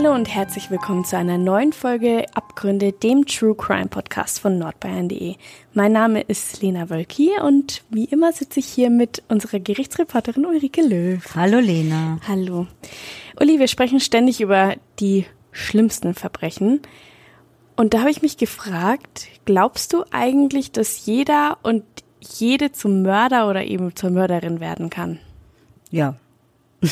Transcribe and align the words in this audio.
Hallo 0.00 0.14
und 0.14 0.32
herzlich 0.32 0.70
willkommen 0.70 1.04
zu 1.04 1.16
einer 1.16 1.38
neuen 1.38 1.72
Folge 1.72 2.24
Abgründe, 2.32 2.92
dem 2.92 3.26
True 3.26 3.56
Crime 3.56 3.88
Podcast 3.88 4.38
von 4.38 4.56
nordbayern.de. 4.56 5.34
Mein 5.72 5.90
Name 5.90 6.20
ist 6.20 6.62
Lena 6.62 6.88
Wölki 6.88 7.30
und 7.42 7.82
wie 7.90 8.04
immer 8.04 8.32
sitze 8.32 8.60
ich 8.60 8.66
hier 8.66 8.90
mit 8.90 9.24
unserer 9.26 9.58
Gerichtsreporterin 9.58 10.46
Ulrike 10.46 10.82
Löw. 10.82 11.34
Hallo 11.34 11.58
Lena. 11.58 12.20
Hallo. 12.28 12.68
Uli, 13.40 13.58
wir 13.58 13.66
sprechen 13.66 13.98
ständig 13.98 14.40
über 14.40 14.76
die 15.00 15.26
schlimmsten 15.50 16.14
Verbrechen. 16.14 16.80
Und 17.74 17.92
da 17.92 17.98
habe 17.98 18.12
ich 18.12 18.22
mich 18.22 18.36
gefragt, 18.36 19.26
glaubst 19.46 19.92
du 19.92 20.04
eigentlich, 20.12 20.70
dass 20.70 21.06
jeder 21.06 21.58
und 21.64 21.82
jede 22.20 22.70
zum 22.70 23.02
Mörder 23.02 23.50
oder 23.50 23.64
eben 23.64 23.96
zur 23.96 24.10
Mörderin 24.10 24.60
werden 24.60 24.90
kann? 24.90 25.18
Ja. 25.90 26.14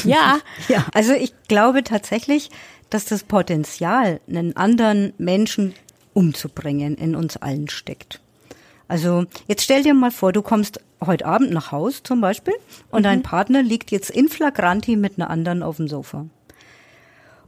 Ja. 0.04 0.38
ja. 0.68 0.84
Also 0.93 1.12
ich 1.12 1.32
glaube 1.48 1.84
tatsächlich, 1.84 2.51
dass 2.90 3.04
das 3.04 3.24
Potenzial, 3.24 4.20
einen 4.28 4.56
anderen 4.56 5.12
Menschen 5.18 5.74
umzubringen, 6.14 6.95
in 6.96 7.14
uns 7.14 7.36
allen 7.36 7.68
steckt. 7.68 8.20
Also 8.88 9.24
jetzt 9.48 9.62
stell 9.62 9.82
dir 9.82 9.95
mal 9.95 10.10
vor, 10.10 10.32
du 10.32 10.42
kommst 10.42 10.80
heute 11.04 11.26
Abend 11.26 11.50
nach 11.50 11.72
Haus 11.72 12.02
zum 12.02 12.20
Beispiel 12.20 12.54
und 12.90 13.00
mhm. 13.00 13.04
dein 13.04 13.22
Partner 13.22 13.62
liegt 13.62 13.90
jetzt 13.90 14.10
in 14.10 14.28
flagranti 14.28 14.96
mit 14.96 15.18
einer 15.18 15.30
anderen 15.30 15.62
auf 15.62 15.76
dem 15.76 15.88
Sofa. 15.88 16.26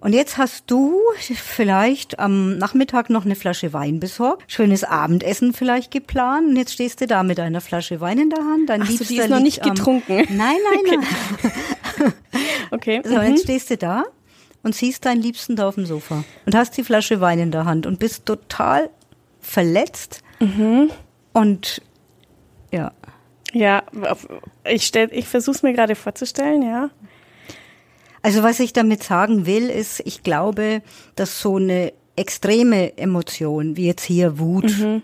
Und 0.01 0.13
jetzt 0.13 0.39
hast 0.39 0.65
du 0.69 1.01
vielleicht 1.17 2.21
am 2.21 2.57
Nachmittag 2.57 3.11
noch 3.11 3.25
eine 3.25 3.35
Flasche 3.35 3.73
Wein 3.73 3.99
besorgt, 3.99 4.53
schönes 4.53 4.85
Abendessen 4.85 5.53
vielleicht 5.53 5.91
geplant 5.91 6.49
und 6.49 6.57
jetzt 6.57 6.73
stehst 6.73 7.01
du 7.01 7.07
da 7.09 7.25
mit 7.25 7.41
einer 7.41 7.61
Flasche 7.61 8.01
Wein 8.01 8.19
in 8.19 8.31
der 8.31 8.45
Hand. 8.45 8.69
Dein 8.69 8.83
Ach 8.83 8.91
so, 8.91 9.05
die 9.05 9.17
ist 9.17 9.29
noch 9.29 9.41
nicht 9.41 9.63
getrunken. 9.63 10.25
Nein, 10.29 10.57
nein, 10.87 11.01
nein. 11.01 12.13
okay. 12.71 13.03
So, 13.05 13.21
jetzt 13.21 13.31
mhm. 13.31 13.43
stehst 13.43 13.71
du 13.71 13.77
da 13.77 14.05
und 14.63 14.75
siehst 14.75 15.05
deinen 15.05 15.23
Liebsten 15.23 15.57
da 15.57 15.69
auf 15.69 15.77
dem 15.77 15.87
Sofa 15.87 16.25
und 16.47 16.55
hast 16.55 16.77
die 16.77 16.85
Flasche 16.85 17.21
Wein 17.21 17.39
in 17.39 17.51
der 17.51 17.65
Hand 17.65 17.87
und 17.87 17.99
bist 17.99 18.27
total 18.27 18.91
verletzt 19.41 20.23
mhm. 20.41 20.91
und 21.33 21.83
ja. 22.71 22.93
Ja, 23.53 23.83
ich 24.65 24.87
stell, 24.87 25.09
ich 25.11 25.27
versuche 25.27 25.57
es 25.57 25.63
mir 25.63 25.73
gerade 25.73 25.95
vorzustellen, 25.95 26.63
ja. 26.63 26.91
Also 28.21 28.43
was 28.43 28.61
ich 28.61 28.73
damit 28.73 29.03
sagen 29.03 29.47
will, 29.47 29.71
ist, 29.71 30.01
ich 30.05 30.23
glaube, 30.23 30.83
dass 31.17 31.41
so 31.41 31.57
eine 31.57 31.93
extreme 32.17 32.99
Emotion, 32.99 33.77
wie 33.77 33.87
jetzt 33.87 34.05
hier 34.05 34.39
Wut 34.39 34.77
mhm. 34.79 35.03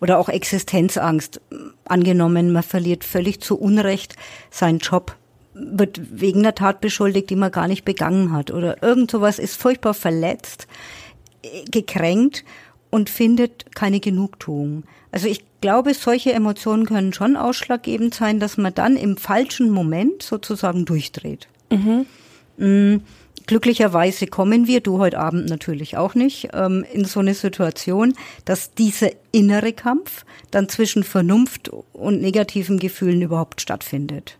oder 0.00 0.18
auch 0.18 0.28
Existenzangst, 0.28 1.40
angenommen, 1.84 2.52
man 2.52 2.62
verliert 2.62 3.04
völlig 3.04 3.40
zu 3.40 3.58
Unrecht 3.58 4.16
seinen 4.50 4.78
Job, 4.78 5.14
wird 5.54 6.00
wegen 6.20 6.40
einer 6.40 6.54
Tat 6.54 6.80
beschuldigt, 6.80 7.30
die 7.30 7.36
man 7.36 7.52
gar 7.52 7.68
nicht 7.68 7.84
begangen 7.84 8.32
hat 8.32 8.50
oder 8.50 8.82
irgend 8.82 9.10
sowas 9.10 9.38
ist 9.38 9.56
furchtbar 9.56 9.94
verletzt, 9.94 10.66
äh, 11.42 11.64
gekränkt 11.70 12.44
und 12.90 13.10
findet 13.10 13.74
keine 13.74 14.00
Genugtuung. 14.00 14.84
Also 15.10 15.28
ich 15.28 15.44
glaube, 15.60 15.94
solche 15.94 16.32
Emotionen 16.32 16.86
können 16.86 17.12
schon 17.12 17.36
ausschlaggebend 17.36 18.14
sein, 18.14 18.40
dass 18.40 18.56
man 18.56 18.74
dann 18.74 18.96
im 18.96 19.16
falschen 19.16 19.70
Moment 19.70 20.22
sozusagen 20.22 20.84
durchdreht. 20.84 21.48
Mhm. 21.70 22.06
Mm, 22.56 22.96
glücklicherweise 23.46 24.26
kommen 24.26 24.66
wir, 24.66 24.80
du 24.80 24.98
heute 24.98 25.18
Abend 25.18 25.48
natürlich 25.48 25.96
auch 25.96 26.14
nicht, 26.14 26.50
ähm, 26.52 26.84
in 26.92 27.04
so 27.04 27.20
eine 27.20 27.34
Situation, 27.34 28.14
dass 28.44 28.74
dieser 28.74 29.10
innere 29.32 29.72
Kampf 29.72 30.24
dann 30.50 30.68
zwischen 30.68 31.04
Vernunft 31.04 31.70
und 31.92 32.20
negativen 32.20 32.78
Gefühlen 32.78 33.22
überhaupt 33.22 33.60
stattfindet. 33.60 34.38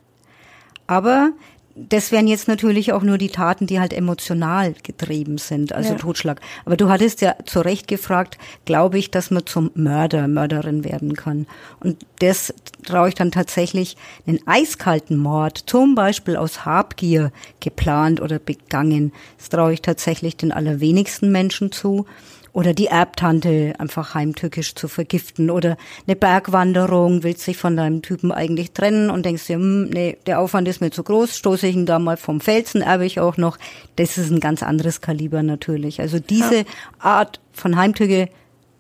Aber 0.87 1.33
das 1.77 2.13
wären 2.13 2.29
jetzt 2.29 2.47
natürlich 2.47 2.93
auch 2.93 3.03
nur 3.03 3.19
die 3.19 3.31
Taten, 3.31 3.67
die 3.67 3.81
halt 3.81 3.93
emotional 3.93 4.75
getrieben 4.83 5.39
sind, 5.39 5.73
also 5.73 5.91
ja. 5.91 5.99
Totschlag. 5.99 6.41
Aber 6.65 6.77
du 6.77 6.89
hattest 6.89 7.21
ja 7.21 7.35
zu 7.45 7.61
Recht 7.61 7.89
gefragt, 7.89 8.39
glaube 8.65 8.99
ich, 8.99 9.11
dass 9.11 9.31
man 9.31 9.45
zum 9.45 9.71
Mörder, 9.75 10.29
Mörderin 10.29 10.85
werden 10.85 11.17
kann. 11.17 11.47
Und 11.81 12.07
das 12.21 12.55
traue 12.85 13.09
ich 13.09 13.15
dann 13.15 13.33
tatsächlich 13.33 13.97
einen 14.27 14.39
eiskalten 14.47 15.19
Mord, 15.19 15.59
zum 15.67 15.97
Beispiel 15.97 16.37
aus 16.37 16.65
Habgier 16.65 17.33
geplant 17.59 18.21
oder 18.21 18.39
begangen. 18.39 19.13
Das 19.39 19.49
traue 19.49 19.73
ich 19.73 19.83
tatsächlich 19.83 20.37
den 20.37 20.53
allerwenigsten 20.53 21.33
Menschen 21.33 21.73
zu 21.73 22.07
oder 22.55 22.73
die 22.73 22.87
Erbtante 22.87 23.75
einfach 23.79 24.15
heimtückisch 24.15 24.77
zu 24.77 24.87
vergiften 24.87 25.51
oder 25.51 25.77
eine 26.07 26.15
Bergwanderung, 26.15 27.25
willst 27.25 27.47
dich 27.49 27.57
von 27.57 27.77
deinem 27.77 28.01
Typen 28.01 28.31
eigentlich 28.31 28.71
trennen 28.71 29.11
und 29.11 29.27
denkst 29.27 29.49
dir, 29.49 29.57
hm, 29.57 29.91
nee, 29.91 30.17
der 30.27 30.39
Aufwand 30.39 30.69
ist 30.69 30.81
mir 30.81 30.93
zu 30.93 31.03
groß, 31.03 31.37
stoße 31.37 31.67
ich 31.67 31.75
ihn 31.75 31.85
da 31.85 31.99
mal 31.99 32.17
vom 32.17 32.41
Felsen, 32.41 32.81
erbe 32.81 33.05
ich 33.05 33.19
auch 33.19 33.37
noch. 33.37 33.59
Das 33.97 34.17
ist 34.17 34.31
ein 34.31 34.39
ganz 34.39 34.63
anderes 34.63 35.01
Kaliber 35.01 35.43
natürlich. 35.43 36.01
Also 36.01 36.21
diese 36.21 36.59
ja. 36.59 36.65
Art 37.01 37.41
von 37.53 37.77
Heimtücke, 37.77 38.29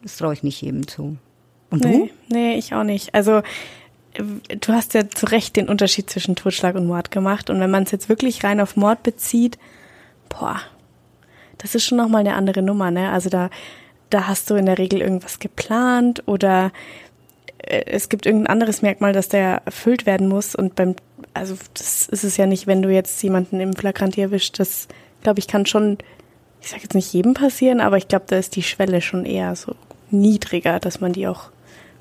das 0.02 0.18
traue 0.18 0.34
ich 0.34 0.44
nicht 0.44 0.62
jedem 0.62 0.86
zu. 0.86 1.16
Und 1.70 1.84
nee, 1.84 2.10
du? 2.28 2.34
Nee, 2.34 2.54
ich 2.54 2.74
auch 2.74 2.84
nicht. 2.84 3.12
Also 3.12 3.42
du 4.14 4.72
hast 4.72 4.94
ja 4.94 5.10
zu 5.10 5.26
Recht 5.26 5.56
den 5.56 5.68
Unterschied 5.68 6.08
zwischen 6.08 6.36
Totschlag 6.36 6.76
und 6.76 6.86
Mord 6.86 7.10
gemacht. 7.10 7.50
Und 7.50 7.58
wenn 7.58 7.72
man 7.72 7.82
es 7.82 7.90
jetzt 7.90 8.08
wirklich 8.08 8.44
rein 8.44 8.60
auf 8.60 8.76
Mord 8.76 9.02
bezieht, 9.02 9.58
boah, 10.28 10.60
das 11.58 11.74
ist 11.74 11.84
schon 11.84 11.98
nochmal 11.98 12.20
eine 12.20 12.34
andere 12.34 12.62
Nummer, 12.62 12.90
ne? 12.90 13.10
Also 13.10 13.30
da, 13.30 13.50
da 14.10 14.26
hast 14.26 14.50
du 14.50 14.54
in 14.54 14.66
der 14.66 14.78
Regel 14.78 15.00
irgendwas 15.00 15.38
geplant 15.38 16.22
oder 16.26 16.72
äh, 17.58 17.84
es 17.86 18.08
gibt 18.08 18.26
irgendein 18.26 18.52
anderes 18.52 18.82
Merkmal, 18.82 19.12
dass 19.12 19.28
der 19.28 19.62
erfüllt 19.64 20.06
werden 20.06 20.28
muss 20.28 20.54
und 20.54 20.74
beim, 20.74 20.96
also 21.32 21.56
das 21.74 22.08
ist 22.08 22.24
es 22.24 22.36
ja 22.36 22.46
nicht, 22.46 22.66
wenn 22.66 22.82
du 22.82 22.90
jetzt 22.90 23.22
jemanden 23.22 23.60
im 23.60 23.74
Flagranti 23.74 24.20
erwischt, 24.20 24.58
das 24.58 24.88
glaube 25.22 25.38
ich 25.38 25.48
kann 25.48 25.66
schon, 25.66 25.98
ich 26.60 26.68
sage 26.68 26.82
jetzt 26.82 26.94
nicht 26.94 27.12
jedem 27.12 27.34
passieren, 27.34 27.80
aber 27.80 27.96
ich 27.96 28.08
glaube, 28.08 28.26
da 28.28 28.36
ist 28.36 28.56
die 28.56 28.62
Schwelle 28.62 29.00
schon 29.00 29.24
eher 29.24 29.56
so 29.56 29.74
niedriger, 30.10 30.80
dass 30.80 31.00
man 31.00 31.12
die 31.12 31.26
auch 31.26 31.50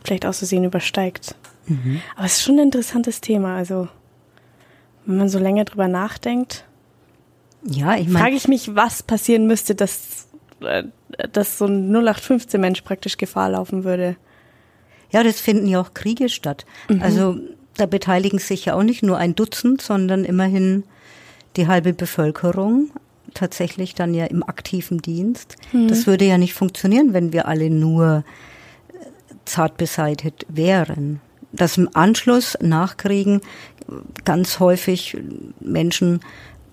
vielleicht 0.04 0.26
aus 0.26 0.40
Versehen 0.40 0.64
übersteigt. 0.64 1.36
Mhm. 1.66 2.02
Aber 2.16 2.26
es 2.26 2.34
ist 2.34 2.44
schon 2.44 2.56
ein 2.56 2.66
interessantes 2.66 3.22
Thema, 3.22 3.56
also 3.56 3.88
wenn 5.06 5.18
man 5.18 5.30
so 5.30 5.40
länger 5.40 5.66
drüber 5.66 5.88
nachdenkt. 5.88 6.66
Ja, 7.66 7.96
ich 7.96 8.08
meine. 8.08 8.20
Frage 8.20 8.36
ich 8.36 8.48
mich, 8.48 8.76
was 8.76 9.04
passieren 9.04 9.48
müsste, 9.48 9.76
dass, 9.76 10.28
äh, 10.62 10.84
dass 11.32 11.58
so 11.58 11.66
ein 11.66 11.92
0815 11.92 12.60
Mensch 12.60 12.82
praktisch 12.82 13.18
Gefahr 13.18 13.50
laufen 13.50 13.84
würde. 13.84 14.16
Ja, 15.12 15.24
das 15.24 15.40
finden 15.40 15.68
ja 15.68 15.80
auch 15.80 15.94
Kriege 15.94 16.30
statt. 16.30 16.66
Mhm. 16.90 17.02
Also 17.02 17.38
da 17.78 17.86
beteiligen 17.86 18.40
sich 18.40 18.66
ja 18.66 18.76
auch 18.76 18.84
nicht 18.84 19.04
nur 19.04 19.18
ein 19.18 19.36
Dutzend, 19.36 19.82
sondern 19.82 20.26
immerhin 20.26 20.84
die 21.56 21.68
halbe 21.68 21.94
Bevölkerung 21.94 22.90
tatsächlich 23.34 23.96
dann 23.96 24.14
ja 24.14 24.26
im 24.26 24.44
aktiven 24.44 25.00
Dienst. 25.00 25.56
Mhm. 25.72 25.88
Das 25.88 26.08
würde 26.08 26.26
ja 26.26 26.38
nicht 26.38 26.54
funktionieren, 26.54 27.14
wenn 27.14 27.34
wir 27.34 27.48
alle 27.48 27.70
nur 27.70 28.24
äh, 28.90 29.04
zart 29.46 29.78
beseitigt 29.78 30.46
wären. 30.50 31.22
Dass 31.52 31.78
im 31.78 31.90
Anschluss 31.94 32.58
nachkriegen 32.62 33.42
ganz 34.26 34.60
häufig 34.60 35.18
Menschen 35.60 36.22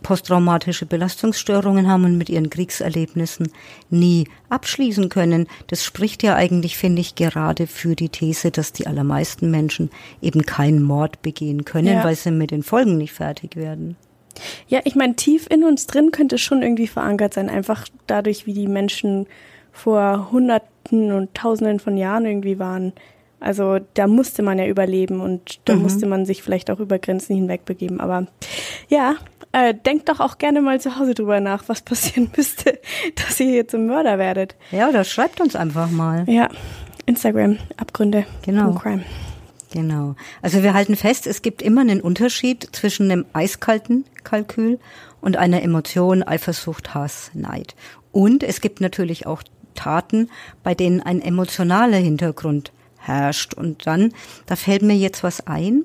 posttraumatische 0.03 0.87
Belastungsstörungen 0.87 1.88
haben 1.88 2.05
und 2.05 2.19
mit 2.19 2.28
ihren 2.28 2.50
Kriegserlebnissen 2.50 3.53
nie 3.91 4.28
abschließen 4.49 5.09
können. 5.09 5.47
Das 5.69 5.84
spricht 5.84 6.22
ja 6.22 6.34
eigentlich, 6.34 6.77
finde 6.77 7.00
ich, 7.00 7.15
gerade 7.15 7.66
für 7.66 7.94
die 7.94 8.09
These, 8.09 8.50
dass 8.50 8.72
die 8.72 8.87
allermeisten 8.87 9.50
Menschen 9.50 9.91
eben 10.21 10.43
keinen 10.43 10.83
Mord 10.83 11.22
begehen 11.22 11.65
können, 11.65 11.94
ja. 11.94 12.05
weil 12.05 12.15
sie 12.15 12.31
mit 12.31 12.50
den 12.50 12.63
Folgen 12.63 12.97
nicht 12.97 13.13
fertig 13.13 13.57
werden. 13.57 13.97
Ja, 14.69 14.80
ich 14.84 14.95
meine, 14.95 15.16
tief 15.16 15.47
in 15.51 15.65
uns 15.65 15.86
drin 15.86 16.13
könnte 16.13 16.36
es 16.36 16.41
schon 16.41 16.63
irgendwie 16.63 16.86
verankert 16.86 17.34
sein, 17.34 17.51
einfach 17.51 17.86
dadurch, 18.07 18.47
wie 18.47 18.54
die 18.54 18.69
Menschen 18.69 19.27
vor 19.72 20.30
Hunderten 20.30 21.13
und 21.13 21.34
Tausenden 21.34 21.80
von 21.80 21.97
Jahren 21.97 22.24
irgendwie 22.24 22.59
waren. 22.59 22.92
Also 23.39 23.78
da 23.95 24.07
musste 24.07 24.42
man 24.42 24.59
ja 24.59 24.66
überleben 24.66 25.21
und 25.21 25.60
da 25.65 25.74
mhm. 25.74 25.83
musste 25.83 26.07
man 26.07 26.27
sich 26.27 26.42
vielleicht 26.42 26.71
auch 26.71 26.78
über 26.78 26.98
Grenzen 26.98 27.34
hinweg 27.34 27.65
begeben. 27.65 28.01
Aber 28.01 28.27
ja, 28.89 29.16
äh, 29.52 29.74
denkt 29.74 30.08
doch 30.08 30.20
auch 30.20 30.38
gerne 30.38 30.60
mal 30.60 30.80
zu 30.80 30.98
Hause 30.98 31.14
drüber 31.14 31.41
nach, 31.41 31.64
was 31.68 31.82
passieren 31.82 32.30
müsste, 32.36 32.78
dass 33.16 33.41
ihr 33.41 33.50
hier 33.50 33.68
zum 33.68 33.86
Mörder 33.86 34.18
werdet. 34.18 34.56
Ja, 34.70 34.88
oder 34.88 35.04
schreibt 35.04 35.41
uns 35.41 35.56
einfach 35.56 35.91
mal. 35.91 36.24
Ja, 36.28 36.48
Instagram, 37.06 37.58
Abgründe. 37.76 38.26
Genau. 38.42 38.74
Crime. 38.74 39.04
Genau. 39.72 40.16
Also 40.42 40.62
wir 40.62 40.74
halten 40.74 40.97
fest, 40.97 41.26
es 41.26 41.42
gibt 41.42 41.62
immer 41.62 41.80
einen 41.82 42.00
Unterschied 42.00 42.68
zwischen 42.72 43.10
einem 43.10 43.24
eiskalten 43.32 44.04
Kalkül 44.24 44.80
und 45.20 45.36
einer 45.36 45.62
Emotion, 45.62 46.22
Eifersucht, 46.22 46.94
Hass, 46.94 47.30
Neid. 47.34 47.76
Und 48.10 48.42
es 48.42 48.60
gibt 48.60 48.80
natürlich 48.80 49.26
auch 49.26 49.42
Taten, 49.74 50.28
bei 50.64 50.74
denen 50.74 51.00
ein 51.00 51.22
emotionaler 51.22 51.98
Hintergrund 51.98 52.72
herrscht. 52.98 53.54
Und 53.54 53.86
dann, 53.86 54.12
da 54.47 54.56
fällt 54.56 54.82
mir 54.82 54.97
jetzt 54.97 55.22
was 55.22 55.47
ein 55.47 55.84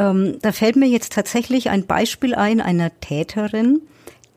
ähm, 0.00 0.38
da 0.40 0.52
fällt 0.52 0.76
mir 0.76 0.88
jetzt 0.88 1.12
tatsächlich 1.12 1.68
ein 1.68 1.84
Beispiel 1.86 2.34
ein 2.34 2.60
einer 2.62 2.90
Täterin, 3.00 3.82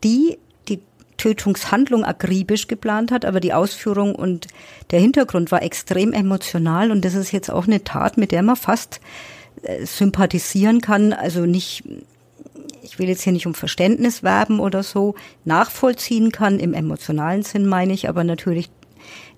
die 0.04 0.36
die 0.68 0.80
Tötungshandlung 1.16 2.04
akribisch 2.04 2.68
geplant 2.68 3.10
hat, 3.10 3.24
aber 3.24 3.40
die 3.40 3.54
Ausführung 3.54 4.14
und 4.14 4.46
der 4.90 5.00
Hintergrund 5.00 5.50
war 5.50 5.62
extrem 5.62 6.12
emotional 6.12 6.90
und 6.90 7.04
das 7.04 7.14
ist 7.14 7.32
jetzt 7.32 7.50
auch 7.50 7.66
eine 7.66 7.82
Tat, 7.82 8.18
mit 8.18 8.30
der 8.30 8.42
man 8.42 8.56
fast 8.56 9.00
äh, 9.62 9.86
sympathisieren 9.86 10.82
kann, 10.82 11.14
also 11.14 11.46
nicht 11.46 11.84
ich 12.82 12.98
will 12.98 13.08
jetzt 13.08 13.22
hier 13.22 13.32
nicht 13.32 13.46
um 13.46 13.54
Verständnis 13.54 14.22
werben 14.22 14.60
oder 14.60 14.82
so, 14.82 15.14
nachvollziehen 15.46 16.32
kann, 16.32 16.58
im 16.58 16.74
emotionalen 16.74 17.42
Sinn 17.42 17.66
meine 17.66 17.94
ich, 17.94 18.10
aber 18.10 18.24
natürlich 18.24 18.68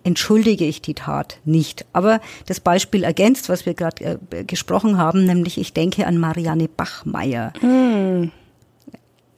entschuldige 0.06 0.64
ich 0.64 0.80
die 0.80 0.94
Tat 0.94 1.38
nicht. 1.44 1.84
Aber 1.92 2.20
das 2.46 2.60
Beispiel 2.60 3.04
ergänzt, 3.04 3.48
was 3.48 3.66
wir 3.66 3.74
gerade 3.74 4.18
äh, 4.30 4.44
gesprochen 4.44 4.96
haben, 4.96 5.24
nämlich 5.24 5.58
ich 5.58 5.72
denke 5.72 6.06
an 6.06 6.18
Marianne 6.18 6.68
Bachmeier. 6.68 7.52
Hm. 7.60 8.30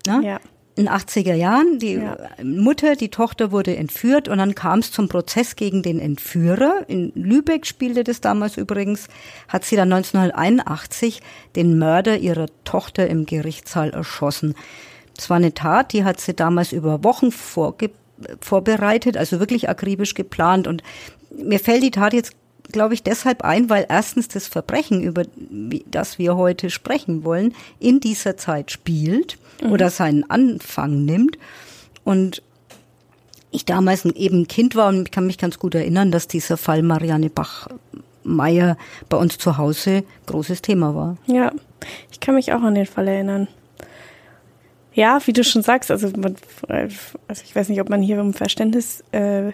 Ja 0.06 0.38
in 0.78 0.84
den 0.84 0.94
80er 0.94 1.34
Jahren. 1.34 1.80
Die 1.80 1.94
ja. 1.94 2.16
Mutter, 2.42 2.94
die 2.94 3.08
Tochter 3.08 3.50
wurde 3.50 3.76
entführt 3.76 4.28
und 4.28 4.38
dann 4.38 4.54
kam 4.54 4.78
es 4.78 4.92
zum 4.92 5.08
Prozess 5.08 5.56
gegen 5.56 5.82
den 5.82 5.98
Entführer. 5.98 6.84
In 6.86 7.10
Lübeck 7.16 7.66
spielte 7.66 8.04
das 8.04 8.20
damals 8.20 8.56
übrigens, 8.56 9.08
hat 9.48 9.64
sie 9.64 9.74
dann 9.74 9.92
1981 9.92 11.20
den 11.56 11.78
Mörder 11.78 12.18
ihrer 12.18 12.46
Tochter 12.62 13.08
im 13.08 13.26
Gerichtssaal 13.26 13.90
erschossen. 13.90 14.54
Das 15.16 15.28
war 15.28 15.38
eine 15.38 15.52
Tat, 15.52 15.92
die 15.92 16.04
hat 16.04 16.20
sie 16.20 16.34
damals 16.34 16.70
über 16.70 17.02
Wochen 17.02 17.32
vorge 17.32 17.90
vorbereitet, 18.40 19.16
also 19.16 19.40
wirklich 19.40 19.68
akribisch 19.68 20.14
geplant. 20.14 20.66
Und 20.66 20.82
mir 21.30 21.60
fällt 21.60 21.82
die 21.82 21.90
Tat 21.90 22.12
jetzt 22.12 22.34
glaube 22.70 22.94
ich, 22.94 23.02
deshalb 23.02 23.42
ein, 23.42 23.70
weil 23.70 23.86
erstens 23.88 24.28
das 24.28 24.46
Verbrechen, 24.46 25.02
über 25.02 25.22
das 25.86 26.18
wir 26.18 26.36
heute 26.36 26.70
sprechen 26.70 27.24
wollen, 27.24 27.54
in 27.80 28.00
dieser 28.00 28.36
Zeit 28.36 28.70
spielt 28.70 29.38
mhm. 29.62 29.72
oder 29.72 29.90
seinen 29.90 30.28
Anfang 30.30 31.04
nimmt. 31.04 31.38
Und 32.04 32.42
ich 33.50 33.64
damals 33.64 34.04
eben 34.04 34.42
ein 34.42 34.48
Kind 34.48 34.74
war 34.76 34.88
und 34.88 35.06
ich 35.06 35.10
kann 35.10 35.26
mich 35.26 35.38
ganz 35.38 35.58
gut 35.58 35.74
erinnern, 35.74 36.10
dass 36.10 36.28
dieser 36.28 36.56
Fall 36.56 36.82
Marianne 36.82 37.30
Bach-Meyer 37.30 38.76
bei 39.08 39.16
uns 39.16 39.38
zu 39.38 39.56
Hause 39.56 40.04
großes 40.26 40.62
Thema 40.62 40.94
war. 40.94 41.16
Ja, 41.26 41.52
ich 42.12 42.20
kann 42.20 42.34
mich 42.34 42.52
auch 42.52 42.62
an 42.62 42.74
den 42.74 42.86
Fall 42.86 43.08
erinnern. 43.08 43.48
Ja, 44.98 45.20
wie 45.26 45.32
du 45.32 45.44
schon 45.44 45.62
sagst, 45.62 45.92
also, 45.92 46.08
man, 46.16 46.34
also 46.66 47.44
ich 47.44 47.54
weiß 47.54 47.68
nicht, 47.68 47.80
ob 47.80 47.88
man 47.88 48.02
hier 48.02 48.20
um 48.20 48.34
Verständnis 48.34 49.04
äh, 49.12 49.52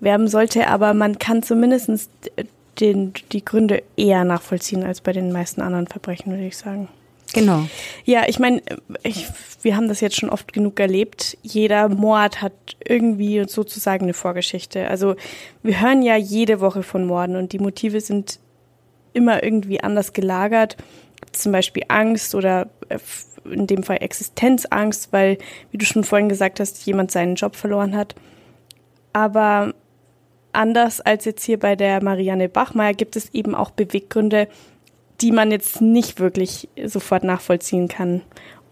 werben 0.00 0.26
sollte, 0.26 0.68
aber 0.68 0.94
man 0.94 1.18
kann 1.18 1.42
zumindest 1.42 2.08
den, 2.80 3.12
die 3.30 3.44
Gründe 3.44 3.82
eher 3.98 4.24
nachvollziehen 4.24 4.82
als 4.82 5.02
bei 5.02 5.12
den 5.12 5.32
meisten 5.32 5.60
anderen 5.60 5.86
Verbrechen, 5.86 6.32
würde 6.32 6.46
ich 6.46 6.56
sagen. 6.56 6.88
Genau. 7.34 7.66
Ja, 8.06 8.22
ich 8.26 8.38
meine, 8.38 8.62
wir 9.60 9.76
haben 9.76 9.88
das 9.88 10.00
jetzt 10.00 10.16
schon 10.16 10.30
oft 10.30 10.50
genug 10.54 10.80
erlebt. 10.80 11.36
Jeder 11.42 11.90
Mord 11.90 12.40
hat 12.40 12.54
irgendwie 12.82 13.44
sozusagen 13.46 14.04
eine 14.04 14.14
Vorgeschichte. 14.14 14.88
Also 14.88 15.14
wir 15.62 15.82
hören 15.82 16.00
ja 16.00 16.16
jede 16.16 16.60
Woche 16.60 16.82
von 16.82 17.04
Morden 17.04 17.36
und 17.36 17.52
die 17.52 17.58
Motive 17.58 18.00
sind 18.00 18.38
immer 19.12 19.42
irgendwie 19.42 19.82
anders 19.82 20.14
gelagert. 20.14 20.78
Zum 21.32 21.52
Beispiel 21.52 21.84
Angst 21.88 22.34
oder 22.34 22.68
äh, 22.88 22.98
in 23.44 23.66
dem 23.66 23.82
Fall 23.82 23.98
Existenzangst, 24.00 25.12
weil, 25.12 25.38
wie 25.70 25.78
du 25.78 25.86
schon 25.86 26.04
vorhin 26.04 26.28
gesagt 26.28 26.60
hast, 26.60 26.84
jemand 26.86 27.10
seinen 27.10 27.36
Job 27.36 27.56
verloren 27.56 27.96
hat. 27.96 28.14
Aber 29.12 29.74
anders 30.52 31.00
als 31.00 31.24
jetzt 31.24 31.44
hier 31.44 31.58
bei 31.58 31.76
der 31.76 32.02
Marianne 32.02 32.48
Bachmeier 32.48 32.94
gibt 32.94 33.16
es 33.16 33.32
eben 33.32 33.54
auch 33.54 33.70
Beweggründe, 33.70 34.48
die 35.20 35.32
man 35.32 35.50
jetzt 35.50 35.80
nicht 35.80 36.20
wirklich 36.20 36.68
sofort 36.84 37.24
nachvollziehen 37.24 37.88
kann. 37.88 38.22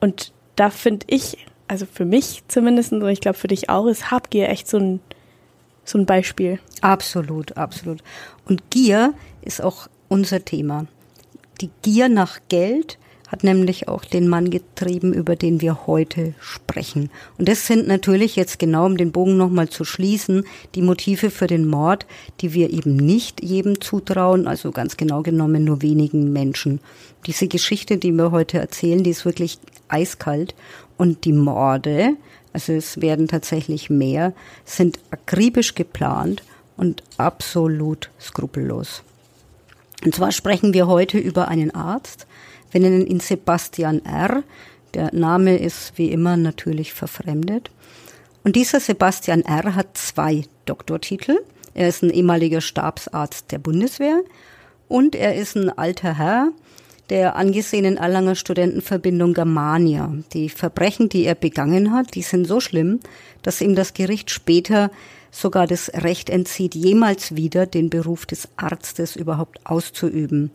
Und 0.00 0.32
da 0.56 0.70
finde 0.70 1.06
ich, 1.08 1.46
also 1.66 1.86
für 1.86 2.04
mich 2.04 2.42
zumindest, 2.48 2.92
und 2.92 3.06
ich 3.08 3.20
glaube 3.20 3.38
für 3.38 3.48
dich 3.48 3.68
auch, 3.68 3.86
ist 3.86 4.10
Habgier 4.10 4.48
echt 4.48 4.68
so 4.68 4.78
ein, 4.78 5.00
so 5.84 5.98
ein 5.98 6.06
Beispiel. 6.06 6.58
Absolut, 6.80 7.56
absolut. 7.56 8.02
Und 8.46 8.70
Gier 8.70 9.14
ist 9.42 9.62
auch 9.62 9.88
unser 10.08 10.44
Thema. 10.44 10.86
Die 11.60 11.70
Gier 11.82 12.08
nach 12.08 12.38
Geld, 12.49 12.99
hat 13.28 13.44
nämlich 13.44 13.88
auch 13.88 14.05
den 14.05 14.26
Mann 14.26 14.50
getrieben, 14.50 15.12
über 15.12 15.37
den 15.37 15.60
wir 15.60 15.87
heute 15.87 16.34
sprechen. 16.40 17.10
Und 17.37 17.46
das 17.49 17.66
sind 17.66 17.87
natürlich 17.87 18.37
jetzt 18.37 18.58
genau, 18.58 18.87
um 18.87 18.96
den 18.96 19.12
Bogen 19.12 19.37
nochmal 19.37 19.69
zu 19.69 19.84
schließen, 19.84 20.44
die 20.75 20.82
Motive 20.82 21.31
für 21.31 21.46
den 21.46 21.66
Mord, 21.66 22.06
die 22.40 22.55
wir 22.55 22.70
eben 22.72 22.96
nicht 22.96 23.43
jedem 23.43 23.81
zutrauen, 23.81 24.49
also 24.49 24.72
ganz 24.72 24.96
genau 24.96 25.22
genommen 25.22 25.64
nur 25.64 25.82
wenigen 25.82 26.32
Menschen. 26.32 26.81
Diese 27.26 27.49
Geschichte, 27.49 27.99
die 27.99 28.12
wir 28.12 28.31
heute 28.31 28.58
erzählen, 28.58 29.04
die 29.04 29.11
ist 29.11 29.26
wirklich 29.26 29.58
eiskalt. 29.88 30.54
Und 30.96 31.25
die 31.26 31.32
Morde, 31.32 32.16
also 32.52 32.72
es 32.72 33.00
werden 33.00 33.28
tatsächlich 33.28 33.90
mehr, 33.90 34.32
sind 34.64 34.99
akribisch 35.11 35.75
geplant 35.75 36.43
und 36.76 37.02
absolut 37.19 38.11
skrupellos. 38.19 39.02
Und 40.04 40.14
zwar 40.14 40.32
sprechen 40.32 40.72
wir 40.74 40.86
heute 40.86 41.18
über 41.18 41.48
einen 41.48 41.74
Arzt, 41.74 42.26
wir 42.70 42.80
nennen 42.80 43.06
ihn 43.06 43.20
Sebastian 43.20 44.04
R. 44.04 44.42
Der 44.94 45.14
Name 45.14 45.56
ist 45.56 45.92
wie 45.96 46.10
immer 46.10 46.36
natürlich 46.36 46.92
verfremdet. 46.92 47.70
Und 48.44 48.56
dieser 48.56 48.80
Sebastian 48.80 49.42
R. 49.42 49.74
hat 49.74 49.96
zwei 49.96 50.44
Doktortitel. 50.66 51.38
Er 51.74 51.88
ist 51.88 52.02
ein 52.02 52.10
ehemaliger 52.10 52.60
Stabsarzt 52.60 53.52
der 53.52 53.58
Bundeswehr 53.58 54.22
und 54.88 55.14
er 55.14 55.34
ist 55.34 55.56
ein 55.56 55.70
alter 55.70 56.18
Herr 56.18 56.52
der 57.10 57.36
angesehenen 57.36 57.96
Erlanger 57.96 58.34
Studentenverbindung 58.34 59.32
Germania. 59.32 60.12
Die 60.34 60.50
Verbrechen, 60.50 61.08
die 61.08 61.24
er 61.24 61.34
begangen 61.34 61.92
hat, 61.92 62.14
die 62.14 62.22
sind 62.22 62.46
so 62.46 62.60
schlimm, 62.60 63.00
dass 63.40 63.62
ihm 63.62 63.74
das 63.74 63.94
Gericht 63.94 64.30
später 64.30 64.90
sogar 65.38 65.67
das 65.67 65.90
Recht 65.94 66.31
entzieht, 66.31 66.75
jemals 66.75 67.37
wieder 67.37 67.67
den 67.67 67.90
Beruf 67.90 68.26
des 68.26 68.49
Arztes 68.56 69.14
überhaupt 69.14 69.64
auszuüben. 69.64 70.50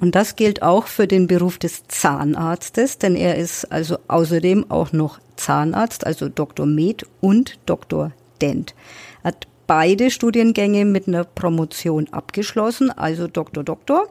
Und 0.00 0.14
das 0.14 0.36
gilt 0.36 0.62
auch 0.62 0.86
für 0.86 1.06
den 1.06 1.26
Beruf 1.26 1.58
des 1.58 1.86
Zahnarztes, 1.86 2.98
denn 2.98 3.14
er 3.14 3.36
ist 3.36 3.70
also 3.70 3.98
außerdem 4.08 4.70
auch 4.70 4.92
noch 4.92 5.20
Zahnarzt, 5.36 6.06
also 6.06 6.28
Dr. 6.28 6.66
Med 6.66 7.06
und 7.20 7.58
Dr. 7.66 8.12
Dent. 8.40 8.74
Er 9.22 9.28
hat 9.28 9.46
beide 9.66 10.10
Studiengänge 10.10 10.86
mit 10.86 11.08
einer 11.08 11.24
Promotion 11.24 12.08
abgeschlossen, 12.10 12.90
also 12.90 13.28
Dr. 13.28 13.62
Doktor. 13.62 14.08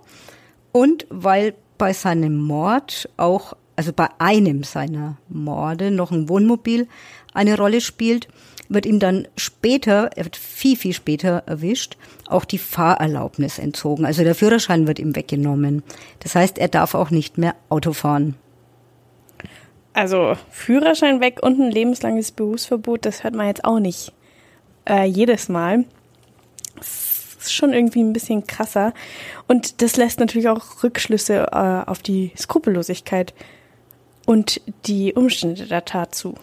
Und 0.72 1.08
weil 1.10 1.56
bei 1.78 1.94
seinem 1.94 2.38
Mord 2.38 3.10
auch, 3.18 3.54
also 3.76 3.92
bei 3.92 4.08
einem 4.20 4.64
seiner 4.64 5.18
Morde 5.30 5.92
noch 5.92 6.12
ein 6.12 6.30
Wohnmobil 6.30 6.88
eine 7.34 7.58
Rolle 7.58 7.82
spielt, 7.82 8.28
wird 8.74 8.86
ihm 8.86 9.00
dann 9.00 9.28
später, 9.36 10.12
er 10.16 10.26
wird 10.26 10.38
viel, 10.38 10.78
viel 10.78 10.94
später 10.94 11.44
erwischt, 11.46 11.98
auch 12.28 12.46
die 12.46 12.58
Fahrerlaubnis 12.58 13.60
entzogen. 13.60 14.06
Also 14.06 14.24
der 14.24 14.36
Führerschein 14.36 14.88
wird 14.88 15.00
ihm 15.00 15.16
weggenommen. 15.16 15.84
Das 16.20 16.36
heißt, 16.36 16.58
er 16.58 16.70
darf 16.70 16.96
auch 16.96 17.10
nicht 17.10 17.38
mehr 17.38 17.56
Auto 17.70 17.94
fahren. 17.94 18.36
Also 19.94 20.38
Führerschein 20.50 21.20
weg 21.20 21.40
und 21.42 21.60
ein 21.60 21.70
lebenslanges 21.70 22.32
Berufsverbot, 22.32 23.06
das 23.06 23.24
hört 23.24 23.36
man 23.36 23.48
jetzt 23.48 23.66
auch 23.66 23.80
nicht 23.80 24.14
äh, 24.88 25.04
jedes 25.04 25.50
Mal. 25.50 25.84
Das 26.78 27.36
ist 27.42 27.54
schon 27.54 27.74
irgendwie 27.74 28.02
ein 28.02 28.14
bisschen 28.14 28.48
krasser. 28.48 28.94
Und 29.48 29.82
das 29.82 29.98
lässt 29.98 30.20
natürlich 30.22 30.48
auch 30.48 30.82
Rückschlüsse 30.82 31.48
äh, 31.52 31.90
auf 31.90 32.02
die 32.02 32.32
Skrupellosigkeit 32.38 33.34
und 34.26 34.62
die 34.86 35.14
Umstände 35.14 35.66
der 35.66 35.84
Tat 35.84 36.16
zu. 36.16 36.36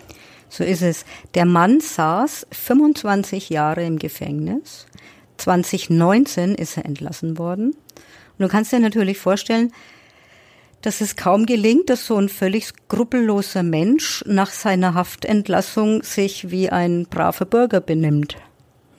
So 0.49 0.65
ist 0.65 0.83
es. 0.83 1.05
Der 1.35 1.45
Mann 1.45 1.81
saß 1.81 2.47
25 2.51 3.51
Jahre 3.51 3.85
im 3.85 3.99
Gefängnis. 3.99 4.87
2019 5.37 6.55
ist 6.55 6.77
er 6.77 6.85
entlassen 6.85 7.39
worden. 7.39 7.71
Und 7.71 8.45
du 8.45 8.49
kannst 8.49 8.73
dir 8.73 8.81
natürlich 8.81 9.19
vorstellen, 9.19 9.73
dass 10.83 11.01
es 11.01 11.17
kaum 11.17 11.47
gelingt, 11.47 11.91
dass 11.91 12.07
so 12.07 12.17
ein 12.17 12.29
völlig 12.29 12.67
skrupelloser 12.67 13.63
Mensch 13.63 14.25
nach 14.27 14.51
seiner 14.51 14.95
Haftentlassung 14.95 16.03
sich 16.03 16.51
wie 16.51 16.71
ein 16.71 17.07
braver 17.09 17.47
Bürger 17.47 17.81
benimmt. 17.81 18.37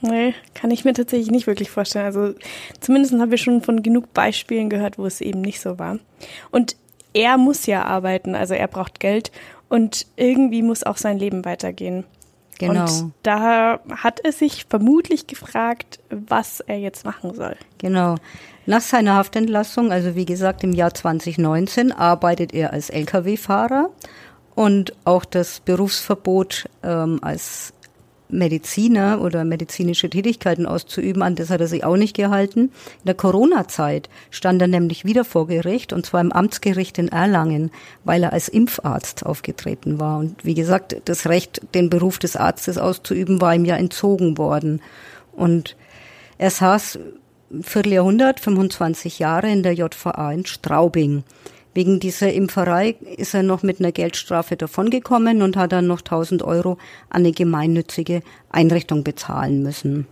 Nee, 0.02 0.34
kann 0.54 0.72
ich 0.72 0.86
mir 0.86 0.94
tatsächlich 0.94 1.32
nicht 1.32 1.48
wirklich 1.48 1.70
vorstellen. 1.70 2.06
Also 2.06 2.34
zumindest 2.80 3.14
haben 3.14 3.32
wir 3.32 3.38
schon 3.38 3.62
von 3.62 3.84
genug 3.84 4.14
Beispielen 4.14 4.70
gehört, 4.70 4.98
wo 4.98 5.06
es 5.06 5.20
eben 5.22 5.42
nicht 5.42 5.60
so 5.60 5.78
war. 5.78 6.00
Und 6.52 6.76
er 7.14 7.38
muss 7.38 7.66
ja 7.66 7.84
arbeiten, 7.84 8.36
also 8.36 8.54
er 8.54 8.68
braucht 8.68 9.00
Geld 9.00 9.32
und 9.70 10.08
irgendwie 10.16 10.62
muss 10.62 10.84
auch 10.84 10.98
sein 10.98 11.18
Leben 11.18 11.46
weitergehen. 11.46 12.04
Genau. 12.60 12.82
Und 12.82 13.14
da 13.24 13.80
hat 13.90 14.20
er 14.20 14.34
sich 14.34 14.66
vermutlich 14.70 15.28
gefragt, 15.28 16.00
was 16.10 16.60
er 16.60 16.78
jetzt 16.78 17.06
machen 17.06 17.34
soll. 17.34 17.56
Genau. 17.78 18.16
Nach 18.66 18.82
seiner 18.82 19.16
Haftentlassung, 19.16 19.92
also 19.92 20.16
wie 20.16 20.26
gesagt 20.26 20.64
im 20.64 20.74
Jahr 20.74 20.94
2019, 20.94 21.94
arbeitet 21.94 22.54
er 22.54 22.74
als 22.74 22.90
Lkw-Fahrer 22.90 23.90
und 24.56 24.94
auch 25.06 25.24
das 25.24 25.62
Berufsverbot 25.62 26.70
ähm, 26.84 27.20
als 27.22 27.74
Mediziner 28.30 29.22
oder 29.22 29.44
medizinische 29.44 30.10
Tätigkeiten 30.10 30.66
auszuüben. 30.66 31.22
An 31.22 31.36
das 31.36 31.50
hat 31.50 31.62
er 31.62 31.68
sich 31.68 31.84
auch 31.84 31.98
nicht 31.98 32.16
gehalten. 32.16 32.60
In 32.60 33.06
der 33.06 33.16
Corona-Zeit 33.16 34.10
stand 34.30 34.62
er 34.62 34.68
nämlich 34.68 35.04
wieder 35.04 35.26
vor 35.26 35.48
Gericht 35.48 35.94
und 35.94 36.06
zwar 36.06 36.22
im 36.22 36.32
Amtsgericht 36.32 36.98
in 37.00 37.10
Erlangen, 37.10 37.72
weil 38.04 38.24
er 38.24 38.34
als 38.34 38.48
Impfarzt 38.48 39.26
aufgetreten 39.26 40.00
war. 40.00 40.20
Und 40.20 40.46
wie 40.46 40.54
gesagt, 40.54 41.02
das 41.06 41.28
Recht, 41.28 41.62
den 41.74 41.90
Beruf 41.90 42.20
des 42.20 42.36
Arztes 42.36 42.78
auszuüben, 42.78 43.42
war 43.42 43.56
ihm 43.56 43.66
ja 43.66 43.76
entzogen 43.76 44.38
worden. 44.38 44.82
Und 45.32 45.76
er 46.38 46.52
saß 46.52 47.00
Vierteljahrhundert, 47.62 48.40
25 48.40 49.20
Jahre 49.20 49.52
in 49.52 49.64
der 49.64 49.74
JVA 49.74 50.32
in 50.32 50.46
Straubing. 50.46 51.24
Wegen 51.80 52.02
dieser 52.02 52.34
Impferei 52.34 52.98
ist 53.16 53.34
er 53.34 53.42
noch 53.42 53.64
mit 53.64 53.80
einer 53.80 53.94
Geldstrafe 53.94 54.58
davongekommen 54.58 55.42
und 55.42 55.56
hat 55.56 55.72
dann 55.72 55.88
noch 55.88 56.02
1000 56.02 56.44
Euro 56.44 56.72
an 57.10 57.22
eine 57.22 57.32
gemeinnützige 57.32 58.22
Einrichtung 58.50 59.06
bezahlen 59.06 59.64
müssen. 59.64 60.06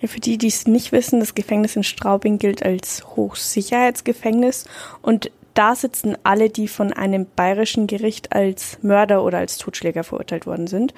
Ja, 0.00 0.08
für 0.08 0.18
die, 0.18 0.38
die 0.38 0.48
es 0.48 0.66
nicht 0.66 0.90
wissen, 0.90 1.20
das 1.20 1.36
Gefängnis 1.36 1.76
in 1.76 1.84
Straubing 1.84 2.38
gilt 2.38 2.64
als 2.64 3.06
Hochsicherheitsgefängnis 3.14 4.64
und 5.00 5.30
da 5.54 5.76
sitzen 5.76 6.18
alle, 6.24 6.50
die 6.50 6.66
von 6.66 6.92
einem 6.92 7.28
bayerischen 7.36 7.86
Gericht 7.86 8.32
als 8.32 8.82
Mörder 8.82 9.22
oder 9.22 9.38
als 9.38 9.56
Totschläger 9.56 10.02
verurteilt 10.02 10.46
worden 10.46 10.66
sind. 10.66 10.94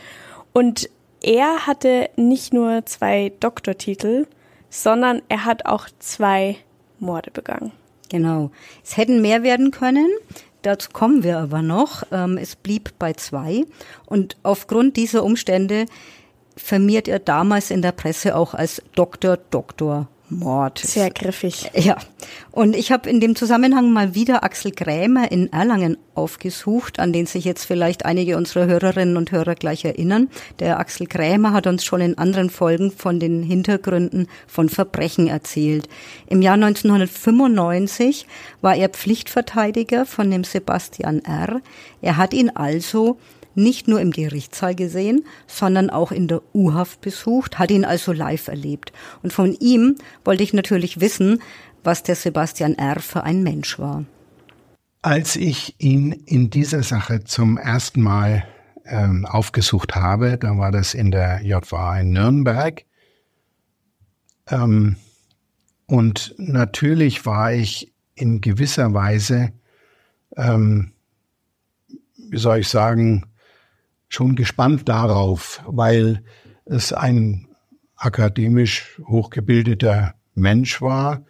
Und 0.54 0.88
er 1.20 1.66
hatte 1.66 2.08
nicht 2.16 2.54
nur 2.54 2.86
zwei 2.86 3.32
Doktortitel, 3.38 4.24
sondern 4.70 5.20
er 5.28 5.44
hat 5.44 5.66
auch 5.66 5.88
zwei 5.98 6.56
Morde 7.00 7.30
begangen. 7.30 7.72
Genau. 8.10 8.50
Es 8.84 8.96
hätten 8.96 9.22
mehr 9.22 9.42
werden 9.42 9.70
können. 9.70 10.10
Dazu 10.62 10.90
kommen 10.92 11.22
wir 11.22 11.38
aber 11.38 11.62
noch. 11.62 12.02
Ähm, 12.12 12.36
es 12.36 12.56
blieb 12.56 12.92
bei 12.98 13.14
zwei. 13.14 13.64
Und 14.04 14.36
aufgrund 14.42 14.96
dieser 14.98 15.24
Umstände 15.24 15.86
firmiert 16.56 17.08
er 17.08 17.18
damals 17.18 17.70
in 17.70 17.80
der 17.80 17.92
Presse 17.92 18.36
auch 18.36 18.52
als 18.52 18.82
Doktor 18.94 19.38
Doktor 19.50 20.08
Mord. 20.30 20.78
Sehr 20.78 21.10
griffig. 21.10 21.70
Ja. 21.74 21.96
Und 22.52 22.76
ich 22.76 22.92
habe 22.92 23.08
in 23.08 23.20
dem 23.20 23.36
Zusammenhang 23.36 23.92
mal 23.92 24.14
wieder 24.14 24.44
Axel 24.44 24.72
Krämer 24.72 25.30
in 25.30 25.52
Erlangen 25.52 25.96
aufgesucht, 26.14 26.98
an 26.98 27.12
den 27.12 27.26
sich 27.26 27.44
jetzt 27.44 27.64
vielleicht 27.64 28.04
einige 28.04 28.36
unserer 28.36 28.66
Hörerinnen 28.66 29.16
und 29.16 29.32
Hörer 29.32 29.54
gleich 29.54 29.84
erinnern. 29.84 30.28
Der 30.58 30.78
Axel 30.78 31.06
Krämer 31.06 31.52
hat 31.52 31.66
uns 31.66 31.84
schon 31.84 32.00
in 32.00 32.18
anderen 32.18 32.50
Folgen 32.50 32.90
von 32.90 33.20
den 33.20 33.42
Hintergründen 33.42 34.28
von 34.46 34.68
Verbrechen 34.68 35.26
erzählt. 35.26 35.88
Im 36.26 36.42
Jahr 36.42 36.54
1995 36.54 38.26
war 38.60 38.76
er 38.76 38.88
Pflichtverteidiger 38.88 40.06
von 40.06 40.30
dem 40.30 40.44
Sebastian 40.44 41.24
R. 41.24 41.60
Er 42.02 42.16
hat 42.16 42.34
ihn 42.34 42.50
also 42.50 43.18
nicht 43.54 43.88
nur 43.88 44.00
im 44.00 44.10
Gerichtssaal 44.10 44.74
gesehen, 44.74 45.24
sondern 45.46 45.90
auch 45.90 46.12
in 46.12 46.28
der 46.28 46.42
U-Haft 46.54 47.00
besucht, 47.00 47.58
hat 47.58 47.70
ihn 47.70 47.84
also 47.84 48.12
live 48.12 48.48
erlebt. 48.48 48.92
Und 49.22 49.32
von 49.32 49.54
ihm 49.60 49.96
wollte 50.24 50.42
ich 50.42 50.52
natürlich 50.52 51.00
wissen, 51.00 51.40
was 51.82 52.02
der 52.02 52.14
Sebastian 52.14 52.74
R. 52.74 53.00
für 53.00 53.24
ein 53.24 53.42
Mensch 53.42 53.78
war. 53.78 54.04
Als 55.02 55.36
ich 55.36 55.74
ihn 55.78 56.12
in 56.12 56.50
dieser 56.50 56.82
Sache 56.82 57.24
zum 57.24 57.56
ersten 57.56 58.02
Mal 58.02 58.44
ähm, 58.84 59.24
aufgesucht 59.24 59.94
habe, 59.94 60.36
da 60.38 60.58
war 60.58 60.70
das 60.70 60.94
in 60.94 61.10
der 61.10 61.40
JVA 61.42 62.00
in 62.00 62.12
Nürnberg. 62.12 62.84
Ähm, 64.48 64.96
und 65.86 66.34
natürlich 66.38 67.24
war 67.24 67.52
ich 67.52 67.92
in 68.14 68.40
gewisser 68.40 68.92
Weise, 68.92 69.52
ähm, 70.36 70.92
wie 72.28 72.38
soll 72.38 72.58
ich 72.58 72.68
sagen, 72.68 73.24
schon 74.10 74.36
gespannt 74.36 74.88
darauf, 74.88 75.62
weil 75.66 76.22
es 76.66 76.92
ein 76.92 77.46
akademisch 77.96 79.00
hochgebildeter 79.06 80.14
Mensch 80.34 80.82
war 80.82 81.24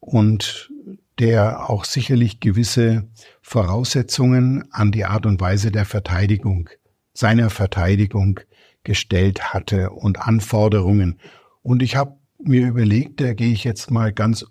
und 0.00 0.70
der 1.18 1.70
auch 1.70 1.84
sicherlich 1.84 2.40
gewisse 2.40 3.08
Voraussetzungen 3.40 4.64
an 4.72 4.90
die 4.90 5.04
Art 5.04 5.26
und 5.26 5.40
Weise 5.40 5.70
der 5.70 5.84
Verteidigung, 5.84 6.68
seiner 7.12 7.50
Verteidigung 7.50 8.40
gestellt 8.82 9.54
hatte 9.54 9.90
und 9.90 10.20
Anforderungen. 10.20 11.20
Und 11.62 11.82
ich 11.82 11.94
habe 11.94 12.16
mir 12.42 12.66
überlegt, 12.66 13.20
da 13.20 13.32
gehe 13.32 13.52
ich 13.52 13.62
jetzt 13.62 13.90
mal 13.92 14.12
ganz 14.12 14.44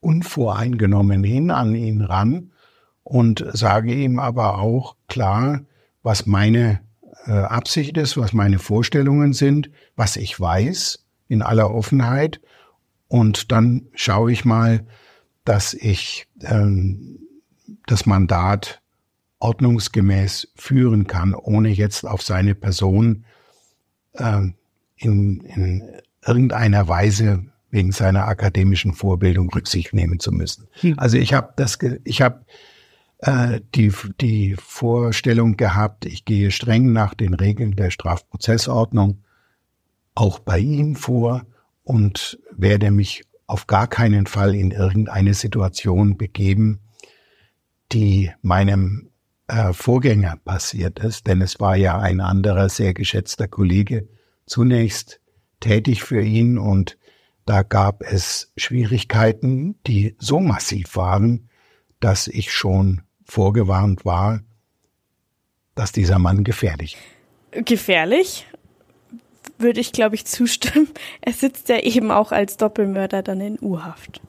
unvoreingenommen 0.00 1.24
hin 1.24 1.50
an 1.50 1.74
ihn 1.74 2.00
ran 2.00 2.52
und 3.02 3.44
sage 3.52 3.92
ihm 3.92 4.20
aber 4.20 4.58
auch 4.58 4.96
klar, 5.08 5.62
was 6.02 6.26
meine 6.26 6.83
äh, 7.26 7.32
Absicht 7.32 7.96
ist, 7.96 8.16
was 8.16 8.32
meine 8.32 8.58
Vorstellungen 8.58 9.32
sind, 9.32 9.70
was 9.96 10.16
ich 10.16 10.38
weiß 10.38 11.04
in 11.28 11.42
aller 11.42 11.72
Offenheit. 11.72 12.40
Und 13.08 13.52
dann 13.52 13.86
schaue 13.94 14.32
ich 14.32 14.44
mal, 14.44 14.86
dass 15.44 15.74
ich 15.74 16.26
ähm, 16.42 17.18
das 17.86 18.06
Mandat 18.06 18.80
ordnungsgemäß 19.38 20.48
führen 20.56 21.06
kann, 21.06 21.34
ohne 21.34 21.68
jetzt 21.68 22.06
auf 22.06 22.22
seine 22.22 22.54
Person 22.54 23.24
äh, 24.14 24.40
in, 24.96 25.40
in 25.40 25.82
irgendeiner 26.26 26.88
Weise 26.88 27.44
wegen 27.70 27.92
seiner 27.92 28.26
akademischen 28.26 28.94
Vorbildung 28.94 29.50
Rücksicht 29.50 29.92
nehmen 29.92 30.20
zu 30.20 30.32
müssen. 30.32 30.68
Hm. 30.80 30.94
Also 30.96 31.18
ich 31.18 31.34
habe 31.34 31.52
das, 31.56 31.78
ich 32.04 32.22
habe 32.22 32.44
äh, 33.24 33.60
die, 33.74 33.90
die 34.20 34.54
Vorstellung 34.58 35.56
gehabt, 35.56 36.04
ich 36.04 36.24
gehe 36.24 36.50
streng 36.50 36.92
nach 36.92 37.14
den 37.14 37.32
Regeln 37.32 37.74
der 37.74 37.90
Strafprozessordnung 37.90 39.22
auch 40.14 40.38
bei 40.38 40.58
ihm 40.58 40.94
vor 40.94 41.46
und 41.82 42.38
werde 42.52 42.90
mich 42.90 43.24
auf 43.46 43.66
gar 43.66 43.86
keinen 43.86 44.26
Fall 44.26 44.54
in 44.54 44.70
irgendeine 44.70 45.34
Situation 45.34 46.16
begeben, 46.16 46.80
die 47.92 48.30
meinem 48.42 49.10
äh, 49.48 49.72
Vorgänger 49.72 50.36
passiert 50.44 50.98
ist, 50.98 51.26
denn 51.26 51.40
es 51.40 51.60
war 51.60 51.76
ja 51.76 51.98
ein 51.98 52.20
anderer 52.20 52.68
sehr 52.68 52.92
geschätzter 52.92 53.48
Kollege 53.48 54.08
zunächst 54.46 55.20
tätig 55.60 56.02
für 56.02 56.20
ihn 56.20 56.58
und 56.58 56.98
da 57.46 57.62
gab 57.62 58.02
es 58.02 58.52
Schwierigkeiten, 58.56 59.82
die 59.86 60.14
so 60.18 60.40
massiv 60.40 60.96
waren, 60.96 61.48
dass 62.00 62.26
ich 62.26 62.52
schon 62.52 63.02
vorgewarnt 63.24 64.04
war, 64.04 64.40
dass 65.74 65.92
dieser 65.92 66.18
Mann 66.18 66.44
gefährlich 66.44 66.96
ist. 67.52 67.66
Gefährlich? 67.66 68.46
Würde 69.58 69.80
ich, 69.80 69.92
glaube 69.92 70.14
ich, 70.16 70.24
zustimmen. 70.26 70.88
Er 71.20 71.32
sitzt 71.32 71.68
ja 71.68 71.78
eben 71.78 72.10
auch 72.10 72.32
als 72.32 72.56
Doppelmörder 72.56 73.22
dann 73.22 73.40
in 73.40 73.58
U-Haft. 73.60 74.20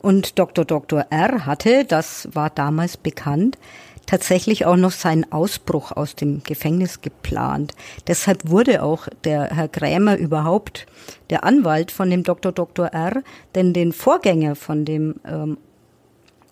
Und 0.00 0.38
Dr. 0.38 0.64
Dr. 0.64 1.06
R. 1.10 1.46
hatte, 1.46 1.84
das 1.84 2.28
war 2.32 2.50
damals 2.50 2.96
bekannt, 2.96 3.58
tatsächlich 4.06 4.64
auch 4.64 4.76
noch 4.76 4.90
seinen 4.90 5.30
Ausbruch 5.32 5.92
aus 5.92 6.14
dem 6.14 6.42
Gefängnis 6.42 7.00
geplant. 7.00 7.74
Deshalb 8.06 8.48
wurde 8.48 8.82
auch 8.82 9.08
der 9.24 9.54
Herr 9.54 9.68
Krämer 9.68 10.16
überhaupt 10.16 10.86
der 11.30 11.44
Anwalt 11.44 11.90
von 11.90 12.10
dem 12.10 12.22
Dr. 12.22 12.52
Dr. 12.52 12.86
R., 12.86 13.22
denn 13.54 13.72
den 13.72 13.92
Vorgänger 13.92 14.56
von 14.56 14.84
dem 14.84 15.16
ähm, 15.26 15.58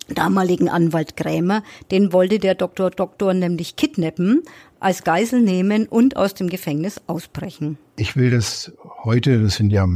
damaligen 0.09 0.69
Anwalt 0.69 1.17
Krämer, 1.17 1.63
den 1.91 2.13
wollte 2.13 2.39
der 2.39 2.55
Dr. 2.55 2.91
Doktor 2.91 3.35
nämlich 3.35 3.77
kidnappen, 3.77 4.43
als 4.81 5.05
Geisel 5.05 5.41
nehmen 5.41 5.87
und 5.87 6.17
aus 6.17 6.35
dem 6.35 6.49
Gefängnis 6.49 7.01
ausbrechen. 7.07 7.79
Ich 7.97 8.17
will 8.17 8.31
das 8.31 8.73
heute, 9.05 9.43
das 9.43 9.57
sind 9.57 9.71
ja 9.71 9.87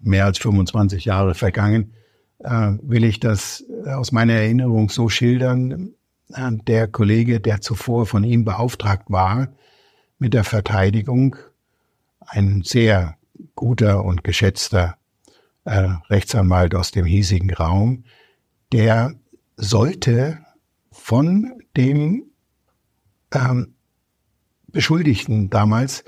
mehr 0.00 0.24
als 0.24 0.38
25 0.38 1.04
Jahre 1.04 1.34
vergangen, 1.34 1.92
äh, 2.38 2.72
will 2.82 3.04
ich 3.04 3.20
das 3.20 3.64
aus 3.86 4.12
meiner 4.12 4.34
Erinnerung 4.34 4.88
so 4.88 5.08
schildern. 5.08 5.94
Äh, 6.32 6.52
der 6.66 6.88
Kollege, 6.88 7.40
der 7.40 7.60
zuvor 7.60 8.06
von 8.06 8.24
ihm 8.24 8.44
beauftragt 8.44 9.10
war 9.10 9.48
mit 10.18 10.34
der 10.34 10.44
Verteidigung, 10.44 11.36
ein 12.20 12.62
sehr 12.62 13.16
guter 13.54 14.04
und 14.04 14.24
geschätzter 14.24 14.96
äh, 15.64 15.88
Rechtsanwalt 16.08 16.74
aus 16.74 16.90
dem 16.90 17.04
hiesigen 17.04 17.52
Raum, 17.52 18.04
der 18.72 19.14
sollte 19.60 20.38
von 20.90 21.52
dem 21.76 22.24
ähm, 23.32 23.74
Beschuldigten 24.68 25.50
damals, 25.50 26.04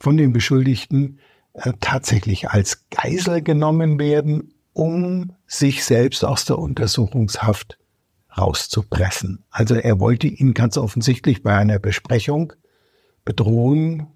von 0.00 0.16
den 0.16 0.32
Beschuldigten 0.32 1.18
äh, 1.52 1.72
tatsächlich 1.80 2.50
als 2.50 2.88
Geisel 2.90 3.42
genommen 3.42 3.98
werden, 3.98 4.54
um 4.72 5.32
sich 5.46 5.84
selbst 5.84 6.24
aus 6.24 6.44
der 6.44 6.58
Untersuchungshaft 6.58 7.78
rauszupressen. 8.36 9.44
Also 9.50 9.74
er 9.74 10.00
wollte 10.00 10.26
ihn 10.26 10.54
ganz 10.54 10.76
offensichtlich 10.76 11.42
bei 11.42 11.56
einer 11.56 11.78
Besprechung 11.78 12.52
bedrohen, 13.24 14.08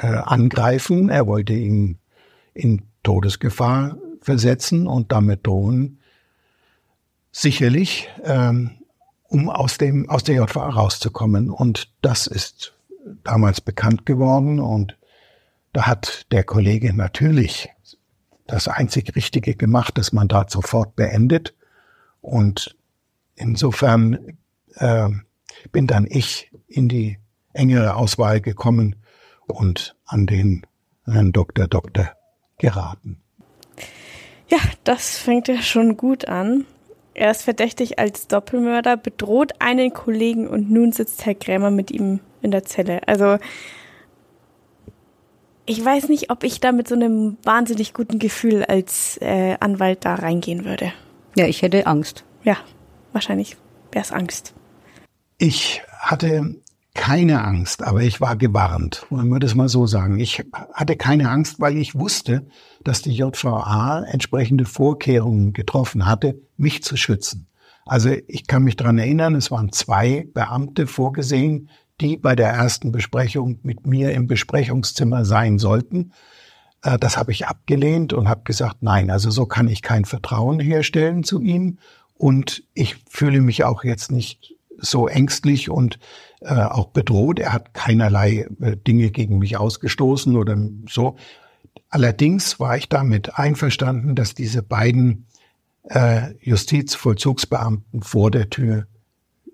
äh, 0.00 0.06
angreifen. 0.06 1.08
Er 1.08 1.26
wollte 1.26 1.52
ihn 1.52 1.98
in 2.54 2.82
Todesgefahr 3.02 3.96
versetzen 4.20 4.86
und 4.86 5.12
damit 5.12 5.46
drohen, 5.46 5.98
sicherlich, 7.32 8.08
ähm, 8.22 8.70
um 9.28 9.48
aus 9.48 9.78
dem 9.78 10.08
aus 10.08 10.22
der 10.22 10.36
JVA 10.36 10.68
rauszukommen. 10.68 11.50
Und 11.50 11.90
das 12.02 12.26
ist 12.26 12.74
damals 13.24 13.60
bekannt 13.60 14.06
geworden 14.06 14.60
und 14.60 14.96
Da 15.72 15.86
hat 15.86 16.26
der 16.32 16.44
Kollege 16.44 16.94
natürlich 16.94 17.70
das 18.46 18.68
einzig 18.68 19.16
Richtige 19.16 19.54
gemacht, 19.54 19.96
das 19.96 20.12
Mandat 20.12 20.50
sofort 20.50 20.96
beendet. 20.96 21.54
Und 22.20 22.76
insofern 23.34 24.36
äh, 24.74 25.08
bin 25.70 25.86
dann 25.86 26.06
ich 26.08 26.50
in 26.68 26.88
die 26.88 27.18
engere 27.54 27.96
Auswahl 27.96 28.40
gekommen 28.40 28.96
und 29.46 29.96
an 30.04 30.26
den 30.26 30.66
Herrn 31.04 31.32
Dr. 31.32 31.66
Doktor 31.68 32.10
geraten. 32.58 33.20
Ja, 34.48 34.58
das 34.84 35.16
fängt 35.18 35.48
ja 35.48 35.62
schon 35.62 35.96
gut 35.96 36.26
an. 36.28 36.66
Er 37.14 37.30
ist 37.30 37.42
verdächtig 37.42 37.98
als 37.98 38.26
Doppelmörder, 38.26 38.96
bedroht 38.96 39.52
einen 39.58 39.92
Kollegen 39.92 40.48
und 40.48 40.70
nun 40.70 40.92
sitzt 40.92 41.26
Herr 41.26 41.34
Krämer 41.34 41.70
mit 41.70 41.90
ihm 41.90 42.20
in 42.40 42.50
der 42.50 42.64
Zelle. 42.64 43.06
Also 43.06 43.38
ich 45.66 45.84
weiß 45.84 46.08
nicht, 46.08 46.30
ob 46.30 46.42
ich 46.42 46.60
da 46.60 46.72
mit 46.72 46.88
so 46.88 46.94
einem 46.94 47.36
wahnsinnig 47.44 47.94
guten 47.94 48.18
Gefühl 48.18 48.64
als 48.64 49.18
äh, 49.20 49.56
Anwalt 49.60 50.04
da 50.04 50.14
reingehen 50.14 50.64
würde. 50.64 50.92
Ja, 51.36 51.46
ich 51.46 51.62
hätte 51.62 51.86
Angst. 51.86 52.24
Ja, 52.42 52.56
wahrscheinlich 53.12 53.56
wäre 53.92 54.04
es 54.04 54.12
Angst. 54.12 54.54
Ich 55.38 55.82
hatte 56.00 56.56
keine 56.94 57.42
Angst, 57.42 57.82
aber 57.82 58.02
ich 58.02 58.20
war 58.20 58.36
gewarnt, 58.36 59.06
wollen 59.08 59.28
wir 59.28 59.40
das 59.40 59.54
mal 59.54 59.68
so 59.68 59.86
sagen. 59.86 60.18
Ich 60.18 60.44
hatte 60.74 60.96
keine 60.96 61.30
Angst, 61.30 61.58
weil 61.58 61.76
ich 61.76 61.94
wusste, 61.94 62.46
dass 62.84 63.00
die 63.00 63.12
JVA 63.12 64.04
entsprechende 64.04 64.66
Vorkehrungen 64.66 65.52
getroffen 65.52 66.06
hatte, 66.06 66.40
mich 66.56 66.82
zu 66.82 66.96
schützen. 66.96 67.48
Also 67.86 68.10
ich 68.28 68.46
kann 68.46 68.62
mich 68.62 68.76
dran 68.76 68.98
erinnern, 68.98 69.34
es 69.34 69.50
waren 69.50 69.72
zwei 69.72 70.28
Beamte 70.34 70.86
vorgesehen, 70.86 71.70
die 72.00 72.16
bei 72.16 72.36
der 72.36 72.50
ersten 72.50 72.92
Besprechung 72.92 73.58
mit 73.62 73.86
mir 73.86 74.12
im 74.12 74.26
Besprechungszimmer 74.26 75.24
sein 75.24 75.58
sollten. 75.58 76.12
Äh, 76.82 76.98
das 76.98 77.16
habe 77.16 77.32
ich 77.32 77.46
abgelehnt 77.46 78.12
und 78.12 78.28
habe 78.28 78.42
gesagt, 78.44 78.82
nein, 78.82 79.10
also 79.10 79.30
so 79.30 79.46
kann 79.46 79.68
ich 79.68 79.82
kein 79.82 80.04
Vertrauen 80.04 80.60
herstellen 80.60 81.24
zu 81.24 81.40
ihm. 81.40 81.78
Und 82.14 82.64
ich 82.74 82.96
fühle 83.08 83.40
mich 83.40 83.64
auch 83.64 83.82
jetzt 83.82 84.12
nicht 84.12 84.54
so 84.78 85.08
ängstlich 85.08 85.70
und 85.70 85.98
äh, 86.44 86.54
auch 86.54 86.88
bedroht. 86.88 87.38
Er 87.38 87.52
hat 87.52 87.74
keinerlei 87.74 88.48
äh, 88.60 88.76
Dinge 88.76 89.10
gegen 89.10 89.38
mich 89.38 89.56
ausgestoßen 89.56 90.36
oder 90.36 90.56
so. 90.88 91.16
Allerdings 91.88 92.58
war 92.58 92.76
ich 92.76 92.88
damit 92.88 93.38
einverstanden, 93.38 94.14
dass 94.14 94.34
diese 94.34 94.62
beiden 94.62 95.26
äh, 95.84 96.34
Justizvollzugsbeamten 96.40 98.02
vor 98.02 98.30
der 98.30 98.50
Tür 98.50 98.86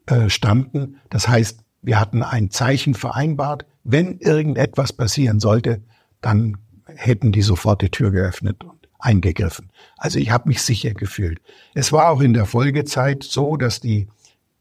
äh, 0.06 0.28
standen. 0.28 0.98
Das 1.10 1.28
heißt, 1.28 1.60
wir 1.82 2.00
hatten 2.00 2.22
ein 2.22 2.50
Zeichen 2.50 2.94
vereinbart. 2.94 3.66
Wenn 3.84 4.18
irgendetwas 4.18 4.92
passieren 4.92 5.40
sollte, 5.40 5.82
dann 6.20 6.58
hätten 6.86 7.32
die 7.32 7.42
sofort 7.42 7.82
die 7.82 7.90
Tür 7.90 8.10
geöffnet 8.10 8.64
und 8.64 8.88
eingegriffen. 8.98 9.70
Also 9.96 10.18
ich 10.18 10.30
habe 10.30 10.48
mich 10.48 10.62
sicher 10.62 10.92
gefühlt. 10.92 11.40
Es 11.74 11.92
war 11.92 12.10
auch 12.10 12.20
in 12.20 12.34
der 12.34 12.46
Folgezeit 12.46 13.22
so, 13.22 13.56
dass 13.56 13.80
die 13.80 14.08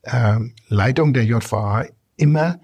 äh, 0.03 0.39
Leitung 0.69 1.13
der 1.13 1.25
JVA 1.25 1.85
immer 2.17 2.59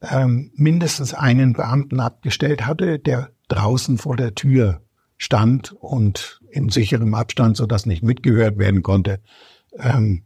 ähm, 0.00 0.52
mindestens 0.54 1.14
einen 1.14 1.54
Beamten 1.54 2.00
abgestellt 2.00 2.66
hatte, 2.66 2.98
der 2.98 3.30
draußen 3.48 3.98
vor 3.98 4.16
der 4.16 4.34
Tür 4.34 4.82
stand 5.16 5.72
und 5.72 6.40
in 6.50 6.68
sicherem 6.68 7.14
Abstand, 7.14 7.56
so 7.56 7.66
dass 7.66 7.86
nicht 7.86 8.02
mitgehört 8.02 8.58
werden 8.58 8.82
konnte, 8.82 9.20
ähm, 9.78 10.22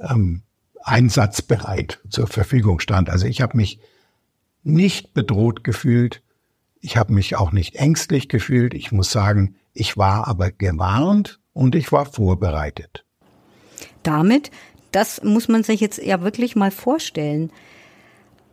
ähm, 0.00 0.42
einsatzbereit 0.82 2.00
zur 2.08 2.26
Verfügung 2.26 2.80
stand. 2.80 3.10
Also 3.10 3.26
ich 3.26 3.40
habe 3.40 3.56
mich 3.56 3.80
nicht 4.62 5.14
bedroht 5.14 5.64
gefühlt, 5.64 6.22
ich 6.80 6.96
habe 6.96 7.12
mich 7.12 7.36
auch 7.36 7.50
nicht 7.50 7.76
ängstlich 7.76 8.28
gefühlt. 8.28 8.72
Ich 8.74 8.92
muss 8.92 9.10
sagen, 9.10 9.56
ich 9.72 9.96
war 9.96 10.28
aber 10.28 10.52
gewarnt 10.52 11.40
und 11.52 11.74
ich 11.74 11.90
war 11.90 12.06
vorbereitet. 12.06 13.04
Damit, 14.02 14.52
das 14.92 15.22
muss 15.24 15.48
man 15.48 15.64
sich 15.64 15.80
jetzt 15.80 15.98
ja 15.98 16.22
wirklich 16.22 16.54
mal 16.54 16.70
vorstellen, 16.70 17.50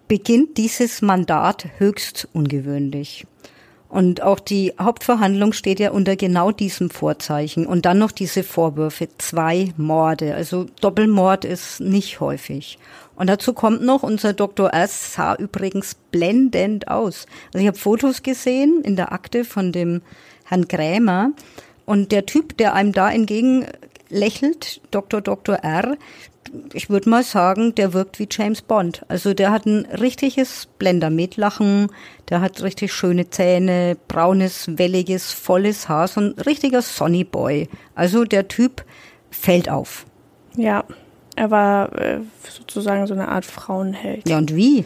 beginnt 0.07 0.57
dieses 0.57 1.01
Mandat 1.01 1.67
höchst 1.77 2.27
ungewöhnlich. 2.33 3.25
Und 3.93 4.23
auch 4.23 4.39
die 4.39 4.73
Hauptverhandlung 4.79 5.53
steht 5.53 5.79
ja 5.79 5.91
unter 5.91 6.15
genau 6.15 6.51
diesem 6.51 6.89
Vorzeichen. 6.89 7.67
Und 7.67 7.85
dann 7.85 7.99
noch 7.99 8.11
diese 8.11 8.41
Vorwürfe, 8.41 9.07
zwei 9.19 9.71
Morde. 9.77 10.33
Also 10.33 10.65
Doppelmord 10.81 11.45
ist 11.45 11.79
nicht 11.79 12.19
häufig. 12.19 12.79
Und 13.15 13.27
dazu 13.27 13.53
kommt 13.53 13.83
noch, 13.83 14.01
unser 14.01 14.33
Dr. 14.33 14.73
S. 14.73 15.13
sah 15.13 15.35
übrigens 15.35 15.95
blendend 16.09 16.87
aus. 16.87 17.27
Also 17.53 17.59
ich 17.59 17.67
habe 17.67 17.77
Fotos 17.77 18.23
gesehen 18.23 18.81
in 18.83 18.95
der 18.95 19.11
Akte 19.11 19.45
von 19.45 19.71
dem 19.71 20.01
Herrn 20.45 20.67
Krämer. 20.67 21.31
Und 21.85 22.11
der 22.11 22.25
Typ, 22.25 22.57
der 22.57 22.73
einem 22.73 22.93
da 22.93 23.11
entgegen 23.11 23.67
lächelt, 24.09 24.81
Dr. 24.89 25.21
Dr. 25.21 25.57
R., 25.57 25.97
ich 26.73 26.89
würde 26.89 27.09
mal 27.09 27.23
sagen, 27.23 27.75
der 27.75 27.93
wirkt 27.93 28.19
wie 28.19 28.27
James 28.29 28.61
Bond. 28.61 29.03
Also 29.07 29.33
der 29.33 29.51
hat 29.51 29.65
ein 29.65 29.85
richtiges 29.85 30.67
Blendermetlachen, 30.79 31.89
der 32.29 32.41
hat 32.41 32.61
richtig 32.61 32.93
schöne 32.93 33.29
Zähne, 33.29 33.97
braunes, 34.07 34.77
welliges, 34.77 35.31
volles 35.31 35.89
Haar, 35.89 36.07
so 36.07 36.21
ein 36.21 36.31
richtiger 36.45 36.81
Sonny 36.81 37.23
Boy. 37.23 37.69
Also 37.95 38.23
der 38.23 38.47
Typ 38.47 38.83
fällt 39.31 39.69
auf. 39.69 40.05
Ja, 40.55 40.83
er 41.35 41.51
war 41.51 41.93
äh, 41.99 42.19
sozusagen 42.47 43.07
so 43.07 43.13
eine 43.13 43.27
Art 43.27 43.45
Frauenheld. 43.45 44.27
Ja, 44.27 44.37
und 44.37 44.55
wie? 44.55 44.85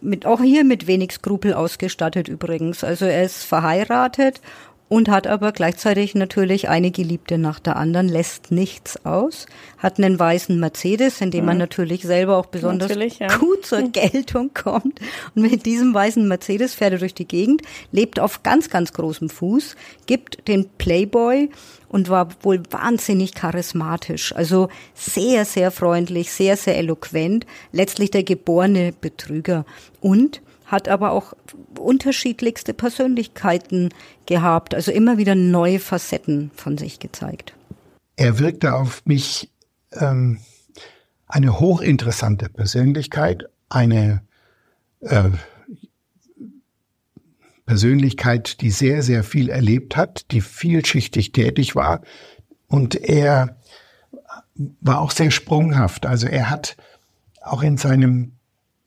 Mit, 0.00 0.26
auch 0.26 0.40
hier 0.40 0.64
mit 0.64 0.86
wenig 0.86 1.12
Skrupel 1.12 1.54
ausgestattet 1.54 2.28
übrigens. 2.28 2.84
Also 2.84 3.06
er 3.06 3.24
ist 3.24 3.44
verheiratet 3.44 4.40
und 4.88 5.08
hat 5.08 5.26
aber 5.26 5.52
gleichzeitig 5.52 6.14
natürlich 6.14 6.68
eine 6.68 6.90
Geliebte 6.90 7.38
nach 7.38 7.58
der 7.58 7.76
anderen, 7.76 8.08
lässt 8.08 8.50
nichts 8.50 9.04
aus, 9.04 9.46
hat 9.78 9.98
einen 9.98 10.18
weißen 10.18 10.58
Mercedes, 10.60 11.20
in 11.20 11.30
dem 11.30 11.40
mhm. 11.40 11.46
man 11.46 11.58
natürlich 11.58 12.02
selber 12.02 12.36
auch 12.36 12.46
besonders 12.46 12.92
ja. 13.18 13.36
gut 13.38 13.64
zur 13.64 13.82
Geltung 13.90 14.50
kommt. 14.52 15.00
Und 15.34 15.42
mit 15.42 15.64
diesem 15.64 15.94
weißen 15.94 16.26
Mercedes 16.28 16.74
fährt 16.74 16.92
er 16.92 16.98
durch 16.98 17.14
die 17.14 17.26
Gegend, 17.26 17.62
lebt 17.92 18.20
auf 18.20 18.42
ganz, 18.42 18.68
ganz 18.68 18.92
großem 18.92 19.30
Fuß, 19.30 19.76
gibt 20.06 20.46
den 20.48 20.68
Playboy 20.68 21.48
und 21.88 22.10
war 22.10 22.28
wohl 22.42 22.62
wahnsinnig 22.70 23.34
charismatisch, 23.34 24.34
also 24.34 24.68
sehr, 24.94 25.44
sehr 25.44 25.70
freundlich, 25.70 26.30
sehr, 26.30 26.56
sehr 26.56 26.76
eloquent, 26.76 27.46
letztlich 27.72 28.10
der 28.10 28.24
geborene 28.24 28.92
Betrüger 28.92 29.64
und 30.00 30.42
hat 30.74 30.88
aber 30.88 31.12
auch 31.12 31.32
unterschiedlichste 31.78 32.74
Persönlichkeiten 32.74 33.90
gehabt, 34.26 34.74
also 34.74 34.90
immer 34.90 35.16
wieder 35.16 35.34
neue 35.34 35.78
Facetten 35.78 36.50
von 36.54 36.76
sich 36.76 36.98
gezeigt. 36.98 37.54
Er 38.16 38.38
wirkte 38.38 38.74
auf 38.74 39.02
mich 39.06 39.50
ähm, 39.92 40.40
eine 41.26 41.58
hochinteressante 41.58 42.48
Persönlichkeit, 42.48 43.44
eine 43.68 44.22
äh, 45.00 45.30
Persönlichkeit, 47.66 48.60
die 48.60 48.70
sehr, 48.70 49.02
sehr 49.02 49.24
viel 49.24 49.48
erlebt 49.48 49.96
hat, 49.96 50.30
die 50.32 50.40
vielschichtig 50.40 51.32
tätig 51.32 51.74
war. 51.74 52.02
Und 52.66 52.94
er 52.94 53.56
war 54.80 55.00
auch 55.00 55.10
sehr 55.10 55.30
sprunghaft. 55.30 56.06
Also 56.06 56.26
er 56.26 56.50
hat 56.50 56.76
auch 57.40 57.62
in 57.62 57.76
seinem 57.76 58.32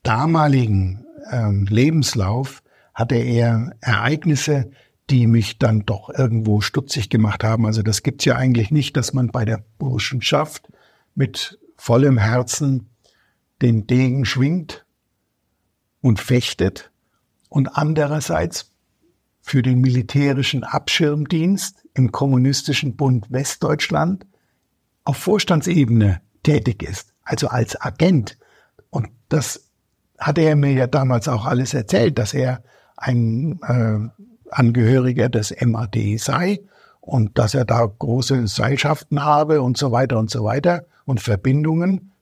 damaligen 0.02 1.04
ähm, 1.30 1.66
Lebenslauf 1.68 2.62
hatte 2.94 3.16
er 3.16 3.72
Ereignisse, 3.80 4.70
die 5.10 5.26
mich 5.26 5.58
dann 5.58 5.86
doch 5.86 6.10
irgendwo 6.10 6.60
stutzig 6.60 7.08
gemacht 7.10 7.44
haben. 7.44 7.66
Also 7.66 7.82
das 7.82 8.02
gibt's 8.02 8.24
ja 8.24 8.36
eigentlich 8.36 8.70
nicht, 8.70 8.96
dass 8.96 9.12
man 9.12 9.28
bei 9.28 9.44
der 9.44 9.64
Burschenschaft 9.78 10.68
mit 11.14 11.58
vollem 11.76 12.18
Herzen 12.18 12.90
den 13.62 13.86
Degen 13.86 14.24
schwingt 14.24 14.84
und 16.00 16.20
fechtet 16.20 16.90
und 17.48 17.76
andererseits 17.76 18.72
für 19.40 19.62
den 19.62 19.80
militärischen 19.80 20.62
Abschirmdienst 20.62 21.86
im 21.94 22.12
Kommunistischen 22.12 22.96
Bund 22.96 23.30
Westdeutschland 23.30 24.26
auf 25.04 25.16
Vorstandsebene 25.16 26.20
tätig 26.42 26.82
ist, 26.82 27.14
also 27.22 27.48
als 27.48 27.80
Agent. 27.80 28.38
Und 28.90 29.08
das 29.28 29.67
hatte 30.18 30.40
er 30.42 30.56
mir 30.56 30.72
ja 30.72 30.86
damals 30.86 31.28
auch 31.28 31.46
alles 31.46 31.74
erzählt, 31.74 32.18
dass 32.18 32.34
er 32.34 32.62
ein 32.96 33.60
äh, 33.62 34.24
Angehöriger 34.50 35.28
des 35.28 35.54
MAD 35.60 36.18
sei 36.18 36.60
und 37.00 37.38
dass 37.38 37.54
er 37.54 37.64
da 37.64 37.86
große 37.86 38.46
Seilschaften 38.46 39.24
habe 39.24 39.62
und 39.62 39.78
so 39.78 39.92
weiter 39.92 40.18
und 40.18 40.30
so 40.30 40.44
weiter 40.44 40.84
und 41.06 41.20
Verbindungen, 41.20 42.12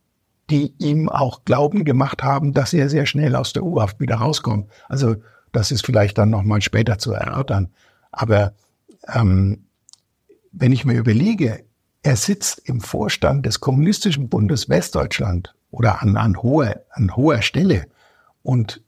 die 0.50 0.74
ihm 0.78 1.08
auch 1.08 1.44
Glauben 1.44 1.84
gemacht 1.84 2.22
haben, 2.22 2.52
dass 2.52 2.72
er 2.72 2.88
sehr 2.88 3.06
schnell 3.06 3.34
aus 3.34 3.52
der 3.52 3.64
U-Haft 3.64 3.98
wieder 3.98 4.16
rauskommt. 4.16 4.70
Also 4.88 5.16
das 5.50 5.70
ist 5.70 5.84
vielleicht 5.84 6.18
dann 6.18 6.30
nochmal 6.30 6.62
später 6.62 6.98
zu 6.98 7.12
erörtern. 7.12 7.68
Aber 8.12 8.52
ähm, 9.12 9.64
wenn 10.52 10.72
ich 10.72 10.84
mir 10.84 10.98
überlege, 10.98 11.64
er 12.02 12.16
sitzt 12.16 12.62
im 12.68 12.80
Vorstand 12.80 13.46
des 13.46 13.58
Kommunistischen 13.58 14.28
Bundes 14.28 14.68
Westdeutschland 14.68 15.55
oder 15.70 16.02
an, 16.02 16.16
an, 16.16 16.42
hoher, 16.42 16.82
an 16.90 17.16
hoher 17.16 17.42
Stelle 17.42 17.86
und 18.42 18.82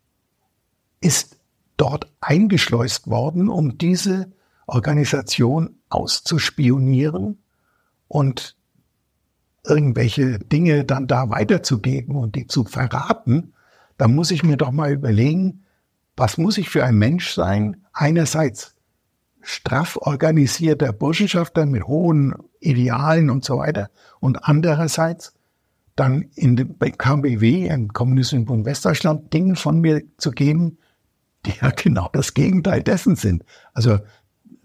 ist 1.01 1.39
dort 1.77 2.11
eingeschleust 2.21 3.09
worden, 3.09 3.49
um 3.49 3.79
diese 3.79 4.33
Organisation 4.67 5.77
auszuspionieren 5.89 7.39
und 8.09 8.57
irgendwelche 9.65 10.39
Dinge 10.39 10.85
dann 10.85 11.07
da 11.07 11.31
weiterzugeben 11.31 12.17
und 12.17 12.35
die 12.35 12.47
zu 12.47 12.65
verraten, 12.65 13.55
dann 13.97 14.15
muss 14.15 14.31
ich 14.31 14.43
mir 14.43 14.57
doch 14.57 14.71
mal 14.71 14.93
überlegen, 14.93 15.65
was 16.17 16.39
muss 16.39 16.59
ich 16.59 16.69
für 16.69 16.85
ein 16.85 16.97
Mensch 16.97 17.33
sein? 17.33 17.85
Einerseits 17.93 18.75
straff 19.41 19.97
organisierter 19.97 20.93
Burschenschafter 20.93 21.65
mit 21.65 21.85
hohen 21.85 22.35
Idealen 22.61 23.31
und 23.31 23.45
so 23.45 23.59
weiter 23.59 23.91
und 24.21 24.45
andererseits 24.45 25.35
dann 25.99 26.23
in 26.35 26.57
dem 26.57 26.79
KBW, 26.79 27.67
im 27.67 27.93
Kommunistischen 27.93 28.45
Bund 28.45 28.65
Westdeutschland, 28.65 29.33
Dinge 29.33 29.57
von 29.57 29.81
mir 29.81 30.03
zu 30.17 30.31
geben, 30.31 30.79
die 31.45 31.53
ja 31.61 31.71
genau 31.71 32.09
das 32.13 32.35
Gegenteil 32.35 32.83
dessen 32.83 33.17
sind. 33.17 33.45
Also 33.73 33.99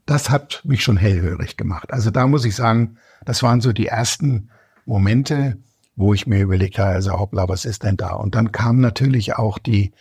das 0.06 0.30
hat 0.30 0.62
mich 0.66 0.84
schon 0.84 0.98
hellhörig 0.98 1.58
gemacht. 1.58 1.92
Also 1.92 2.12
da 2.12 2.28
muss 2.28 2.46
ich 2.46 2.56
sagen, 2.56 2.98
das 3.26 3.42
waren 3.42 3.62
so 3.62 3.74
die 3.74 3.88
ersten 3.88 4.50
Momente, 4.86 5.58
wo 5.96 6.14
ich 6.14 6.28
mir 6.28 6.42
überlegt 6.42 6.78
habe, 6.78 6.92
also 6.92 7.14
hoppla, 7.14 7.48
was 7.48 7.66
ist 7.66 7.84
denn 7.84 7.98
da? 7.98 8.12
Und 8.14 8.36
dann 8.36 8.52
kamen 8.52 8.82
natürlich 8.82 9.36
auch 9.36 9.58
die 9.58 9.94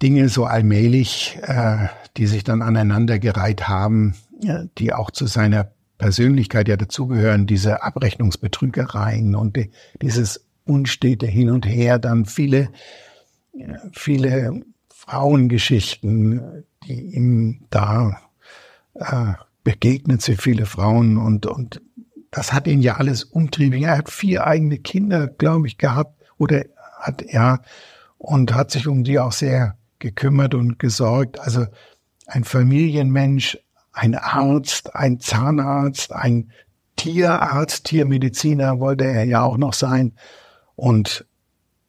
Dinge 0.00 0.28
so 0.28 0.44
allmählich, 0.44 1.38
äh, 1.42 1.88
die 2.16 2.26
sich 2.26 2.44
dann 2.44 2.62
aneinandergereiht 2.62 3.68
haben, 3.68 4.14
ja, 4.40 4.64
die 4.78 4.92
auch 4.92 5.10
zu 5.10 5.26
seiner 5.26 5.72
Persönlichkeit 5.98 6.68
ja 6.68 6.76
dazugehören, 6.76 7.46
diese 7.46 7.82
Abrechnungsbetrügereien 7.82 9.34
und 9.34 9.56
die, 9.56 9.70
dieses 10.00 10.46
unstete 10.64 11.26
Hin 11.26 11.50
und 11.50 11.66
Her, 11.66 11.98
dann 11.98 12.24
viele, 12.24 12.70
viele 13.92 14.62
Frauengeschichten, 14.88 16.64
die 16.86 17.14
ihm 17.14 17.66
da 17.70 18.20
äh, 18.94 19.34
begegnet 19.64 20.22
sind, 20.22 20.40
viele 20.40 20.66
Frauen 20.66 21.16
und, 21.16 21.46
und 21.46 21.82
das 22.30 22.52
hat 22.52 22.66
ihn 22.66 22.80
ja 22.80 22.96
alles 22.96 23.24
umtrieben. 23.24 23.82
Er 23.82 23.98
hat 23.98 24.10
vier 24.10 24.46
eigene 24.46 24.78
Kinder, 24.78 25.26
glaube 25.26 25.66
ich, 25.66 25.78
gehabt 25.78 26.22
oder 26.36 26.64
hat 26.98 27.22
er 27.22 27.62
und 28.18 28.54
hat 28.54 28.70
sich 28.70 28.86
um 28.86 29.04
die 29.04 29.18
auch 29.18 29.32
sehr 29.32 29.76
gekümmert 29.98 30.54
und 30.54 30.78
gesorgt. 30.78 31.40
Also 31.40 31.66
ein 32.26 32.44
Familienmensch, 32.44 33.58
ein 33.98 34.14
Arzt, 34.14 34.94
ein 34.94 35.18
Zahnarzt, 35.18 36.12
ein 36.12 36.52
Tierarzt, 36.96 37.84
Tiermediziner 37.84 38.80
wollte 38.80 39.04
er 39.04 39.24
ja 39.24 39.42
auch 39.42 39.56
noch 39.56 39.72
sein. 39.72 40.12
Und 40.76 41.26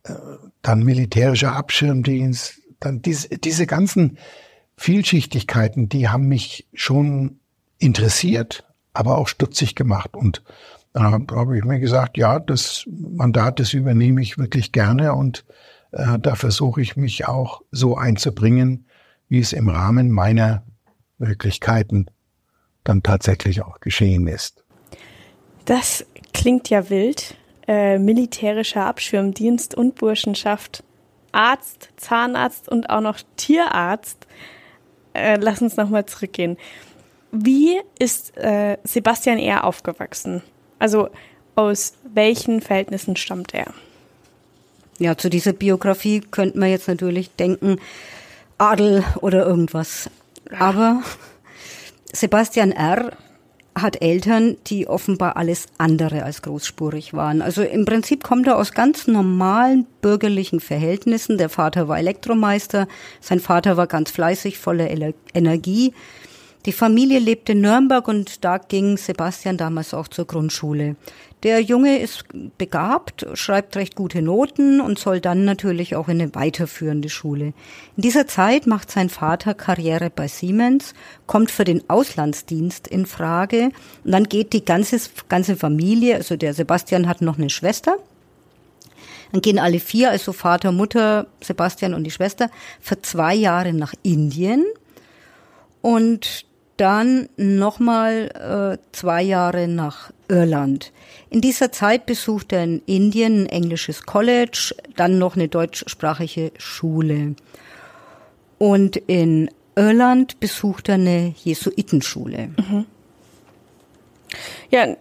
äh, 0.03 0.13
dann 0.61 0.83
militärischer 0.83 1.55
Abschirmdienst, 1.55 2.61
dann 2.79 3.01
diese, 3.01 3.29
diese 3.29 3.67
ganzen 3.67 4.17
Vielschichtigkeiten, 4.75 5.89
die 5.89 6.09
haben 6.09 6.27
mich 6.27 6.67
schon 6.73 7.39
interessiert, 7.77 8.65
aber 8.93 9.17
auch 9.17 9.27
stutzig 9.27 9.75
gemacht. 9.75 10.15
Und 10.15 10.43
da 10.93 11.11
habe 11.11 11.57
ich 11.57 11.63
mir 11.63 11.79
gesagt, 11.79 12.17
ja, 12.17 12.39
das 12.39 12.85
Mandat, 12.89 13.59
das 13.59 13.73
übernehme 13.73 14.21
ich 14.21 14.37
wirklich 14.37 14.71
gerne 14.71 15.13
und 15.13 15.45
äh, 15.91 16.17
da 16.19 16.35
versuche 16.35 16.81
ich 16.81 16.97
mich 16.97 17.27
auch 17.27 17.61
so 17.71 17.97
einzubringen, 17.97 18.85
wie 19.27 19.39
es 19.39 19.53
im 19.53 19.69
Rahmen 19.69 20.09
meiner 20.09 20.63
Möglichkeiten 21.19 22.07
dann 22.83 23.03
tatsächlich 23.03 23.61
auch 23.61 23.79
geschehen 23.79 24.27
ist. 24.27 24.63
Das 25.65 26.05
klingt 26.33 26.69
ja 26.69 26.89
wild. 26.89 27.35
Äh, 27.67 27.99
militärischer 27.99 28.85
Abschirmdienst 28.85 29.75
und 29.75 29.95
Burschenschaft, 29.95 30.83
Arzt, 31.31 31.89
Zahnarzt 31.97 32.67
und 32.67 32.89
auch 32.89 33.01
noch 33.01 33.19
Tierarzt. 33.37 34.25
Äh, 35.13 35.37
lass 35.39 35.61
uns 35.61 35.77
nochmal 35.77 36.05
zurückgehen. 36.07 36.57
Wie 37.31 37.79
ist 37.99 38.35
äh, 38.37 38.77
Sebastian 38.83 39.37
eher 39.37 39.65
aufgewachsen? 39.65 40.41
Also 40.79 41.09
aus 41.53 41.93
welchen 42.11 42.61
Verhältnissen 42.61 43.15
stammt 43.15 43.53
er? 43.53 43.71
Ja, 44.97 45.17
zu 45.17 45.29
dieser 45.29 45.53
Biografie 45.53 46.21
könnte 46.21 46.57
man 46.57 46.69
jetzt 46.69 46.87
natürlich 46.87 47.35
denken, 47.35 47.77
Adel 48.57 49.03
oder 49.21 49.45
irgendwas. 49.45 50.09
Aber 50.57 51.03
Sebastian 52.11 52.71
R. 52.71 53.11
hat 53.75 54.01
Eltern, 54.01 54.57
die 54.67 54.87
offenbar 54.87 55.37
alles 55.37 55.67
andere 55.77 56.23
als 56.23 56.41
großspurig 56.41 57.13
waren. 57.13 57.41
Also 57.41 57.61
im 57.61 57.85
Prinzip 57.85 58.23
kommt 58.23 58.47
er 58.47 58.57
aus 58.57 58.73
ganz 58.73 59.07
normalen 59.07 59.85
bürgerlichen 60.01 60.59
Verhältnissen. 60.59 61.37
Der 61.37 61.49
Vater 61.49 61.87
war 61.87 61.99
Elektromeister, 61.99 62.87
sein 63.21 63.39
Vater 63.39 63.77
war 63.77 63.87
ganz 63.87 64.11
fleißig, 64.11 64.57
voller 64.57 64.89
Energie. 65.33 65.93
Die 66.65 66.73
Familie 66.73 67.19
lebte 67.19 67.53
in 67.53 67.61
Nürnberg 67.61 68.07
und 68.07 68.43
da 68.43 68.57
ging 68.57 68.97
Sebastian 68.97 69.55
damals 69.55 69.93
auch 69.93 70.09
zur 70.09 70.25
Grundschule. 70.25 70.97
Der 71.43 71.61
Junge 71.61 71.99
ist 71.99 72.25
begabt, 72.57 73.25
schreibt 73.33 73.77
recht 73.77 73.95
gute 73.95 74.21
Noten 74.21 74.81
und 74.81 74.99
soll 74.99 75.21
dann 75.21 75.45
natürlich 75.45 75.95
auch 75.95 76.09
in 76.09 76.21
eine 76.21 76.35
weiterführende 76.35 77.07
Schule. 77.07 77.53
In 77.95 78.01
dieser 78.01 78.27
Zeit 78.27 78.67
macht 78.67 78.91
sein 78.91 79.09
Vater 79.09 79.53
Karriere 79.53 80.09
bei 80.09 80.27
Siemens, 80.27 80.93
kommt 81.27 81.49
für 81.49 81.63
den 81.63 81.89
Auslandsdienst 81.89 82.89
in 82.89 83.05
Frage 83.05 83.71
und 84.03 84.11
dann 84.11 84.25
geht 84.25 84.51
die 84.51 84.65
ganze, 84.65 84.99
ganze 85.29 85.55
Familie, 85.55 86.15
also 86.15 86.35
der 86.35 86.53
Sebastian 86.53 87.07
hat 87.07 87.21
noch 87.21 87.37
eine 87.37 87.49
Schwester, 87.49 87.95
dann 89.31 89.41
gehen 89.41 89.59
alle 89.59 89.79
vier, 89.79 90.09
also 90.09 90.33
Vater, 90.33 90.71
Mutter, 90.71 91.27
Sebastian 91.41 91.93
und 91.93 92.03
die 92.03 92.11
Schwester, 92.11 92.49
für 92.81 93.01
zwei 93.01 93.35
Jahre 93.35 93.73
nach 93.73 93.93
Indien. 94.03 94.65
Und 95.81 96.45
dann 96.77 97.29
nochmal 97.37 98.79
äh, 98.79 98.91
zwei 98.91 99.21
Jahre 99.21 99.67
nach 99.67 100.11
Irland. 100.27 100.91
In 101.29 101.41
dieser 101.41 101.71
Zeit 101.71 102.05
besucht 102.05 102.53
er 102.53 102.63
in 102.63 102.81
Indien 102.85 103.43
ein 103.43 103.45
englisches 103.47 104.03
College, 104.03 104.75
dann 104.95 105.19
noch 105.19 105.35
eine 105.35 105.47
deutschsprachige 105.47 106.51
Schule. 106.57 107.35
Und 108.57 108.97
in 108.97 109.49
Irland 109.75 110.39
besucht 110.39 110.89
er 110.89 110.95
eine 110.95 111.33
Jesuitenschule. 111.43 112.49
Mhm. 112.57 112.85
Ja, 114.71 114.95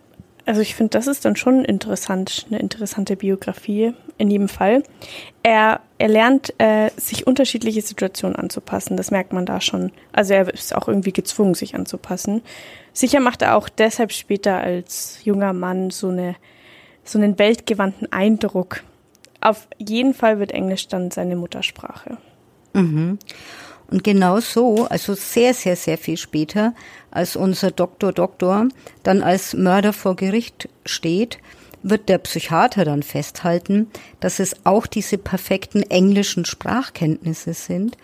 also 0.47 0.61
ich 0.61 0.75
finde, 0.75 0.91
das 0.91 1.07
ist 1.07 1.25
dann 1.25 1.37
schon 1.37 1.65
interessant, 1.65 2.47
eine 2.49 2.61
interessante 2.61 3.17
Biografie 3.17 3.95
in 4.19 4.31
jedem 4.31 4.49
Fall. 4.49 4.83
Er, 5.43 5.81
er 5.97 6.09
lernt, 6.09 6.53
äh, 6.59 6.91
sich 6.97 7.27
unterschiedliche 7.27 7.81
Situationen 7.81 8.37
anzupassen, 8.37 8.97
das 8.97 9.11
merkt 9.11 9.33
man 9.33 9.47
da 9.47 9.61
schon. 9.61 9.93
Also 10.13 10.35
er 10.35 10.53
ist 10.53 10.75
auch 10.75 10.89
irgendwie 10.89 11.13
gezwungen, 11.13 11.55
sich 11.55 11.75
anzupassen. 11.75 12.43
Sicher 12.93 13.21
macht 13.21 13.43
er 13.43 13.57
auch 13.57 13.69
deshalb 13.69 14.13
später 14.13 14.59
als 14.59 15.21
junger 15.25 15.53
Mann 15.53 15.91
so, 15.91 16.09
eine, 16.09 16.35
so 17.05 17.19
einen 17.19 17.39
weltgewandten 17.39 18.13
Eindruck. 18.13 18.83
Auf 19.41 19.69
jeden 19.79 20.15
Fall 20.15 20.41
wird 20.41 20.53
Englisch 20.53 20.89
dann 20.89 21.11
seine 21.11 21.37
Muttersprache. 21.37 22.19
Mhm. 22.75 23.19
Und 23.91 24.05
genau 24.05 24.41
so, 24.41 24.87
also 24.87 25.15
sehr, 25.15 25.55
sehr, 25.55 25.77
sehr 25.77 25.97
viel 25.97 26.19
später, 26.19 26.75
als 27.11 27.37
unser 27.37 27.71
Doktor 27.71 28.13
Doktor 28.13 28.69
dann 29.03 29.23
als 29.23 29.55
Mörder 29.55 29.93
vor 29.93 30.15
Gericht 30.15 30.69
steht, 30.85 31.39
wird 31.83 32.09
der 32.09 32.19
Psychiater 32.19 32.85
dann 32.85 33.03
festhalten, 33.03 33.89
dass 34.21 34.39
es 34.41 34.55
auch 34.65 34.87
diese 34.87 35.19
perfekten 35.19 35.83
englischen 35.83 36.45
Sprachkenntnisse 36.45 37.55
sind, 37.55 37.97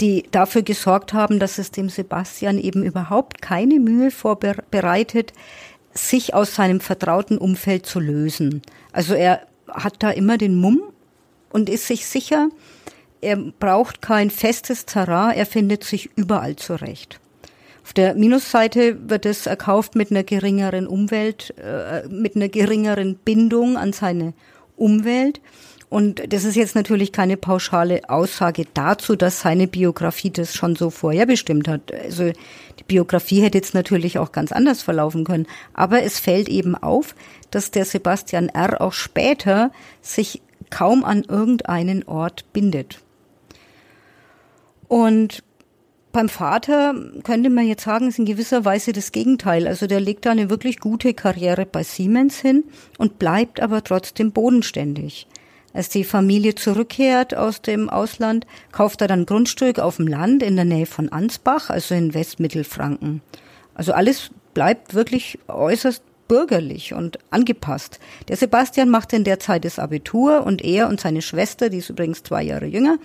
die 0.00 0.24
dafür 0.30 0.62
gesorgt 0.62 1.12
haben, 1.12 1.38
dass 1.38 1.58
es 1.58 1.70
dem 1.70 1.88
Sebastian 1.88 2.58
eben 2.58 2.82
überhaupt 2.82 3.42
keine 3.42 3.80
Mühe 3.80 4.10
vorbereitet, 4.10 5.32
sich 5.92 6.34
aus 6.34 6.54
seinem 6.54 6.80
vertrauten 6.80 7.38
Umfeld 7.38 7.86
zu 7.86 7.98
lösen. 7.98 8.62
Also 8.92 9.14
er 9.14 9.46
hat 9.68 9.96
da 9.98 10.10
immer 10.10 10.38
den 10.38 10.54
Mumm 10.54 10.82
und 11.50 11.68
ist 11.68 11.86
sich 11.86 12.06
sicher, 12.06 12.48
er 13.20 13.36
braucht 13.36 14.00
kein 14.00 14.30
festes 14.30 14.86
Terrain, 14.86 15.36
er 15.36 15.46
findet 15.46 15.82
sich 15.82 16.10
überall 16.16 16.56
zurecht. 16.56 17.20
Auf 17.88 17.94
der 17.94 18.14
Minusseite 18.14 18.98
wird 19.08 19.24
es 19.24 19.46
erkauft 19.46 19.94
mit 19.94 20.10
einer 20.10 20.22
geringeren 20.22 20.86
Umwelt, 20.86 21.54
äh, 21.56 22.06
mit 22.06 22.36
einer 22.36 22.50
geringeren 22.50 23.14
Bindung 23.14 23.78
an 23.78 23.94
seine 23.94 24.34
Umwelt. 24.76 25.40
Und 25.88 26.30
das 26.30 26.44
ist 26.44 26.54
jetzt 26.54 26.74
natürlich 26.74 27.12
keine 27.12 27.38
pauschale 27.38 28.02
Aussage 28.10 28.66
dazu, 28.74 29.16
dass 29.16 29.40
seine 29.40 29.66
Biografie 29.66 30.28
das 30.28 30.54
schon 30.54 30.76
so 30.76 30.90
vorherbestimmt 30.90 31.66
hat. 31.66 31.90
Also 31.90 32.30
die 32.78 32.84
Biografie 32.86 33.40
hätte 33.40 33.56
jetzt 33.56 33.72
natürlich 33.72 34.18
auch 34.18 34.32
ganz 34.32 34.52
anders 34.52 34.82
verlaufen 34.82 35.24
können. 35.24 35.46
Aber 35.72 36.02
es 36.02 36.18
fällt 36.18 36.50
eben 36.50 36.74
auf, 36.74 37.14
dass 37.50 37.70
der 37.70 37.86
Sebastian 37.86 38.50
R. 38.50 38.82
auch 38.82 38.92
später 38.92 39.72
sich 40.02 40.42
kaum 40.68 41.04
an 41.04 41.24
irgendeinen 41.26 42.06
Ort 42.06 42.52
bindet. 42.52 42.98
Und 44.88 45.42
beim 46.12 46.28
Vater 46.28 46.94
könnte 47.22 47.50
man 47.50 47.66
jetzt 47.66 47.84
sagen, 47.84 48.08
ist 48.08 48.18
in 48.18 48.24
gewisser 48.24 48.64
Weise 48.64 48.92
das 48.92 49.12
Gegenteil. 49.12 49.66
Also 49.66 49.86
der 49.86 50.00
legt 50.00 50.26
da 50.26 50.30
eine 50.30 50.50
wirklich 50.50 50.78
gute 50.80 51.14
Karriere 51.14 51.66
bei 51.66 51.82
Siemens 51.82 52.38
hin 52.38 52.64
und 52.96 53.18
bleibt 53.18 53.60
aber 53.60 53.84
trotzdem 53.84 54.32
bodenständig. 54.32 55.26
Als 55.74 55.90
die 55.90 56.04
Familie 56.04 56.54
zurückkehrt 56.54 57.36
aus 57.36 57.60
dem 57.60 57.90
Ausland, 57.90 58.46
kauft 58.72 59.02
er 59.02 59.08
dann 59.08 59.26
Grundstück 59.26 59.78
auf 59.78 59.96
dem 59.96 60.06
Land 60.06 60.42
in 60.42 60.56
der 60.56 60.64
Nähe 60.64 60.86
von 60.86 61.10
Ansbach, 61.10 61.70
also 61.70 61.94
in 61.94 62.14
Westmittelfranken. 62.14 63.20
Also 63.74 63.92
alles 63.92 64.30
bleibt 64.54 64.94
wirklich 64.94 65.38
äußerst 65.46 66.02
bürgerlich 66.26 66.92
und 66.94 67.18
angepasst. 67.30 67.98
Der 68.28 68.36
Sebastian 68.36 68.90
macht 68.90 69.12
in 69.12 69.24
der 69.24 69.40
Zeit 69.40 69.64
das 69.64 69.78
Abitur 69.78 70.44
und 70.44 70.62
er 70.62 70.88
und 70.88 71.00
seine 71.00 71.22
Schwester, 71.22 71.70
die 71.70 71.78
ist 71.78 71.90
übrigens 71.90 72.22
zwei 72.22 72.42
Jahre 72.42 72.66
jünger, 72.66 72.98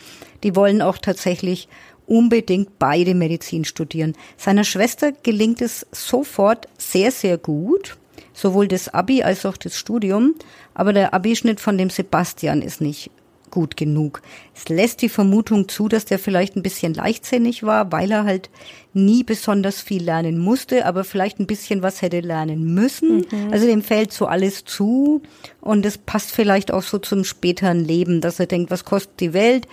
die 0.43 0.55
wollen 0.55 0.81
auch 0.81 0.97
tatsächlich 0.97 1.69
unbedingt 2.07 2.79
beide 2.79 3.15
Medizin 3.15 3.65
studieren. 3.65 4.13
Seiner 4.37 4.63
Schwester 4.63 5.11
gelingt 5.11 5.61
es 5.61 5.85
sofort 5.91 6.67
sehr, 6.77 7.11
sehr 7.11 7.37
gut, 7.37 7.97
sowohl 8.33 8.67
das 8.67 8.93
Abi 8.93 9.23
als 9.23 9.45
auch 9.45 9.57
das 9.57 9.77
Studium, 9.77 10.35
aber 10.73 10.93
der 10.93 11.13
Abischnitt 11.13 11.59
von 11.59 11.77
dem 11.77 11.89
Sebastian 11.89 12.61
ist 12.61 12.81
nicht 12.81 13.11
gut 13.53 13.77
genug. 13.77 14.23
Es 14.55 14.67
lässt 14.67 15.03
die 15.03 15.09
Vermutung 15.09 15.69
zu, 15.69 15.87
dass 15.87 16.05
der 16.05 16.17
vielleicht 16.17 16.55
ein 16.55 16.63
bisschen 16.63 16.95
leichtsinnig 16.95 17.61
war, 17.61 17.91
weil 17.91 18.09
er 18.09 18.23
halt 18.23 18.49
nie 18.93 19.23
besonders 19.23 19.79
viel 19.79 20.03
lernen 20.03 20.39
musste, 20.39 20.87
aber 20.87 21.03
vielleicht 21.03 21.39
ein 21.39 21.45
bisschen 21.45 21.83
was 21.83 22.01
hätte 22.01 22.21
lernen 22.21 22.73
müssen. 22.73 23.17
Mhm. 23.17 23.51
Also 23.51 23.67
dem 23.67 23.83
fällt 23.83 24.11
so 24.11 24.25
alles 24.25 24.65
zu 24.65 25.21
und 25.61 25.85
es 25.85 25.99
passt 25.99 26.31
vielleicht 26.31 26.71
auch 26.71 26.81
so 26.81 26.97
zum 26.97 27.23
späteren 27.23 27.85
Leben, 27.85 28.21
dass 28.21 28.39
er 28.39 28.47
denkt, 28.47 28.71
was 28.71 28.85
kostet 28.85 29.19
die 29.19 29.33
Welt? 29.33 29.67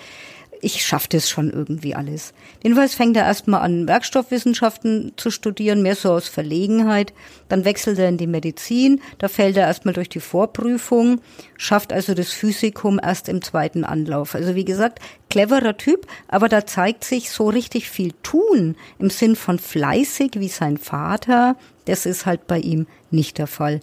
Ich 0.62 0.84
schaffe 0.84 1.08
das 1.10 1.28
schon 1.28 1.50
irgendwie 1.50 1.94
alles. 1.94 2.32
Jedenfalls 2.62 2.94
fängt 2.94 3.16
er 3.16 3.24
erstmal 3.24 3.62
an, 3.62 3.88
Werkstoffwissenschaften 3.88 5.12
zu 5.16 5.30
studieren, 5.30 5.82
mehr 5.82 5.96
so 5.96 6.12
aus 6.12 6.28
Verlegenheit. 6.28 7.12
Dann 7.48 7.64
wechselt 7.64 7.98
er 7.98 8.08
in 8.08 8.18
die 8.18 8.26
Medizin, 8.26 9.00
da 9.18 9.28
fällt 9.28 9.56
er 9.56 9.66
erstmal 9.66 9.94
durch 9.94 10.08
die 10.08 10.20
Vorprüfung, 10.20 11.20
schafft 11.56 11.92
also 11.92 12.14
das 12.14 12.32
Physikum 12.32 13.00
erst 13.02 13.28
im 13.28 13.42
zweiten 13.42 13.84
Anlauf. 13.84 14.34
Also 14.34 14.54
wie 14.54 14.64
gesagt, 14.64 15.00
cleverer 15.28 15.76
Typ, 15.76 16.06
aber 16.28 16.48
da 16.48 16.66
zeigt 16.66 17.04
sich 17.04 17.30
so 17.30 17.48
richtig 17.48 17.88
viel 17.88 18.12
tun 18.22 18.76
im 18.98 19.10
Sinn 19.10 19.36
von 19.36 19.58
fleißig 19.58 20.32
wie 20.34 20.48
sein 20.48 20.76
Vater. 20.76 21.56
Das 21.86 22.06
ist 22.06 22.26
halt 22.26 22.46
bei 22.46 22.58
ihm 22.58 22.86
nicht 23.10 23.38
der 23.38 23.46
Fall. 23.46 23.80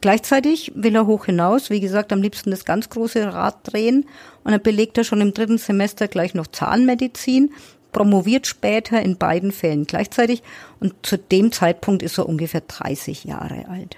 Gleichzeitig 0.00 0.72
will 0.74 0.94
er 0.94 1.06
hoch 1.06 1.26
hinaus, 1.26 1.68
wie 1.68 1.80
gesagt, 1.80 2.12
am 2.12 2.22
liebsten 2.22 2.50
das 2.50 2.64
ganz 2.64 2.88
große 2.88 3.32
Rad 3.32 3.58
drehen. 3.64 4.06
Und 4.44 4.52
dann 4.52 4.62
belegt 4.62 4.96
er 4.96 5.04
schon 5.04 5.20
im 5.20 5.34
dritten 5.34 5.58
Semester 5.58 6.08
gleich 6.08 6.34
noch 6.34 6.46
Zahnmedizin, 6.46 7.52
promoviert 7.92 8.46
später 8.46 9.02
in 9.02 9.18
beiden 9.18 9.52
Fällen 9.52 9.84
gleichzeitig. 9.84 10.42
Und 10.78 10.94
zu 11.02 11.18
dem 11.18 11.52
Zeitpunkt 11.52 12.02
ist 12.02 12.18
er 12.18 12.28
ungefähr 12.28 12.62
30 12.62 13.24
Jahre 13.24 13.68
alt. 13.68 13.96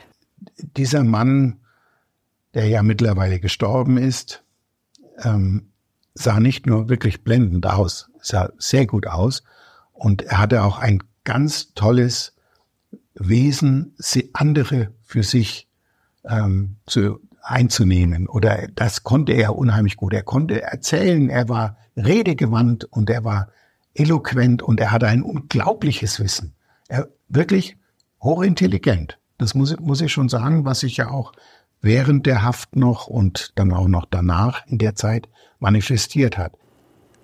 Dieser 0.76 1.04
Mann, 1.04 1.60
der 2.54 2.66
ja 2.66 2.82
mittlerweile 2.82 3.38
gestorben 3.38 3.96
ist, 3.96 4.42
ähm, 5.22 5.68
sah 6.14 6.40
nicht 6.40 6.66
nur 6.66 6.88
wirklich 6.88 7.22
blendend 7.22 7.66
aus, 7.66 8.10
sah 8.20 8.50
sehr 8.58 8.86
gut 8.86 9.06
aus. 9.06 9.44
Und 9.92 10.22
er 10.22 10.38
hatte 10.38 10.64
auch 10.64 10.78
ein 10.78 11.02
ganz 11.22 11.74
tolles 11.74 12.34
Wesen, 13.14 13.94
andere 14.32 14.92
für 15.02 15.22
sich 15.22 15.68
ähm, 16.28 16.76
zu 16.86 17.20
einzunehmen. 17.42 18.28
Oder 18.28 18.68
das 18.74 19.02
konnte 19.02 19.32
er 19.32 19.56
unheimlich 19.56 19.96
gut. 19.96 20.14
Er 20.14 20.22
konnte 20.22 20.62
erzählen, 20.62 21.28
er 21.28 21.48
war 21.48 21.76
redegewandt 21.96 22.84
und 22.84 23.10
er 23.10 23.24
war 23.24 23.48
eloquent 23.94 24.62
und 24.62 24.80
er 24.80 24.92
hatte 24.92 25.06
ein 25.06 25.22
unglaubliches 25.22 26.20
Wissen. 26.20 26.54
Er 26.88 27.08
wirklich 27.28 27.76
hochintelligent. 28.22 29.18
Das 29.38 29.54
muss, 29.54 29.78
muss 29.80 30.00
ich 30.00 30.12
schon 30.12 30.28
sagen, 30.28 30.64
was 30.64 30.80
sich 30.80 30.96
ja 30.96 31.10
auch 31.10 31.32
während 31.80 32.26
der 32.26 32.42
Haft 32.42 32.76
noch 32.76 33.08
und 33.08 33.52
dann 33.56 33.72
auch 33.72 33.88
noch 33.88 34.06
danach 34.08 34.64
in 34.66 34.78
der 34.78 34.94
Zeit 34.94 35.28
manifestiert 35.58 36.38
hat. 36.38 36.52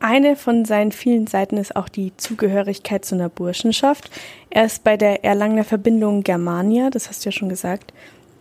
Eine 0.00 0.37
von 0.37 0.64
seinen 0.64 0.92
vielen 0.92 1.26
Seiten 1.26 1.56
ist 1.56 1.74
auch 1.74 1.88
die 1.88 2.16
Zugehörigkeit 2.16 3.04
zu 3.04 3.16
einer 3.16 3.28
Burschenschaft. 3.28 4.11
Er 4.50 4.64
ist 4.64 4.84
bei 4.84 4.96
der 4.96 5.24
Erlangener 5.24 5.64
Verbindung 5.64 6.22
Germania, 6.22 6.90
das 6.90 7.08
hast 7.08 7.24
du 7.24 7.28
ja 7.28 7.32
schon 7.32 7.48
gesagt, 7.48 7.92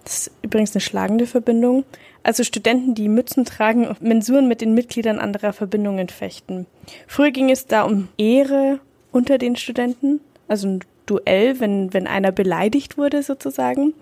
das 0.08 0.28
ist 0.28 0.32
übrigens 0.41 0.74
eine 0.74 0.82
schlagende 0.82 1.28
Verbindung. 1.28 1.84
Also 2.24 2.43
Studenten, 2.43 2.96
die 2.96 3.10
Mützen 3.10 3.43
tragen 3.43 3.86
und 3.86 4.02
Mensuren 4.02 4.48
mit 4.48 4.62
den 4.62 4.74
Mitgliedern 4.74 5.20
anderer 5.20 5.52
Verbindungen 5.52 6.08
fechten. 6.08 6.65
Früher 7.08 7.32
ging 7.32 7.50
es 7.50 7.65
da 7.65 7.84
um 7.84 8.08
Ehre 8.17 8.80
unter 9.12 9.38
den 9.38 9.58
Studenten, 9.58 10.22
also 10.48 10.67
ein 10.67 10.80
Duell, 11.06 11.60
wenn, 11.60 11.93
wenn 11.93 12.08
einer 12.08 12.32
beleidigt 12.32 12.98
wurde 12.98 13.24
sozusagen. 13.24 13.93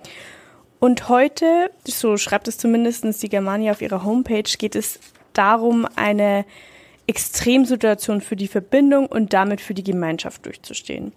Und 0.79 1.09
heute, 1.09 1.71
so 1.87 2.17
schreibt 2.17 2.47
es 2.47 2.57
zumindest 2.57 3.23
die 3.23 3.29
Germania 3.29 3.71
auf 3.71 3.81
ihrer 3.81 4.03
Homepage, 4.03 4.43
geht 4.57 4.75
es 4.75 4.99
darum, 5.33 5.87
eine 5.95 6.45
Extremsituation 7.07 8.21
für 8.21 8.35
die 8.35 8.47
Verbindung 8.47 9.07
und 9.07 9.33
damit 9.33 9.61
für 9.61 9.73
die 9.73 9.83
Gemeinschaft 9.83 10.45
durchzustehen. 10.45 11.13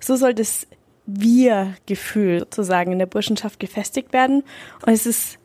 So 0.00 0.16
soll 0.16 0.34
das 0.34 0.66
wir-Gefühl 1.08 2.40
sozusagen 2.40 2.92
in 2.92 2.98
der 2.98 3.06
Burschenschaft 3.06 3.58
gefestigt 3.58 4.12
werden. 4.12 4.44
Und 4.84 4.92
es 4.92 5.06
ist 5.06 5.38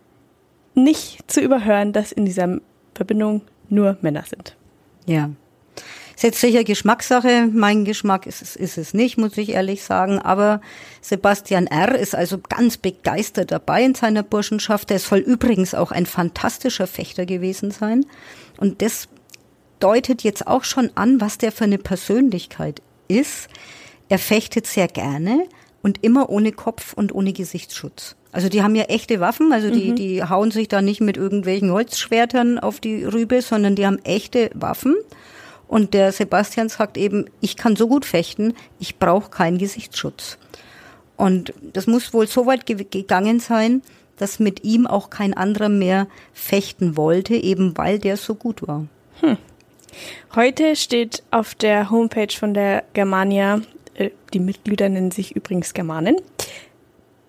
nicht 0.76 1.32
zu 1.32 1.40
überhören, 1.40 1.94
dass 1.94 2.12
in 2.12 2.26
dieser 2.26 2.60
Verbindung 2.94 3.42
nur 3.70 3.98
Männer 4.02 4.24
sind. 4.28 4.56
Ja. 5.06 5.30
Ist 6.16 6.24
jetzt 6.24 6.42
sicher 6.42 6.64
Geschmackssache. 6.64 7.50
Mein 7.52 7.86
Geschmack 7.86 8.28
ist 8.28 8.42
es, 8.42 8.56
ist 8.56 8.78
es 8.78 8.94
nicht, 8.94 9.18
muss 9.18 9.38
ich 9.38 9.50
ehrlich 9.50 9.84
sagen. 9.84 10.20
Aber 10.20 10.62
Sebastian 11.02 11.66
R. 11.66 11.96
ist 11.96 12.14
also 12.14 12.38
ganz 12.38 12.78
begeistert 12.78 13.52
dabei 13.52 13.84
in 13.84 13.96
seiner 13.96 14.22
Burschenschaft. 14.22 14.92
Er 14.92 15.00
soll 15.00 15.20
übrigens 15.20 15.74
auch 15.74 15.92
ein 15.92 16.06
fantastischer 16.06 16.88
Fechter 16.88 17.26
gewesen 17.26 17.72
sein. 17.72 18.06
Und 18.58 18.82
das 18.82 19.08
deutet 19.80 20.24
jetzt 20.24 20.46
auch 20.46 20.66
schon 20.66 20.92
an, 20.96 21.20
was 21.20 21.40
der 21.40 21.52
für 21.52 21.64
eine 21.64 21.80
Persönlichkeit 21.80 22.82
ist. 23.08 23.50
Er 24.14 24.20
fechtet 24.20 24.68
sehr 24.68 24.88
gerne 24.88 25.48
und 25.82 26.04
immer 26.04 26.30
ohne 26.30 26.52
Kopf 26.52 26.94
und 26.94 27.16
ohne 27.16 27.34
Gesichtsschutz. 27.34 28.16
Also 28.32 28.48
die 28.48 28.62
haben 28.62 28.76
ja 28.76 28.84
echte 28.84 29.20
Waffen, 29.20 29.52
also 29.52 29.72
die, 29.72 29.90
mhm. 29.90 29.96
die 29.96 30.24
hauen 30.24 30.52
sich 30.52 30.68
da 30.68 30.84
nicht 30.84 31.02
mit 31.02 31.18
irgendwelchen 31.18 31.72
Holzschwertern 31.72 32.60
auf 32.60 32.80
die 32.80 33.06
Rübe, 33.06 33.42
sondern 33.42 33.76
die 33.76 33.88
haben 33.88 33.98
echte 34.04 34.52
Waffen. 34.54 34.96
Und 35.68 35.96
der 35.96 36.12
Sebastian 36.12 36.70
sagt 36.70 36.96
eben, 36.96 37.26
ich 37.42 37.58
kann 37.58 37.76
so 37.76 37.88
gut 37.88 38.06
fechten, 38.06 38.54
ich 38.78 39.00
brauche 39.00 39.32
keinen 39.32 39.58
Gesichtsschutz. 39.58 40.38
Und 41.18 41.52
das 41.74 41.88
muss 41.88 42.14
wohl 42.14 42.28
so 42.28 42.46
weit 42.46 42.68
ge 42.68 42.86
gegangen 42.88 43.40
sein, 43.40 43.82
dass 44.18 44.38
mit 44.38 44.64
ihm 44.64 44.86
auch 44.86 45.10
kein 45.10 45.34
anderer 45.34 45.70
mehr 45.70 46.06
fechten 46.34 46.98
wollte, 46.98 47.34
eben 47.34 47.76
weil 47.80 47.98
der 47.98 48.18
so 48.18 48.36
gut 48.36 48.68
war. 48.68 48.86
Hm. 49.22 49.38
Heute 50.36 50.76
steht 50.76 51.24
auf 51.32 51.56
der 51.56 51.90
Homepage 51.90 52.36
von 52.38 52.54
der 52.54 52.84
Germania 52.94 53.62
äh, 53.96 54.12
die 54.34 54.40
Mitglieder 54.40 54.90
nennen 54.90 55.12
sich 55.12 55.36
übrigens 55.36 55.74
Germanen. 55.74 56.18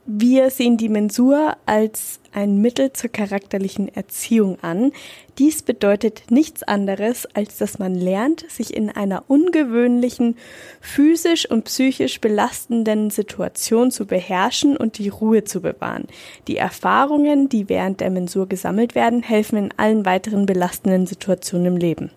Wir 0.07 0.50
sehen 0.50 0.77
die 0.77 0.90
Mensur 0.90 1.57
als 1.64 2.20
ein 2.33 2.61
Mittel 2.61 2.92
zur 2.92 3.09
charakterlichen 3.09 3.88
Erziehung 3.88 4.59
an. 4.61 4.92
Dies 5.38 5.62
bedeutet 5.62 6.24
nichts 6.31 6.62
anderes, 6.62 7.24
als 7.35 7.57
dass 7.57 7.79
man 7.79 7.94
lernt, 7.94 8.44
sich 8.50 8.77
in 8.77 8.90
einer 8.90 9.24
ungewöhnlichen, 9.29 10.37
physisch 10.83 11.50
und 11.50 11.64
psychisch 11.64 12.20
belastenden 12.20 13.09
Situation 13.09 13.90
zu 13.90 14.05
beherrschen 14.05 14.77
und 14.77 14.98
die 14.98 15.09
Ruhe 15.09 15.44
zu 15.44 15.62
bewahren. 15.62 16.07
Die 16.48 16.59
Erfahrungen, 16.59 17.48
die 17.48 17.70
während 17.70 18.00
der 18.00 18.11
Mensur 18.11 18.46
gesammelt 18.46 18.94
werden, 18.94 19.22
helfen 19.22 19.57
in 19.57 19.74
allen 19.79 20.05
weiteren 20.05 20.44
belastenden 20.44 21.07
Situationen 21.07 21.66
im 21.66 21.77
Leben. 21.79 22.11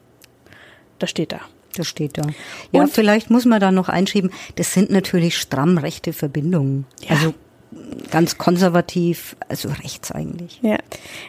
Das 0.99 1.10
steht 1.10 1.31
da. 1.31 1.39
Das 1.77 1.87
steht 1.87 2.17
da. 2.17 2.23
Ja, 2.71 2.81
und 2.81 2.91
vielleicht 2.91 3.29
muss 3.29 3.45
man 3.45 3.59
da 3.59 3.71
noch 3.71 3.87
einschieben, 3.87 4.31
das 4.55 4.73
sind 4.73 4.89
natürlich 4.89 5.37
stramm 5.37 5.77
rechte 5.77 6.11
Verbindungen. 6.11 6.85
Ja. 7.01 7.11
Also 7.11 7.33
ganz 8.11 8.37
konservativ, 8.37 9.35
also 9.49 9.69
rechts 9.69 10.11
eigentlich. 10.11 10.59
Ja. 10.61 10.77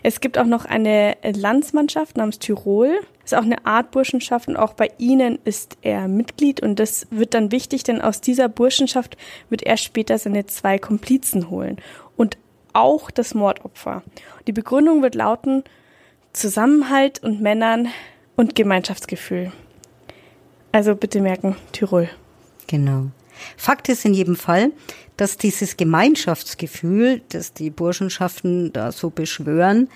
Es 0.03 0.21
gibt 0.21 0.39
auch 0.39 0.47
noch 0.47 0.65
eine 0.65 1.17
Landsmannschaft 1.23 2.17
namens 2.17 2.39
Tirol. 2.39 2.99
Das 3.23 3.33
ist 3.33 3.39
auch 3.39 3.43
eine 3.43 3.67
Art 3.67 3.91
Burschenschaft 3.91 4.49
und 4.49 4.57
auch 4.57 4.73
bei 4.73 4.91
ihnen 4.97 5.39
ist 5.45 5.77
er 5.83 6.09
Mitglied 6.09 6.63
und 6.63 6.79
das 6.79 7.07
wird 7.11 7.35
dann 7.35 7.53
wichtig, 7.53 7.83
denn 7.83 8.01
aus 8.01 8.23
dieser 8.23 8.49
Burschenschaft 8.49 9.19
wird 9.51 9.63
er 9.65 9.77
später 9.77 10.17
seine 10.17 10.47
zwei 10.47 10.79
Komplizen 10.79 11.51
holen 11.51 11.77
und 12.17 12.39
auch 12.73 13.11
das 13.11 13.35
Mordopfer. 13.35 14.03
Die 14.47 14.53
Begründung 14.53 15.03
wird 15.03 15.15
lauten 15.15 15.65
Zusammenhalt 16.33 17.23
und 17.23 17.43
Männern 17.43 17.89
und 18.37 18.55
Gemeinschaftsgefühl. 18.55 19.53
Also 20.73 20.95
bitte 20.95 21.21
merken, 21.21 21.57
Tirol. 21.73 22.09
Genau. 22.67 23.07
Fakt 23.57 23.89
ist 23.89 24.05
in 24.05 24.15
jedem 24.15 24.37
Fall, 24.37 24.73
dass 25.17 25.37
dieses 25.37 25.77
Gemeinschaftsgefühl, 25.77 27.23
das 27.31 27.53
die 27.53 27.71
Burschenschaften 27.71 28.73
da 28.73 28.93
so 28.93 29.11
beschwören, 29.11 29.89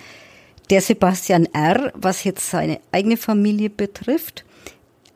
der 0.70 0.80
Sebastian 0.80 1.46
R., 1.52 1.92
was 1.94 2.24
jetzt 2.24 2.48
seine 2.48 2.80
eigene 2.92 3.16
Familie 3.16 3.68
betrifft, 3.68 4.44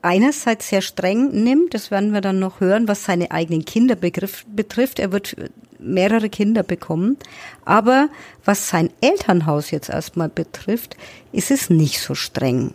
einerseits 0.01 0.69
sehr 0.69 0.81
streng 0.81 1.43
nimmt, 1.43 1.73
das 1.73 1.89
werden 1.89 2.13
wir 2.13 2.21
dann 2.21 2.39
noch 2.39 2.59
hören, 2.59 2.87
was 2.87 3.05
seine 3.05 3.31
eigenen 3.31 3.65
Kinder 3.65 3.95
betrifft. 3.95 4.99
Er 4.99 5.11
wird 5.11 5.35
mehrere 5.79 6.29
Kinder 6.29 6.63
bekommen. 6.63 7.17
Aber 7.65 8.09
was 8.45 8.69
sein 8.69 8.89
Elternhaus 9.01 9.71
jetzt 9.71 9.89
erstmal 9.89 10.29
betrifft, 10.29 10.95
ist 11.31 11.51
es 11.51 11.69
nicht 11.69 11.99
so 11.99 12.15
streng 12.15 12.73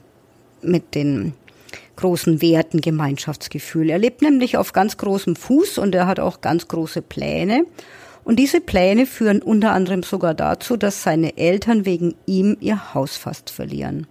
mit 0.62 0.94
den 0.94 1.34
großen 1.96 2.42
Werten, 2.42 2.80
Gemeinschaftsgefühl. 2.80 3.90
Er 3.90 3.98
lebt 3.98 4.22
nämlich 4.22 4.56
auf 4.56 4.72
ganz 4.72 4.96
großem 4.96 5.36
Fuß 5.36 5.78
und 5.78 5.94
er 5.94 6.06
hat 6.06 6.20
auch 6.20 6.40
ganz 6.40 6.68
große 6.68 7.02
Pläne. 7.02 7.64
Und 8.24 8.38
diese 8.38 8.60
Pläne 8.60 9.06
führen 9.06 9.42
unter 9.42 9.72
anderem 9.72 10.02
sogar 10.02 10.34
dazu, 10.34 10.76
dass 10.76 11.02
seine 11.02 11.36
Eltern 11.36 11.84
wegen 11.84 12.14
ihm 12.26 12.56
ihr 12.60 12.94
Haus 12.94 13.16
fast 13.16 13.50
verlieren. 13.50 14.06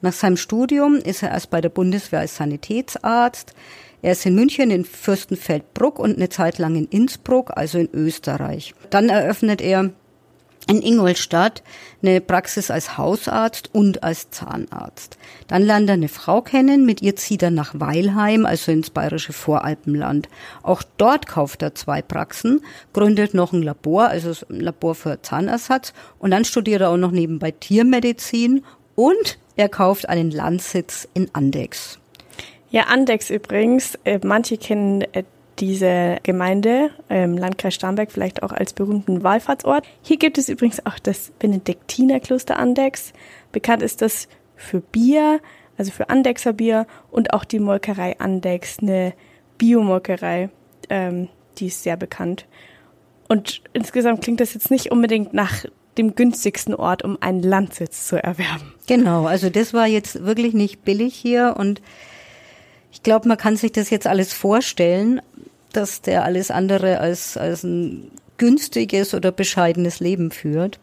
Nach 0.00 0.12
seinem 0.12 0.36
Studium 0.36 0.96
ist 0.96 1.22
er 1.22 1.30
erst 1.30 1.50
bei 1.50 1.60
der 1.60 1.70
Bundeswehr 1.70 2.20
als 2.20 2.36
Sanitätsarzt. 2.36 3.54
Er 4.00 4.12
ist 4.12 4.24
in 4.26 4.34
München 4.34 4.70
in 4.70 4.84
Fürstenfeldbruck 4.84 5.98
und 5.98 6.16
eine 6.16 6.28
Zeit 6.28 6.58
lang 6.58 6.76
in 6.76 6.86
Innsbruck, 6.86 7.56
also 7.56 7.78
in 7.78 7.88
Österreich. 7.92 8.74
Dann 8.90 9.08
eröffnet 9.08 9.60
er 9.60 9.90
in 10.68 10.82
Ingolstadt 10.82 11.62
eine 12.02 12.20
Praxis 12.20 12.70
als 12.70 12.96
Hausarzt 12.98 13.70
und 13.72 14.02
als 14.04 14.30
Zahnarzt. 14.30 15.18
Dann 15.48 15.62
lernt 15.62 15.88
er 15.88 15.94
eine 15.94 16.08
Frau 16.08 16.42
kennen, 16.42 16.84
mit 16.86 17.02
ihr 17.02 17.16
zieht 17.16 17.42
er 17.42 17.50
nach 17.50 17.74
Weilheim, 17.78 18.46
also 18.46 18.70
ins 18.70 18.90
bayerische 18.90 19.32
Voralpenland. 19.32 20.28
Auch 20.62 20.82
dort 20.98 21.26
kauft 21.26 21.62
er 21.62 21.74
zwei 21.74 22.02
Praxen, 22.02 22.60
gründet 22.92 23.34
noch 23.34 23.52
ein 23.52 23.62
Labor, 23.62 24.08
also 24.08 24.30
ein 24.50 24.60
Labor 24.60 24.94
für 24.94 25.22
Zahnersatz 25.22 25.92
und 26.18 26.30
dann 26.30 26.44
studiert 26.44 26.82
er 26.82 26.90
auch 26.90 26.96
noch 26.96 27.12
nebenbei 27.12 27.50
Tiermedizin 27.50 28.64
und 28.94 29.38
er 29.56 29.68
kauft 29.68 30.08
einen 30.08 30.30
Landsitz 30.30 31.08
in 31.14 31.28
Andex. 31.32 31.98
Ja, 32.70 32.82
Andex 32.82 33.30
übrigens, 33.30 33.98
äh, 34.04 34.20
manche 34.22 34.58
kennen 34.58 35.02
äh, 35.12 35.24
diese 35.60 36.18
Gemeinde 36.22 36.90
im 37.08 37.36
Landkreis 37.36 37.74
Starnberg 37.74 38.12
vielleicht 38.12 38.42
auch 38.42 38.52
als 38.52 38.72
berühmten 38.72 39.22
Wallfahrtsort. 39.22 39.84
Hier 40.02 40.16
gibt 40.16 40.38
es 40.38 40.48
übrigens 40.48 40.84
auch 40.86 40.98
das 40.98 41.32
Benediktinerkloster 41.38 42.58
Andex. 42.58 43.12
Bekannt 43.52 43.82
ist 43.82 44.02
das 44.02 44.28
für 44.56 44.80
Bier, 44.80 45.40
also 45.76 45.90
für 45.90 46.10
Andexer 46.10 46.52
Bier 46.52 46.86
und 47.10 47.32
auch 47.32 47.44
die 47.44 47.60
Molkerei 47.60 48.18
Andex, 48.18 48.78
eine 48.80 49.14
Biomolkerei, 49.58 50.50
ähm, 50.90 51.28
die 51.58 51.66
ist 51.66 51.82
sehr 51.82 51.96
bekannt. 51.96 52.46
Und 53.28 53.62
insgesamt 53.72 54.22
klingt 54.22 54.40
das 54.40 54.54
jetzt 54.54 54.70
nicht 54.70 54.90
unbedingt 54.90 55.34
nach 55.34 55.64
dem 55.98 56.14
günstigsten 56.14 56.74
Ort, 56.74 57.04
um 57.04 57.18
einen 57.20 57.42
Landsitz 57.42 58.06
zu 58.06 58.22
erwerben. 58.22 58.74
Genau, 58.86 59.26
also 59.26 59.50
das 59.50 59.74
war 59.74 59.86
jetzt 59.86 60.24
wirklich 60.24 60.54
nicht 60.54 60.84
billig 60.84 61.14
hier 61.14 61.56
und 61.58 61.82
ich 62.90 63.02
glaube, 63.02 63.28
man 63.28 63.36
kann 63.36 63.56
sich 63.56 63.72
das 63.72 63.90
jetzt 63.90 64.06
alles 64.06 64.32
vorstellen, 64.32 65.20
dass 65.72 66.00
der 66.00 66.24
alles 66.24 66.50
andere 66.50 67.00
als, 67.00 67.36
als 67.36 67.62
ein 67.62 68.10
günstiges 68.38 69.14
oder 69.14 69.32
bescheidenes 69.32 70.00
Leben 70.00 70.30
führt. 70.30 70.78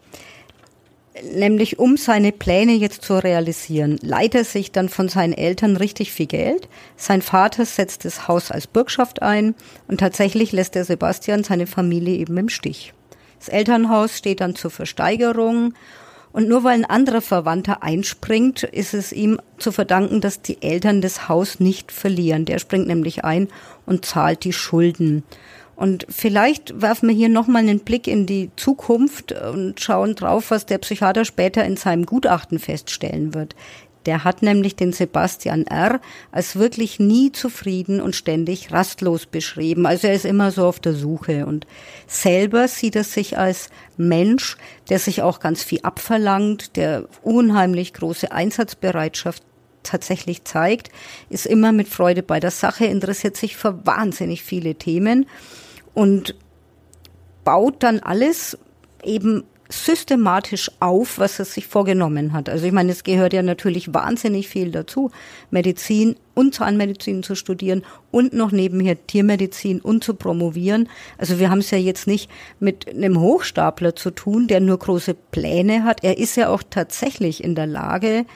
Nämlich 1.22 1.78
um 1.78 1.96
seine 1.96 2.30
Pläne 2.30 2.72
jetzt 2.72 3.02
zu 3.02 3.14
realisieren, 3.14 3.98
leiht 4.02 4.34
er 4.34 4.44
sich 4.44 4.70
dann 4.70 4.90
von 4.90 5.08
seinen 5.08 5.32
Eltern 5.32 5.76
richtig 5.76 6.12
viel 6.12 6.26
Geld. 6.26 6.68
Sein 6.96 7.22
Vater 7.22 7.64
setzt 7.64 8.04
das 8.04 8.28
Haus 8.28 8.50
als 8.50 8.66
Bürgschaft 8.66 9.22
ein 9.22 9.54
und 9.88 9.98
tatsächlich 9.98 10.52
lässt 10.52 10.74
der 10.74 10.84
Sebastian 10.84 11.42
seine 11.42 11.66
Familie 11.66 12.16
eben 12.16 12.36
im 12.36 12.50
Stich. 12.50 12.92
Das 13.38 13.48
Elternhaus 13.48 14.18
steht 14.18 14.40
dann 14.40 14.56
zur 14.56 14.70
Versteigerung 14.70 15.72
und 16.36 16.48
nur 16.48 16.64
weil 16.64 16.74
ein 16.74 16.84
anderer 16.84 17.22
Verwandter 17.22 17.82
einspringt, 17.82 18.62
ist 18.62 18.92
es 18.92 19.10
ihm 19.10 19.40
zu 19.56 19.72
verdanken, 19.72 20.20
dass 20.20 20.42
die 20.42 20.60
Eltern 20.60 21.00
das 21.00 21.30
Haus 21.30 21.60
nicht 21.60 21.90
verlieren. 21.90 22.44
Der 22.44 22.58
springt 22.58 22.86
nämlich 22.86 23.24
ein 23.24 23.48
und 23.86 24.04
zahlt 24.04 24.44
die 24.44 24.52
Schulden. 24.52 25.22
Und 25.76 26.04
vielleicht 26.10 26.82
werfen 26.82 27.08
wir 27.08 27.16
hier 27.16 27.30
nochmal 27.30 27.62
einen 27.62 27.80
Blick 27.80 28.06
in 28.06 28.26
die 28.26 28.50
Zukunft 28.56 29.32
und 29.32 29.80
schauen 29.80 30.14
drauf, 30.14 30.50
was 30.50 30.66
der 30.66 30.76
Psychiater 30.76 31.24
später 31.24 31.64
in 31.64 31.78
seinem 31.78 32.04
Gutachten 32.04 32.58
feststellen 32.58 33.32
wird. 33.32 33.56
Der 34.06 34.24
hat 34.24 34.42
nämlich 34.42 34.76
den 34.76 34.92
Sebastian 34.92 35.66
R. 35.66 36.00
als 36.30 36.56
wirklich 36.56 37.00
nie 37.00 37.32
zufrieden 37.32 38.00
und 38.00 38.14
ständig 38.14 38.72
rastlos 38.72 39.26
beschrieben. 39.26 39.84
Also 39.84 40.06
er 40.06 40.14
ist 40.14 40.24
immer 40.24 40.52
so 40.52 40.66
auf 40.66 40.78
der 40.78 40.94
Suche 40.94 41.44
und 41.46 41.66
selber 42.06 42.68
sieht 42.68 42.96
er 42.96 43.04
sich 43.04 43.36
als 43.36 43.68
Mensch, 43.96 44.56
der 44.88 45.00
sich 45.00 45.22
auch 45.22 45.40
ganz 45.40 45.64
viel 45.64 45.80
abverlangt, 45.82 46.76
der 46.76 47.08
unheimlich 47.22 47.92
große 47.92 48.30
Einsatzbereitschaft 48.30 49.42
tatsächlich 49.82 50.44
zeigt, 50.44 50.90
ist 51.30 51.46
immer 51.46 51.72
mit 51.72 51.88
Freude 51.88 52.22
bei 52.22 52.40
der 52.40 52.50
Sache, 52.50 52.86
interessiert 52.86 53.36
sich 53.36 53.56
für 53.56 53.86
wahnsinnig 53.86 54.42
viele 54.42 54.74
Themen 54.74 55.26
und 55.94 56.34
baut 57.44 57.82
dann 57.82 58.00
alles 58.00 58.58
eben 59.04 59.44
systematisch 59.68 60.70
auf, 60.80 61.18
was 61.18 61.38
er 61.38 61.44
sich 61.44 61.66
vorgenommen 61.66 62.32
hat. 62.32 62.48
Also 62.48 62.66
ich 62.66 62.72
meine, 62.72 62.92
es 62.92 63.04
gehört 63.04 63.32
ja 63.32 63.42
natürlich 63.42 63.92
wahnsinnig 63.92 64.48
viel 64.48 64.70
dazu, 64.70 65.10
Medizin 65.50 66.16
und 66.34 66.54
Zahnmedizin 66.54 67.22
zu 67.22 67.34
studieren 67.34 67.84
und 68.10 68.32
noch 68.32 68.52
nebenher 68.52 69.06
Tiermedizin 69.06 69.80
und 69.80 70.04
zu 70.04 70.14
promovieren. 70.14 70.88
Also 71.18 71.38
wir 71.38 71.50
haben 71.50 71.60
es 71.60 71.70
ja 71.70 71.78
jetzt 71.78 72.06
nicht 72.06 72.30
mit 72.60 72.88
einem 72.88 73.20
Hochstapler 73.20 73.96
zu 73.96 74.10
tun, 74.10 74.46
der 74.46 74.60
nur 74.60 74.78
große 74.78 75.14
Pläne 75.14 75.84
hat. 75.84 76.04
Er 76.04 76.18
ist 76.18 76.36
ja 76.36 76.48
auch 76.48 76.62
tatsächlich 76.68 77.42
in 77.42 77.54
der 77.54 77.66
Lage, 77.66 78.26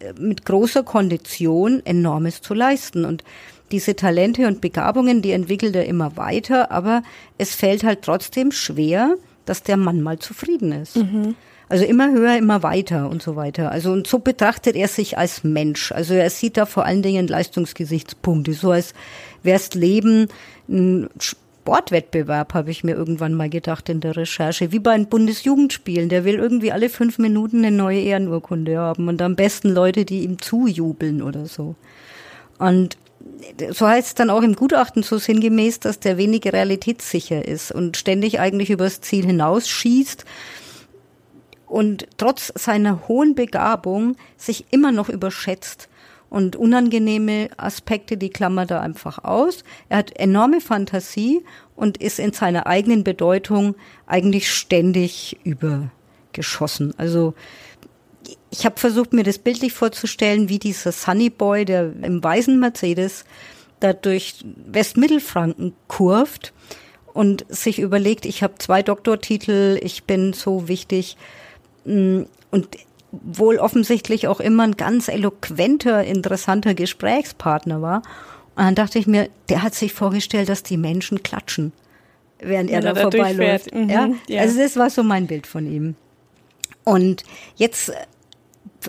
äh, 0.00 0.12
mit 0.18 0.44
großer 0.44 0.82
Kondition 0.82 1.82
enormes 1.84 2.42
zu 2.42 2.54
leisten 2.54 3.04
und 3.04 3.24
diese 3.72 3.96
Talente 3.96 4.46
und 4.46 4.60
Begabungen, 4.60 5.22
die 5.22 5.32
entwickelt 5.32 5.74
er 5.74 5.86
immer 5.86 6.16
weiter, 6.16 6.70
aber 6.70 7.02
es 7.36 7.54
fällt 7.54 7.82
halt 7.82 8.02
trotzdem 8.02 8.52
schwer, 8.52 9.16
dass 9.46 9.62
der 9.62 9.76
Mann 9.76 10.02
mal 10.02 10.18
zufrieden 10.18 10.72
ist. 10.72 10.96
Mhm. 10.96 11.34
Also 11.68 11.84
immer 11.84 12.12
höher, 12.12 12.36
immer 12.36 12.62
weiter 12.62 13.08
und 13.08 13.22
so 13.22 13.34
weiter. 13.34 13.72
Also 13.72 13.90
und 13.90 14.06
so 14.06 14.20
betrachtet 14.20 14.76
er 14.76 14.86
sich 14.86 15.18
als 15.18 15.42
Mensch. 15.42 15.90
Also 15.90 16.14
er 16.14 16.30
sieht 16.30 16.56
da 16.56 16.66
vor 16.66 16.84
allen 16.84 17.02
Dingen 17.02 17.26
Leistungsgesichtspunkte, 17.26 18.52
so 18.52 18.70
als 18.70 18.94
wäre 19.42 19.56
es 19.56 19.74
Leben 19.74 20.28
ein 20.68 21.08
Sportwettbewerb, 21.66 22.54
habe 22.54 22.70
ich 22.70 22.84
mir 22.84 22.94
irgendwann 22.94 23.34
mal 23.34 23.50
gedacht 23.50 23.88
in 23.88 23.98
der 23.98 24.16
Recherche, 24.16 24.70
wie 24.70 24.78
bei 24.78 24.96
den 24.96 25.08
Bundesjugendspielen. 25.08 26.08
Der 26.08 26.24
will 26.24 26.36
irgendwie 26.36 26.70
alle 26.70 26.88
fünf 26.88 27.18
Minuten 27.18 27.58
eine 27.58 27.76
neue 27.76 28.00
Ehrenurkunde 28.00 28.78
haben 28.78 29.08
und 29.08 29.20
am 29.20 29.34
besten 29.34 29.70
Leute, 29.70 30.04
die 30.04 30.22
ihm 30.22 30.40
zujubeln 30.40 31.22
oder 31.22 31.46
so. 31.46 31.74
Und 32.58 32.96
so 33.70 33.86
heißt 33.86 34.08
es 34.08 34.14
dann 34.14 34.30
auch 34.30 34.42
im 34.42 34.54
Gutachten 34.54 35.02
so 35.02 35.18
sinngemäß, 35.18 35.80
dass 35.80 36.00
der 36.00 36.18
wenig 36.18 36.44
realitätssicher 36.44 37.46
ist 37.46 37.72
und 37.72 37.96
ständig 37.96 38.40
eigentlich 38.40 38.70
übers 38.70 39.00
Ziel 39.00 39.24
hinausschießt 39.24 40.24
und 41.66 42.06
trotz 42.16 42.52
seiner 42.54 43.08
hohen 43.08 43.34
Begabung 43.34 44.16
sich 44.36 44.66
immer 44.70 44.92
noch 44.92 45.08
überschätzt 45.08 45.88
und 46.28 46.56
unangenehme 46.56 47.50
Aspekte, 47.56 48.16
die 48.16 48.30
klammert 48.30 48.70
er 48.70 48.80
einfach 48.80 49.22
aus. 49.22 49.64
Er 49.88 49.98
hat 49.98 50.16
enorme 50.18 50.60
Fantasie 50.60 51.44
und 51.76 51.98
ist 51.98 52.18
in 52.18 52.32
seiner 52.32 52.66
eigenen 52.66 53.04
Bedeutung 53.04 53.74
eigentlich 54.06 54.50
ständig 54.50 55.38
übergeschossen. 55.44 56.94
Also 56.98 57.34
ich 58.58 58.64
habe 58.64 58.78
versucht, 58.80 59.12
mir 59.12 59.22
das 59.22 59.38
bildlich 59.38 59.74
vorzustellen, 59.74 60.48
wie 60.48 60.58
dieser 60.58 60.92
Sunny 60.92 61.28
Boy, 61.28 61.64
der 61.64 61.92
im 62.02 62.24
weißen 62.24 62.58
Mercedes 62.58 63.24
da 63.80 63.92
durch 63.92 64.44
Westmittelfranken 64.66 65.74
kurft 65.88 66.54
und 67.12 67.44
sich 67.48 67.78
überlegt, 67.78 68.24
ich 68.24 68.42
habe 68.42 68.54
zwei 68.58 68.82
Doktortitel, 68.82 69.78
ich 69.82 70.04
bin 70.04 70.32
so 70.32 70.68
wichtig 70.68 71.18
mm, 71.84 72.22
und 72.50 72.68
wohl 73.12 73.58
offensichtlich 73.58 74.26
auch 74.26 74.40
immer 74.40 74.62
ein 74.62 74.76
ganz 74.76 75.08
eloquenter, 75.08 76.04
interessanter 76.04 76.74
Gesprächspartner 76.74 77.82
war. 77.82 77.98
Und 78.54 78.64
dann 78.64 78.74
dachte 78.74 78.98
ich 78.98 79.06
mir, 79.06 79.28
der 79.50 79.62
hat 79.62 79.74
sich 79.74 79.92
vorgestellt, 79.92 80.48
dass 80.48 80.62
die 80.62 80.78
Menschen 80.78 81.22
klatschen, 81.22 81.72
während 82.38 82.70
er 82.70 82.80
da, 82.80 82.94
da 82.94 83.02
vorbeiläuft. 83.02 83.74
Mhm, 83.74 83.90
ja? 83.90 84.10
ja? 84.28 84.40
Also 84.40 84.58
das 84.58 84.76
war 84.76 84.88
so 84.88 85.02
mein 85.02 85.26
Bild 85.26 85.46
von 85.46 85.70
ihm. 85.70 85.94
Und 86.84 87.24
jetzt 87.56 87.92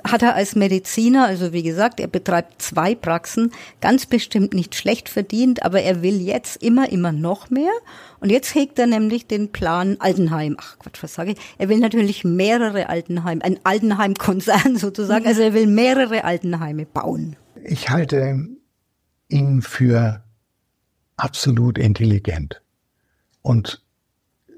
hat 0.03 0.21
er 0.21 0.35
als 0.35 0.55
Mediziner, 0.55 1.25
also 1.25 1.53
wie 1.53 1.63
gesagt, 1.63 1.99
er 1.99 2.07
betreibt 2.07 2.61
zwei 2.61 2.95
Praxen, 2.95 3.51
ganz 3.81 4.05
bestimmt 4.05 4.53
nicht 4.53 4.75
schlecht 4.75 5.09
verdient, 5.09 5.63
aber 5.63 5.81
er 5.81 6.01
will 6.01 6.21
jetzt 6.21 6.61
immer, 6.63 6.91
immer 6.91 7.11
noch 7.11 7.49
mehr. 7.49 7.71
Und 8.19 8.31
jetzt 8.31 8.55
hegt 8.55 8.79
er 8.79 8.87
nämlich 8.87 9.27
den 9.27 9.51
Plan 9.51 9.97
Altenheim. 9.99 10.57
Ach 10.59 10.79
Quatsch, 10.79 11.03
was 11.03 11.13
sage 11.13 11.31
ich? 11.31 11.37
Er 11.57 11.69
will 11.69 11.79
natürlich 11.79 12.23
mehrere 12.23 12.89
Altenheim, 12.89 13.41
ein 13.43 13.59
Altenheim-Konzern 13.63 14.75
sozusagen. 14.77 15.25
Also 15.25 15.41
er 15.41 15.53
will 15.53 15.67
mehrere 15.67 16.23
Altenheime 16.23 16.85
bauen. 16.85 17.35
Ich 17.63 17.89
halte 17.89 18.47
ihn 19.29 19.61
für 19.61 20.23
absolut 21.17 21.77
intelligent 21.77 22.61
und 23.41 23.83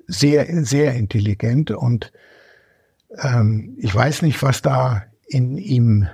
sehr, 0.08 0.66
sehr 0.66 0.96
intelligent 0.96 1.72
und 1.72 2.12
ähm, 3.18 3.76
ich 3.80 3.94
weiß 3.94 4.22
nicht, 4.22 4.42
was 4.44 4.62
da 4.62 5.04
in 5.30 5.58
ihm 5.58 6.08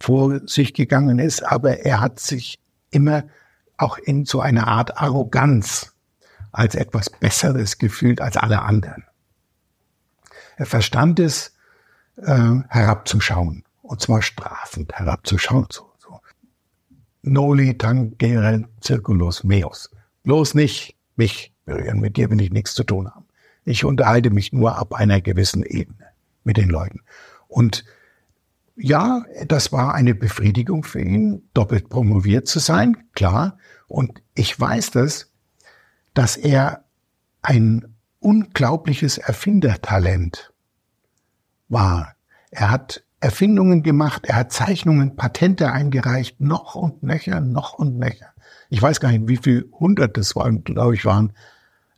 vor 0.00 0.40
sich 0.46 0.74
gegangen 0.74 1.18
ist, 1.18 1.42
aber 1.42 1.80
er 1.80 2.00
hat 2.00 2.20
sich 2.20 2.58
immer 2.90 3.24
auch 3.76 3.98
in 3.98 4.24
so 4.24 4.40
einer 4.40 4.68
Art 4.68 4.98
Arroganz, 4.98 5.94
als 6.52 6.76
etwas 6.76 7.10
Besseres 7.10 7.78
gefühlt 7.78 8.20
als 8.20 8.36
alle 8.36 8.62
anderen. 8.62 9.04
Er 10.56 10.66
verstand 10.66 11.18
es, 11.18 11.52
äh, 12.16 12.60
herabzuschauen. 12.68 13.64
Und 13.82 14.00
zwar 14.00 14.22
strafend 14.22 14.92
herabzuschauen. 14.94 15.66
So, 15.70 15.90
so. 15.98 16.20
Noli 17.22 17.76
tangere 17.76 18.64
circulus 18.82 19.44
meus. 19.44 19.90
Bloß 20.22 20.54
nicht 20.54 20.96
mich 21.16 21.52
berühren. 21.64 22.00
Mit 22.00 22.16
dir 22.16 22.30
will 22.30 22.40
ich 22.40 22.52
nichts 22.52 22.74
zu 22.74 22.84
tun 22.84 23.12
haben. 23.12 23.26
Ich 23.64 23.84
unterhalte 23.84 24.30
mich 24.30 24.52
nur 24.52 24.78
ab 24.78 24.94
einer 24.94 25.20
gewissen 25.20 25.64
Ebene 25.64 26.06
mit 26.44 26.56
den 26.56 26.68
Leuten. 26.68 27.00
Und 27.48 27.84
ja, 28.76 29.24
das 29.46 29.72
war 29.72 29.94
eine 29.94 30.14
Befriedigung 30.14 30.84
für 30.84 31.00
ihn, 31.00 31.48
doppelt 31.54 31.88
promoviert 31.88 32.48
zu 32.48 32.58
sein, 32.58 32.96
klar. 33.14 33.58
Und 33.86 34.22
ich 34.34 34.58
weiß 34.58 34.90
das, 34.90 35.30
dass 36.12 36.36
er 36.36 36.84
ein 37.42 37.94
unglaubliches 38.18 39.18
Erfindertalent 39.18 40.52
war. 41.68 42.14
Er 42.50 42.70
hat 42.70 43.04
Erfindungen 43.20 43.82
gemacht, 43.82 44.26
er 44.26 44.36
hat 44.36 44.52
Zeichnungen, 44.52 45.16
Patente 45.16 45.72
eingereicht, 45.72 46.40
noch 46.40 46.74
und 46.74 47.02
nöcher, 47.02 47.40
noch 47.40 47.74
und 47.74 47.98
nöcher. 47.98 48.34
Ich 48.70 48.82
weiß 48.82 49.00
gar 49.00 49.12
nicht, 49.12 49.28
wie 49.28 49.36
viel 49.36 49.68
hundert 49.72 50.16
das 50.16 50.34
waren, 50.36 50.64
glaube 50.64 50.94
ich, 50.94 51.04
waren. 51.04 51.32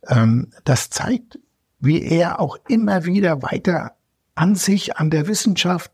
Ähm, 0.07 0.51
das 0.63 0.89
zeigt, 0.89 1.39
wie 1.79 2.01
er 2.01 2.39
auch 2.39 2.57
immer 2.67 3.05
wieder 3.05 3.41
weiter 3.41 3.93
an 4.35 4.55
sich, 4.55 4.97
an 4.97 5.09
der 5.09 5.27
Wissenschaft 5.27 5.91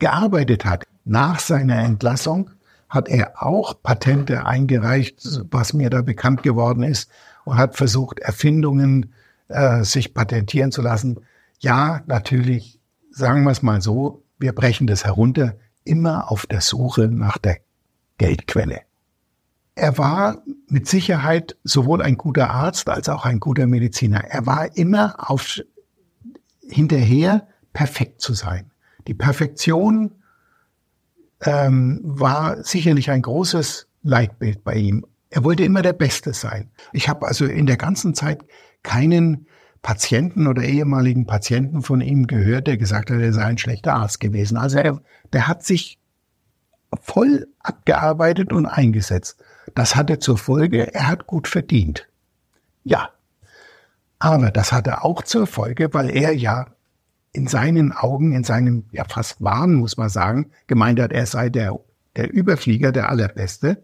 gearbeitet 0.00 0.64
hat. 0.64 0.84
Nach 1.04 1.38
seiner 1.38 1.78
Entlassung 1.78 2.50
hat 2.88 3.08
er 3.08 3.42
auch 3.42 3.80
Patente 3.82 4.44
eingereicht, 4.46 5.22
was 5.50 5.72
mir 5.72 5.90
da 5.90 6.02
bekannt 6.02 6.42
geworden 6.42 6.82
ist, 6.82 7.10
und 7.44 7.56
hat 7.56 7.76
versucht, 7.76 8.18
Erfindungen 8.18 9.14
äh, 9.48 9.84
sich 9.84 10.12
patentieren 10.12 10.72
zu 10.72 10.82
lassen. 10.82 11.20
Ja, 11.60 12.02
natürlich, 12.06 12.80
sagen 13.10 13.44
wir 13.44 13.50
es 13.50 13.62
mal 13.62 13.80
so, 13.80 14.24
wir 14.38 14.52
brechen 14.52 14.86
das 14.86 15.04
herunter, 15.04 15.54
immer 15.84 16.30
auf 16.30 16.46
der 16.46 16.60
Suche 16.60 17.08
nach 17.08 17.38
der 17.38 17.58
Geldquelle. 18.18 18.80
Er 19.74 19.96
war 19.96 20.42
mit 20.68 20.88
Sicherheit 20.88 21.56
sowohl 21.64 22.02
ein 22.02 22.16
guter 22.16 22.50
Arzt 22.50 22.88
als 22.88 23.08
auch 23.08 23.24
ein 23.24 23.40
guter 23.40 23.66
Mediziner. 23.66 24.24
Er 24.24 24.46
war 24.46 24.76
immer 24.76 25.30
auf 25.30 25.60
hinterher, 26.68 27.46
perfekt 27.72 28.20
zu 28.20 28.34
sein. 28.34 28.69
Die 29.10 29.14
Perfektion 29.14 30.12
ähm, 31.40 32.00
war 32.04 32.62
sicherlich 32.62 33.10
ein 33.10 33.22
großes 33.22 33.88
Leitbild 34.04 34.62
bei 34.62 34.76
ihm. 34.76 35.04
Er 35.30 35.42
wollte 35.42 35.64
immer 35.64 35.82
der 35.82 35.94
Beste 35.94 36.32
sein. 36.32 36.70
Ich 36.92 37.08
habe 37.08 37.26
also 37.26 37.44
in 37.44 37.66
der 37.66 37.76
ganzen 37.76 38.14
Zeit 38.14 38.44
keinen 38.84 39.48
Patienten 39.82 40.46
oder 40.46 40.62
ehemaligen 40.62 41.26
Patienten 41.26 41.82
von 41.82 42.00
ihm 42.00 42.28
gehört, 42.28 42.68
der 42.68 42.76
gesagt 42.76 43.10
hat, 43.10 43.18
er 43.18 43.32
sei 43.32 43.42
ein 43.42 43.58
schlechter 43.58 43.94
Arzt 43.94 44.20
gewesen. 44.20 44.56
Also 44.56 44.78
er, 44.78 45.00
der 45.32 45.48
hat 45.48 45.64
sich 45.64 45.98
voll 47.02 47.48
abgearbeitet 47.58 48.52
und 48.52 48.66
eingesetzt. 48.66 49.42
Das 49.74 49.96
hatte 49.96 50.20
zur 50.20 50.38
Folge, 50.38 50.94
er 50.94 51.08
hat 51.08 51.26
gut 51.26 51.48
verdient. 51.48 52.08
Ja. 52.84 53.10
Aber 54.20 54.52
das 54.52 54.70
hatte 54.70 55.02
auch 55.02 55.24
zur 55.24 55.48
Folge, 55.48 55.92
weil 55.94 56.10
er 56.10 56.32
ja 56.32 56.68
in 57.32 57.46
seinen 57.46 57.92
Augen, 57.92 58.32
in 58.32 58.44
seinem 58.44 58.84
ja 58.92 59.04
fast 59.04 59.42
Wahn, 59.42 59.74
muss 59.74 59.96
man 59.96 60.08
sagen, 60.08 60.50
gemeint 60.66 61.00
hat, 61.00 61.12
er 61.12 61.26
sei 61.26 61.48
der, 61.48 61.78
der 62.16 62.32
Überflieger, 62.32 62.92
der 62.92 63.08
Allerbeste, 63.08 63.82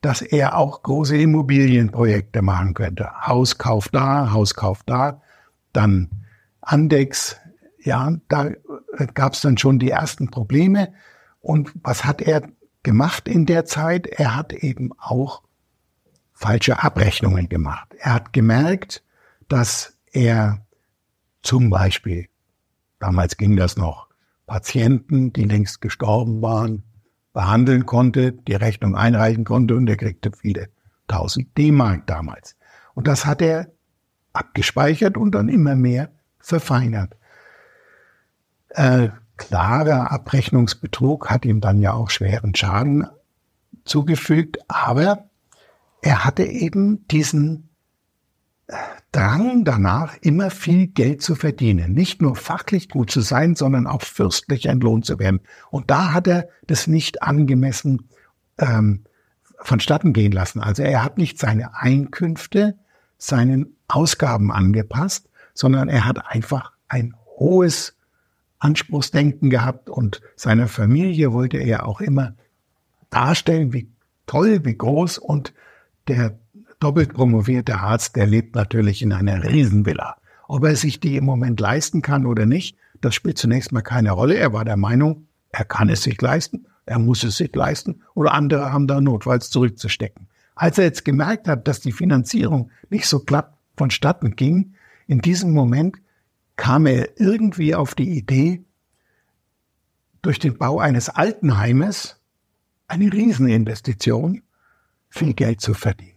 dass 0.00 0.20
er 0.20 0.58
auch 0.58 0.82
große 0.82 1.16
Immobilienprojekte 1.16 2.42
machen 2.42 2.74
könnte. 2.74 3.10
Hauskauf 3.22 3.88
da, 3.88 4.32
Hauskauf 4.32 4.82
da, 4.84 5.22
dann 5.72 6.10
Andex, 6.60 7.36
ja, 7.82 8.12
da 8.28 8.50
gab 9.14 9.32
es 9.32 9.40
dann 9.40 9.56
schon 9.56 9.78
die 9.78 9.90
ersten 9.90 10.30
Probleme. 10.30 10.92
Und 11.40 11.72
was 11.82 12.04
hat 12.04 12.20
er 12.20 12.42
gemacht 12.82 13.28
in 13.28 13.46
der 13.46 13.64
Zeit? 13.64 14.06
Er 14.06 14.36
hat 14.36 14.52
eben 14.52 14.92
auch 14.98 15.42
falsche 16.34 16.82
Abrechnungen 16.82 17.48
gemacht. 17.48 17.88
Er 17.98 18.14
hat 18.14 18.32
gemerkt, 18.32 19.02
dass 19.48 19.96
er 20.12 20.66
zum 21.42 21.70
Beispiel 21.70 22.28
Damals 23.04 23.36
ging 23.36 23.54
das 23.54 23.76
noch. 23.76 24.08
Patienten, 24.46 25.34
die 25.34 25.44
längst 25.44 25.82
gestorben 25.82 26.40
waren, 26.40 26.84
behandeln 27.34 27.84
konnte, 27.84 28.32
die 28.32 28.54
Rechnung 28.54 28.96
einreichen 28.96 29.44
konnte 29.44 29.76
und 29.76 29.86
er 29.90 29.98
kriegte 29.98 30.32
viele 30.32 30.70
tausend 31.06 31.48
D-Mark 31.58 32.06
damals. 32.06 32.56
Und 32.94 33.06
das 33.06 33.26
hat 33.26 33.42
er 33.42 33.68
abgespeichert 34.32 35.18
und 35.18 35.32
dann 35.32 35.50
immer 35.50 35.76
mehr 35.76 36.12
verfeinert. 36.38 37.14
Äh, 38.70 39.10
klarer 39.36 40.10
Abrechnungsbetrug 40.10 41.28
hat 41.28 41.44
ihm 41.44 41.60
dann 41.60 41.82
ja 41.82 41.92
auch 41.92 42.08
schweren 42.08 42.54
Schaden 42.54 43.06
zugefügt, 43.84 44.56
aber 44.66 45.28
er 46.00 46.24
hatte 46.24 46.44
eben 46.44 47.06
diesen 47.08 47.68
Drang 49.12 49.64
danach, 49.64 50.16
immer 50.22 50.50
viel 50.50 50.86
Geld 50.86 51.22
zu 51.22 51.34
verdienen. 51.34 51.92
Nicht 51.92 52.22
nur 52.22 52.34
fachlich 52.34 52.88
gut 52.88 53.10
zu 53.10 53.20
sein, 53.20 53.54
sondern 53.54 53.86
auch 53.86 54.02
fürstlich 54.02 54.66
entlohnt 54.66 55.04
zu 55.04 55.18
werden. 55.18 55.40
Und 55.70 55.90
da 55.90 56.12
hat 56.12 56.26
er 56.26 56.48
das 56.66 56.86
nicht 56.86 57.22
angemessen 57.22 58.08
ähm, 58.58 59.04
vonstatten 59.58 60.12
gehen 60.12 60.32
lassen. 60.32 60.60
Also 60.60 60.82
er 60.82 61.04
hat 61.04 61.18
nicht 61.18 61.38
seine 61.38 61.76
Einkünfte 61.76 62.78
seinen 63.18 63.76
Ausgaben 63.88 64.50
angepasst, 64.50 65.28
sondern 65.52 65.88
er 65.88 66.04
hat 66.06 66.26
einfach 66.26 66.72
ein 66.88 67.14
hohes 67.38 67.96
Anspruchsdenken 68.58 69.50
gehabt 69.50 69.90
und 69.90 70.22
seiner 70.36 70.68
Familie 70.68 71.32
wollte 71.32 71.58
er 71.58 71.86
auch 71.86 72.00
immer 72.00 72.34
darstellen, 73.10 73.72
wie 73.72 73.90
toll, 74.26 74.64
wie 74.64 74.76
groß 74.76 75.18
und 75.18 75.52
der 76.08 76.38
doppelt 76.84 77.14
promovierte 77.14 77.80
Arzt, 77.80 78.14
der 78.14 78.26
lebt 78.26 78.54
natürlich 78.54 79.00
in 79.00 79.14
einer 79.14 79.42
Riesenvilla. 79.42 80.18
Ob 80.48 80.64
er 80.64 80.76
sich 80.76 81.00
die 81.00 81.16
im 81.16 81.24
Moment 81.24 81.58
leisten 81.58 82.02
kann 82.02 82.26
oder 82.26 82.44
nicht, 82.44 82.76
das 83.00 83.14
spielt 83.14 83.38
zunächst 83.38 83.72
mal 83.72 83.80
keine 83.80 84.12
Rolle. 84.12 84.36
Er 84.36 84.52
war 84.52 84.66
der 84.66 84.76
Meinung, 84.76 85.26
er 85.48 85.64
kann 85.64 85.88
es 85.88 86.02
sich 86.02 86.20
leisten, 86.20 86.66
er 86.84 86.98
muss 86.98 87.24
es 87.24 87.38
sich 87.38 87.56
leisten 87.56 88.02
oder 88.14 88.34
andere 88.34 88.70
haben 88.70 88.86
da 88.86 89.00
notfalls 89.00 89.48
zurückzustecken. 89.48 90.28
Als 90.56 90.76
er 90.76 90.84
jetzt 90.84 91.06
gemerkt 91.06 91.48
hat, 91.48 91.66
dass 91.66 91.80
die 91.80 91.90
Finanzierung 91.90 92.70
nicht 92.90 93.06
so 93.06 93.20
glatt 93.20 93.54
vonstatten 93.78 94.36
ging, 94.36 94.74
in 95.06 95.22
diesem 95.22 95.54
Moment 95.54 95.96
kam 96.56 96.84
er 96.84 97.18
irgendwie 97.18 97.74
auf 97.74 97.94
die 97.94 98.10
Idee, 98.10 98.62
durch 100.20 100.38
den 100.38 100.58
Bau 100.58 100.80
eines 100.80 101.08
Altenheimes 101.08 102.20
eine 102.88 103.10
Rieseninvestition 103.10 104.42
viel 105.08 105.32
Geld 105.32 105.62
zu 105.62 105.72
verdienen 105.72 106.13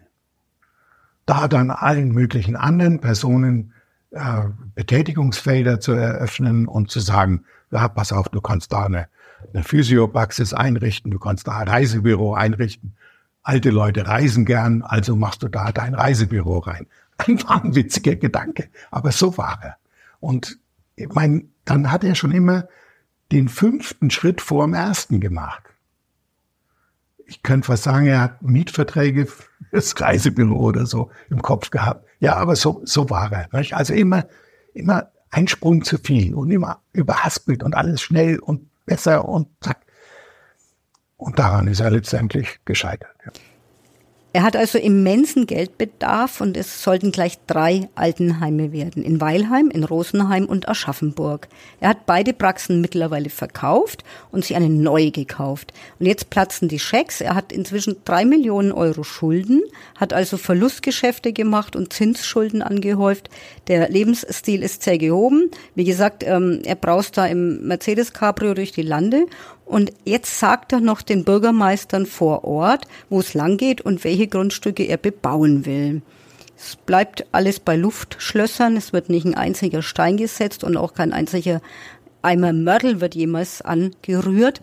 da 1.27 1.47
dann 1.47 1.69
allen 1.69 2.11
möglichen 2.11 2.55
anderen 2.55 2.99
Personen 2.99 3.73
äh, 4.11 4.43
Betätigungsfelder 4.73 5.79
zu 5.79 5.91
eröffnen 5.91 6.67
und 6.67 6.89
zu 6.89 6.99
sagen, 6.99 7.43
ja, 7.69 7.87
pass 7.89 8.11
auf, 8.11 8.29
du 8.29 8.41
kannst 8.41 8.71
da 8.71 8.85
eine, 8.85 9.07
eine 9.53 9.63
Physiopraxis 9.63 10.53
einrichten, 10.53 11.11
du 11.11 11.19
kannst 11.19 11.47
da 11.47 11.59
ein 11.59 11.67
Reisebüro 11.67 12.33
einrichten. 12.33 12.95
Alte 13.43 13.69
Leute 13.69 14.07
reisen 14.07 14.45
gern, 14.45 14.81
also 14.81 15.15
machst 15.15 15.43
du 15.43 15.49
da 15.49 15.71
dein 15.71 15.93
Reisebüro 15.93 16.59
rein. 16.59 16.87
Ein 17.17 17.41
wahnwitziger 17.43 18.15
Gedanke, 18.15 18.69
aber 18.91 19.11
so 19.11 19.37
war 19.37 19.59
er. 19.61 19.77
Und 20.19 20.59
ich 20.95 21.09
mein, 21.13 21.49
dann 21.65 21.91
hat 21.91 22.03
er 22.03 22.15
schon 22.15 22.31
immer 22.31 22.67
den 23.31 23.49
fünften 23.49 24.11
Schritt 24.11 24.39
vor 24.39 24.65
dem 24.65 24.73
ersten 24.73 25.19
gemacht 25.19 25.66
ich 27.27 27.43
könnte 27.43 27.67
was 27.67 27.83
sagen, 27.83 28.07
er 28.07 28.21
hat 28.21 28.41
Mietverträge 28.41 29.27
fürs 29.69 29.99
Reisebüro 29.99 30.57
oder 30.57 30.85
so 30.85 31.11
im 31.29 31.41
Kopf 31.41 31.69
gehabt. 31.69 32.05
Ja, 32.19 32.37
aber 32.37 32.55
so, 32.55 32.81
so 32.85 33.09
war 33.09 33.31
er. 33.31 33.49
Nicht? 33.51 33.73
Also 33.73 33.93
immer, 33.93 34.25
immer 34.73 35.11
ein 35.29 35.47
Sprung 35.47 35.83
zu 35.83 35.97
viel 35.97 36.33
und 36.33 36.49
immer 36.49 36.81
überhaspelt 36.93 37.63
und 37.63 37.75
alles 37.75 38.01
schnell 38.01 38.39
und 38.39 38.69
besser 38.85 39.27
und 39.27 39.49
zack. 39.61 39.77
Und 41.17 41.37
daran 41.37 41.67
ist 41.67 41.81
er 41.81 41.91
letztendlich 41.91 42.59
gescheitert. 42.63 43.15
Ja. 43.25 43.31
Er 44.33 44.43
hat 44.43 44.55
also 44.55 44.77
immensen 44.77 45.47
Geldbedarf 45.47 46.41
und 46.41 46.57
es 46.57 46.83
sollten 46.83 47.11
gleich 47.11 47.39
drei 47.47 47.89
Altenheime 47.95 48.71
werden. 48.71 49.03
In 49.03 49.19
Weilheim, 49.21 49.69
in 49.69 49.83
Rosenheim 49.83 50.45
und 50.45 50.67
Aschaffenburg. 50.67 51.47
Er 51.79 51.89
hat 51.89 52.05
beide 52.05 52.33
Praxen 52.33 52.81
mittlerweile 52.81 53.29
verkauft 53.29 54.03
und 54.31 54.45
sich 54.45 54.55
eine 54.55 54.69
neue 54.69 55.11
gekauft. 55.11 55.73
Und 55.99 56.05
jetzt 56.05 56.29
platzen 56.29 56.67
die 56.67 56.77
Schecks. 56.77 57.21
Er 57.21 57.35
hat 57.35 57.51
inzwischen 57.51 57.95
drei 58.05 58.25
Millionen 58.25 58.73
Euro 58.73 59.03
Schulden, 59.03 59.63
hat 59.95 60.13
also 60.13 60.37
Verlustgeschäfte 60.37 61.31
gemacht 61.33 61.75
und 61.75 61.93
Zinsschulden 61.93 62.61
angehäuft. 62.61 63.29
Der 63.67 63.89
Lebensstil 63.89 64.63
ist 64.63 64.83
sehr 64.83 64.97
gehoben. 64.97 65.51
Wie 65.75 65.83
gesagt, 65.83 66.23
ähm, 66.25 66.61
er 66.63 66.75
braust 66.75 67.17
da 67.17 67.25
im 67.25 67.67
Mercedes 67.67 68.13
Cabrio 68.13 68.53
durch 68.53 68.71
die 68.71 68.81
Lande 68.81 69.25
und 69.65 69.91
jetzt 70.05 70.39
sagt 70.39 70.71
er 70.71 70.79
noch 70.79 71.01
den 71.01 71.25
Bürgermeistern 71.25 72.05
vor 72.05 72.45
Ort, 72.45 72.85
wo 73.09 73.19
es 73.19 73.33
lang 73.33 73.57
geht 73.57 73.81
und 73.81 74.03
welche 74.05 74.27
Grundstücke 74.27 74.83
er 74.83 74.97
bebauen 74.97 75.65
will. 75.65 76.01
Es 76.57 76.75
bleibt 76.75 77.25
alles 77.33 77.59
bei 77.59 77.75
Luftschlössern. 77.75 78.77
Es 78.77 78.93
wird 78.93 79.09
nicht 79.09 79.25
ein 79.25 79.35
einziger 79.35 79.83
Stein 79.83 80.17
gesetzt 80.17 80.63
und 80.63 80.77
auch 80.77 80.93
kein 80.93 81.13
einziger 81.13 81.61
Eimer 82.21 82.53
Mörtel 82.53 82.99
wird 82.99 83.13
jemals 83.13 83.61
angerührt. 83.61 84.61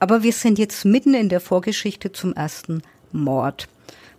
Aber 0.00 0.22
wir 0.22 0.32
sind 0.32 0.58
jetzt 0.58 0.84
mitten 0.84 1.14
in 1.14 1.28
der 1.28 1.40
Vorgeschichte 1.40 2.12
zum 2.12 2.32
ersten 2.32 2.82
Mord. 3.12 3.68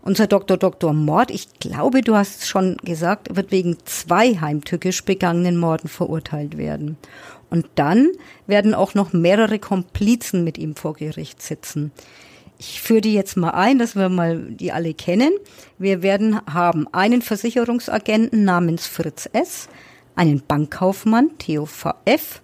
Unser 0.08 0.28
Dr. 0.28 0.56
Dr. 0.56 0.94
Mord, 0.94 1.32
ich 1.32 1.60
glaube, 1.60 2.00
du 2.00 2.16
hast 2.16 2.40
es 2.40 2.48
schon 2.48 2.78
gesagt, 2.78 3.36
wird 3.36 3.52
wegen 3.52 3.76
zwei 3.84 4.36
heimtückisch 4.36 5.04
begangenen 5.04 5.58
Morden 5.58 5.90
verurteilt 5.90 6.58
werden. 6.58 6.96
Und 7.50 7.66
dann 7.76 8.08
werden 8.46 8.74
auch 8.74 8.94
noch 8.94 9.12
mehrere 9.12 9.60
Komplizen 9.60 10.46
mit 10.46 10.58
ihm 10.58 10.78
vor 10.78 10.94
Gericht 10.94 11.42
sitzen. 11.42 11.92
Ich 12.58 12.82
führe 12.82 13.02
die 13.02 13.14
jetzt 13.14 13.36
mal 13.36 13.50
ein, 13.50 13.80
dass 13.80 13.98
wir 13.98 14.08
mal 14.08 14.44
die 14.44 14.72
alle 14.72 14.94
kennen. 14.94 15.34
Wir 15.78 16.02
werden 16.02 16.40
haben 16.46 16.88
einen 16.94 17.22
Versicherungsagenten 17.22 18.46
namens 18.46 18.88
Fritz 18.88 19.30
S., 19.34 19.68
einen 20.16 20.42
Bankkaufmann, 20.42 21.32
Theo 21.38 21.66
VF, 21.66 22.42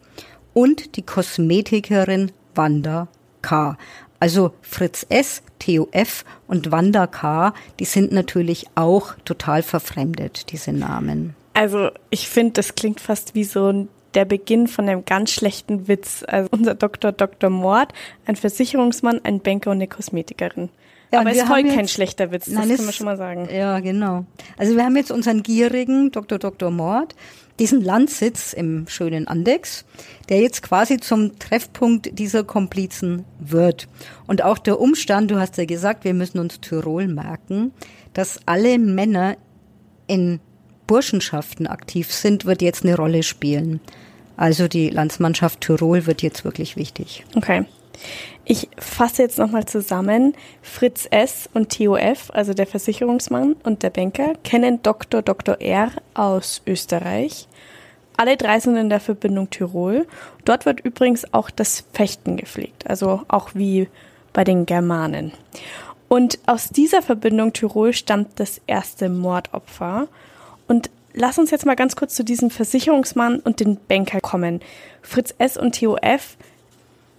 und 0.53 0.97
die 0.97 1.03
Kosmetikerin 1.03 2.34
Wanda 2.55 3.07
K. 3.43 3.78
Also 4.24 4.53
Fritz 4.61 5.05
S., 5.09 5.43
Theo 5.59 5.89
F. 5.91 6.24
und 6.47 6.71
Wanda 6.71 7.07
K., 7.07 7.53
die 7.82 7.84
sind 7.84 8.13
natürlich 8.13 8.67
auch 8.74 9.15
total 9.26 9.63
verfremdet, 9.63 10.53
diese 10.53 10.71
Namen. 10.71 11.36
Also 11.53 11.89
ich 12.09 12.30
finde, 12.30 12.53
das 12.53 12.76
klingt 12.76 13.01
fast 13.01 13.36
wie 13.36 13.43
so 13.43 13.86
der 14.13 14.24
Beginn 14.24 14.67
von 14.67 14.88
einem 14.88 15.03
ganz 15.03 15.32
schlechten 15.32 15.89
Witz. 15.89 16.24
Also 16.26 16.47
unser 16.51 16.74
Doktor 16.74 17.11
Dr. 17.11 17.49
Mord, 17.49 17.91
ein 18.26 18.38
Versicherungsmann, 18.38 19.19
ein 19.26 19.41
Banker 19.41 19.71
und 19.71 19.78
eine 19.80 19.89
Kosmetikerin. 19.89 20.69
Ja, 21.11 21.19
Aber 21.19 21.32
es 21.32 21.39
ist 21.39 21.47
voll 21.47 21.63
kein 21.65 21.89
schlechter 21.89 22.32
Witz, 22.32 22.45
das 22.45 22.53
nein, 22.53 22.78
kann 22.78 22.86
man 22.86 22.93
schon 22.93 23.05
mal 23.05 23.17
sagen. 23.17 23.49
Ja, 23.53 23.82
genau. 23.82 24.24
Also 24.57 24.78
wir 24.78 24.86
haben 24.86 24.95
jetzt 24.95 25.11
unseren 25.11 25.43
gierigen 25.43 26.11
Dr. 26.11 26.39
Dr. 26.39 26.71
Mord, 26.71 27.13
diesen 27.60 27.82
Landsitz 27.82 28.54
im 28.54 28.88
schönen 28.88 29.28
Andex, 29.28 29.86
der 30.30 30.39
jetzt 30.41 30.64
quasi 30.64 30.99
zum 30.99 31.38
Treffpunkt 31.39 32.18
dieser 32.18 32.43
Komplizen 32.43 33.26
wird. 33.39 33.88
Und 34.28 34.43
auch 34.43 34.58
der 34.58 34.80
Umstand, 34.80 35.30
du 35.32 35.39
hast 35.39 35.58
ja 35.58 35.66
gesagt, 35.66 36.04
wir 36.04 36.14
müssen 36.14 36.39
uns 36.39 36.60
Tirol 36.60 37.08
merken, 37.08 37.72
dass 38.14 38.39
alle 38.45 38.80
Männer 38.80 39.38
in 40.08 40.39
Burschenschaften 40.88 41.68
aktiv 41.68 42.12
sind, 42.12 42.45
wird 42.45 42.62
jetzt 42.62 42.84
eine 42.84 42.95
Rolle 42.95 43.24
spielen. 43.24 43.80
Also 44.36 44.68
die 44.68 44.89
Landsmannschaft 44.89 45.62
Tirol 45.62 46.06
wird 46.06 46.22
jetzt 46.22 46.43
wirklich 46.43 46.76
wichtig. 46.76 47.24
Okay. 47.36 47.66
Ich 48.46 48.70
fasse 48.78 49.22
jetzt 49.22 49.39
nochmal 49.39 49.66
zusammen. 49.66 50.34
Fritz 50.62 51.08
S. 51.10 51.50
und 51.54 51.78
TOF, 51.78 52.30
also 52.34 52.54
der 52.54 52.68
Versicherungsmann 52.68 53.56
und 53.64 53.84
der 53.84 53.89
Banker, 53.89 54.34
kennen 54.44 54.82
Dr. 54.84 55.22
Dr. 55.22 55.62
R. 55.62 55.91
aus 56.14 56.62
Österreich. 56.68 57.48
Alle 58.18 58.38
drei 58.38 58.60
sind 58.60 58.76
in 58.76 58.89
der 58.89 59.00
Verbindung 59.00 59.50
Tirol. 59.50 60.06
Dort 60.46 60.66
wird 60.66 60.82
übrigens 60.82 61.34
auch 61.34 61.50
das 61.50 61.86
Fechten 61.94 62.38
gepflegt, 62.38 62.88
also 62.88 63.22
auch 63.28 63.52
wie 63.54 63.88
bei 64.34 64.44
den 64.44 64.66
Germanen. 64.66 65.32
Und 66.10 66.38
aus 66.46 66.70
dieser 66.70 67.02
Verbindung 67.02 67.54
Tirol 67.54 67.94
stammt 67.94 68.39
das 68.39 68.62
erste 68.68 69.10
Mordopfer. 69.10 70.08
Und 70.68 70.89
lass 71.14 71.39
uns 71.39 71.50
jetzt 71.50 71.66
mal 71.66 71.76
ganz 71.76 71.96
kurz 71.96 72.14
zu 72.14 72.24
diesem 72.24 72.50
Versicherungsmann 72.50 73.39
und 73.39 73.62
den 73.62 73.78
Banker 73.88 74.20
kommen. 74.20 74.62
Fritz 75.02 75.34
S. 75.38 75.58
und 75.58 75.80
TOF. 75.80 76.38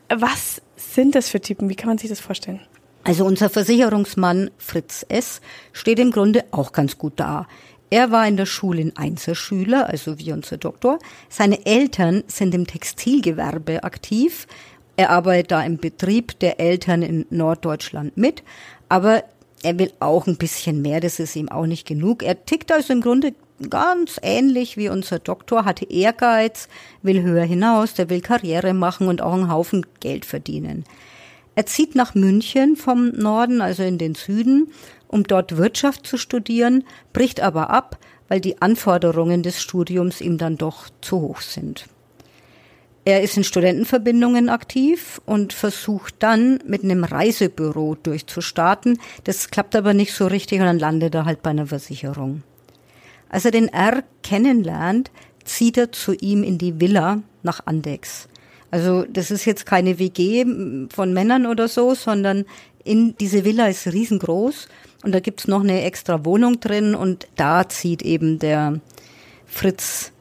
Was 0.08 0.60
sind 0.92 1.14
das 1.14 1.28
für 1.28 1.40
Typen? 1.40 1.68
Wie 1.68 1.74
kann 1.74 1.88
man 1.88 1.98
sich 1.98 2.10
das 2.10 2.20
vorstellen? 2.20 2.60
Also 3.04 3.24
unser 3.24 3.50
Versicherungsmann 3.50 4.50
Fritz 4.58 5.04
S. 5.08 5.40
steht 5.72 5.98
im 5.98 6.10
Grunde 6.10 6.44
auch 6.50 6.72
ganz 6.72 6.98
gut 6.98 7.14
da. 7.16 7.46
Er 7.90 8.10
war 8.10 8.26
in 8.26 8.36
der 8.36 8.46
Schule 8.46 8.80
ein 8.80 8.96
Einzelschüler, 8.96 9.88
also 9.88 10.18
wie 10.18 10.32
unser 10.32 10.56
Doktor. 10.56 10.98
Seine 11.28 11.64
Eltern 11.64 12.24
sind 12.26 12.54
im 12.54 12.66
Textilgewerbe 12.66 13.84
aktiv. 13.84 14.46
Er 14.96 15.10
arbeitet 15.10 15.50
da 15.50 15.62
im 15.62 15.76
Betrieb 15.76 16.38
der 16.40 16.58
Eltern 16.58 17.02
in 17.02 17.26
Norddeutschland 17.30 18.16
mit. 18.16 18.42
Aber 18.88 19.22
er 19.62 19.78
will 19.78 19.92
auch 20.00 20.26
ein 20.26 20.36
bisschen 20.36 20.82
mehr, 20.82 21.00
das 21.00 21.18
ist 21.18 21.36
ihm 21.36 21.48
auch 21.48 21.66
nicht 21.66 21.86
genug. 21.86 22.22
Er 22.22 22.44
tickt 22.44 22.72
also 22.72 22.92
im 22.92 23.00
Grunde 23.00 23.34
ganz 23.70 24.18
ähnlich 24.22 24.76
wie 24.76 24.88
unser 24.88 25.18
Doktor, 25.18 25.64
hatte 25.64 25.90
Ehrgeiz, 25.90 26.68
will 27.02 27.22
höher 27.22 27.44
hinaus, 27.44 27.94
der 27.94 28.10
will 28.10 28.20
Karriere 28.20 28.74
machen 28.74 29.08
und 29.08 29.22
auch 29.22 29.34
einen 29.34 29.50
Haufen 29.50 29.86
Geld 30.00 30.24
verdienen. 30.24 30.84
Er 31.54 31.66
zieht 31.66 31.94
nach 31.94 32.14
München 32.14 32.76
vom 32.76 33.10
Norden, 33.10 33.60
also 33.60 33.82
in 33.84 33.98
den 33.98 34.14
Süden, 34.14 34.72
um 35.06 35.22
dort 35.22 35.56
Wirtschaft 35.56 36.06
zu 36.06 36.16
studieren, 36.16 36.84
bricht 37.12 37.40
aber 37.40 37.70
ab, 37.70 37.98
weil 38.28 38.40
die 38.40 38.60
Anforderungen 38.60 39.42
des 39.42 39.62
Studiums 39.62 40.20
ihm 40.20 40.38
dann 40.38 40.56
doch 40.56 40.88
zu 41.00 41.20
hoch 41.20 41.40
sind. 41.40 41.86
Er 43.04 43.22
ist 43.22 43.36
in 43.36 43.44
Studentenverbindungen 43.44 44.48
aktiv 44.48 45.20
und 45.26 45.52
versucht 45.52 46.14
dann 46.20 46.58
mit 46.66 46.82
einem 46.82 47.04
Reisebüro 47.04 47.96
durchzustarten. 48.02 48.98
Das 49.24 49.50
klappt 49.50 49.76
aber 49.76 49.92
nicht 49.92 50.14
so 50.14 50.26
richtig 50.26 50.60
und 50.60 50.66
dann 50.66 50.78
landet 50.78 51.14
er 51.14 51.26
halt 51.26 51.42
bei 51.42 51.50
einer 51.50 51.66
Versicherung. 51.66 52.42
Als 53.34 53.44
er 53.44 53.50
den 53.50 53.66
R 53.66 54.04
kennenlernt, 54.22 55.10
zieht 55.44 55.76
er 55.76 55.90
zu 55.90 56.12
ihm 56.14 56.44
in 56.44 56.56
die 56.56 56.80
Villa 56.80 57.20
nach 57.42 57.66
Andex. 57.66 58.28
Also 58.70 59.04
das 59.12 59.32
ist 59.32 59.44
jetzt 59.44 59.66
keine 59.66 59.98
WG 59.98 60.46
von 60.94 61.12
Männern 61.12 61.46
oder 61.46 61.66
so, 61.66 61.94
sondern 61.94 62.44
in 62.84 63.16
diese 63.16 63.44
Villa 63.44 63.66
ist 63.66 63.88
riesengroß 63.88 64.68
und 65.02 65.12
da 65.12 65.18
gibt's 65.18 65.48
noch 65.48 65.64
eine 65.64 65.82
extra 65.82 66.24
Wohnung 66.24 66.60
drin 66.60 66.94
und 66.94 67.26
da 67.34 67.68
zieht 67.68 68.02
eben 68.02 68.38
der 68.38 68.78
Fritz 69.46 70.12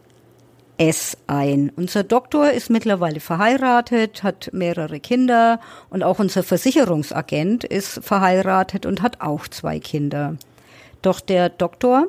S 0.77 1.15
ein. 1.27 1.71
Unser 1.75 2.03
Doktor 2.03 2.49
ist 2.49 2.71
mittlerweile 2.71 3.19
verheiratet, 3.19 4.23
hat 4.23 4.49
mehrere 4.53 4.99
Kinder 4.99 5.59
und 5.91 6.01
auch 6.01 6.17
unser 6.17 6.41
Versicherungsagent 6.41 7.63
ist 7.63 8.03
verheiratet 8.03 8.87
und 8.87 9.03
hat 9.03 9.21
auch 9.21 9.47
zwei 9.47 9.77
Kinder. 9.79 10.35
Doch 11.03 11.19
der 11.19 11.49
Doktor 11.49 12.07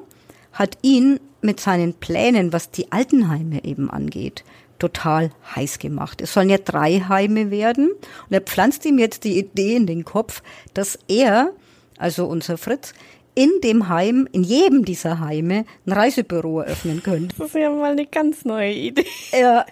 hat 0.55 0.79
ihn 0.83 1.21
mit 1.43 1.61
seinen 1.61 1.93
Plänen, 1.95 2.53
was 2.53 2.71
die 2.71 2.91
Altenheime 2.91 3.65
eben 3.65 3.91
angeht, 3.91 4.45
total 4.79 5.31
heiß 5.55 5.79
gemacht. 5.79 6.21
Es 6.21 6.33
sollen 6.33 6.49
ja 6.49 6.59
drei 6.59 7.01
Heime 7.09 7.51
werden 7.51 7.91
und 7.91 8.33
er 8.33 8.41
pflanzt 8.41 8.85
ihm 8.87 8.99
jetzt 8.99 9.25
die 9.25 9.39
Idee 9.39 9.77
in 9.77 9.87
den 9.87 10.05
Kopf, 10.05 10.43
dass 10.73 10.99
er, 11.07 11.53
also 11.99 12.27
unser 12.27 12.57
Fritz, 12.57 12.95
in 13.35 13.51
dem 13.63 13.89
Heim, 13.89 14.29
in 14.33 14.45
jedem 14.45 14.85
dieser 14.85 15.21
Heime, 15.21 15.65
ein 15.87 15.93
Reisebüro 15.93 16.61
eröffnen 16.61 17.03
könnte. 17.03 17.35
Das 17.37 17.49
ist 17.49 17.55
ja 17.55 17.71
mal 17.71 17.93
eine 17.93 18.07
ganz 18.07 18.45
neue 18.45 18.73
Idee. 18.73 19.07
Ja. 19.33 19.67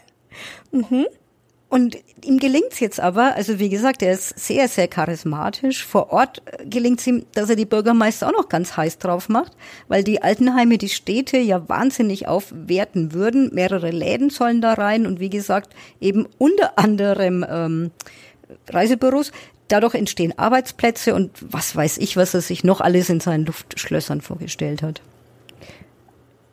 Mhm. 0.72 1.06
Und 1.72 1.96
ihm 2.22 2.38
gelingt's 2.38 2.80
jetzt 2.80 3.00
aber, 3.00 3.34
also 3.34 3.58
wie 3.58 3.70
gesagt, 3.70 4.02
er 4.02 4.12
ist 4.12 4.38
sehr, 4.38 4.68
sehr 4.68 4.88
charismatisch. 4.88 5.86
Vor 5.86 6.12
Ort 6.12 6.42
gelingt's 6.68 7.06
ihm, 7.06 7.24
dass 7.32 7.48
er 7.48 7.56
die 7.56 7.64
Bürgermeister 7.64 8.28
auch 8.28 8.32
noch 8.32 8.50
ganz 8.50 8.76
heiß 8.76 8.98
drauf 8.98 9.30
macht, 9.30 9.52
weil 9.88 10.04
die 10.04 10.22
Altenheime 10.22 10.76
die 10.76 10.90
Städte 10.90 11.38
ja 11.38 11.66
wahnsinnig 11.70 12.28
aufwerten 12.28 13.14
würden. 13.14 13.54
Mehrere 13.54 13.90
Läden 13.90 14.28
sollen 14.28 14.60
da 14.60 14.74
rein 14.74 15.06
und 15.06 15.18
wie 15.18 15.30
gesagt, 15.30 15.74
eben 15.98 16.28
unter 16.36 16.78
anderem 16.78 17.42
ähm, 17.48 17.90
Reisebüros. 18.68 19.32
Dadurch 19.68 19.94
entstehen 19.94 20.38
Arbeitsplätze 20.38 21.14
und 21.14 21.30
was 21.40 21.74
weiß 21.74 21.96
ich, 21.96 22.18
was 22.18 22.34
er 22.34 22.42
sich 22.42 22.64
noch 22.64 22.82
alles 22.82 23.08
in 23.08 23.20
seinen 23.20 23.46
Luftschlössern 23.46 24.20
vorgestellt 24.20 24.82
hat. 24.82 25.00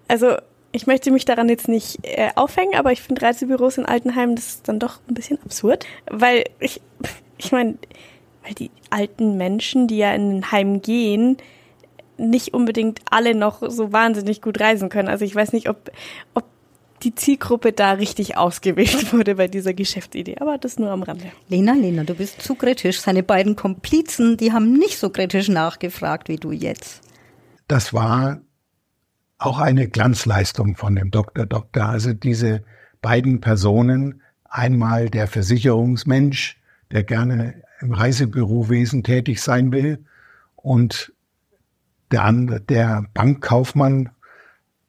Also 0.08 0.38
ich 0.72 0.88
möchte 0.88 1.12
mich 1.12 1.26
daran 1.26 1.50
jetzt 1.50 1.68
nicht 1.68 2.00
äh, 2.04 2.30
aufhängen, 2.36 2.76
aber 2.76 2.92
ich 2.92 3.02
finde 3.02 3.22
Reisebüros 3.22 3.78
in 3.78 3.86
Altenheimen, 3.86 4.36
das 4.36 4.48
ist 4.48 4.68
dann 4.68 4.80
doch 4.80 5.00
ein 5.08 5.14
bisschen 5.14 5.40
absurd, 5.44 5.86
weil 6.10 6.46
ich, 6.60 6.82
ich 7.38 7.52
meine, 7.52 7.78
weil 8.44 8.54
die 8.54 8.72
alten 8.90 9.38
Menschen, 9.38 9.88
die 9.88 9.98
ja 9.98 10.14
in 10.14 10.38
ein 10.38 10.52
Heim 10.52 10.82
gehen, 10.82 11.38
nicht 12.18 12.54
unbedingt 12.54 13.00
alle 13.10 13.34
noch 13.34 13.64
so 13.70 13.94
wahnsinnig 13.94 14.42
gut 14.42 14.60
reisen 14.60 14.90
können. 14.90 15.08
Also 15.08 15.24
ich 15.24 15.34
weiß 15.34 15.54
nicht, 15.54 15.70
ob, 15.70 15.90
ob 16.34 16.44
die 17.04 17.16
Zielgruppe 17.16 17.72
da 17.72 17.94
richtig 17.94 18.38
ausgewählt 18.38 19.14
wurde 19.14 19.36
bei 19.36 19.48
dieser 19.48 19.74
Geschäftsidee, 19.74 20.36
aber 20.40 20.58
das 20.58 20.78
nur 20.78 20.90
am 20.90 21.04
Rande. 21.04 21.32
Lena, 21.48 21.74
Lena, 21.74 22.04
du 22.04 22.14
bist 22.14 22.42
zu 22.42 22.56
kritisch. 22.56 23.00
Seine 23.00 23.24
beiden 23.24 23.56
Komplizen, 23.56 24.36
die 24.36 24.52
haben 24.52 24.74
nicht 24.74 24.98
so 24.98 25.10
kritisch 25.10 25.48
nachgefragt 25.48 26.28
wie 26.28 26.36
du 26.36 26.52
jetzt. 26.52 27.02
Das 27.68 27.94
war 27.94 28.42
auch 29.40 29.60
eine 29.60 29.88
Glanzleistung 29.88 30.76
von 30.76 30.96
dem 30.96 31.12
Dr. 31.12 31.46
Doktor. 31.46 31.86
Also 31.86 32.14
diese 32.14 32.64
beiden 33.02 33.42
Personen, 33.42 34.22
einmal 34.44 35.10
der 35.10 35.28
Versicherungsmensch, 35.28 36.60
der 36.92 37.04
gerne 37.04 37.64
im 37.80 37.94
Reisebürowesen 37.94 39.04
tätig 39.04 39.42
sein 39.42 39.72
will, 39.72 40.06
und 40.56 41.14
der 42.12 42.26
andere, 42.26 42.60
der 42.60 43.06
Bankkaufmann, 43.14 44.10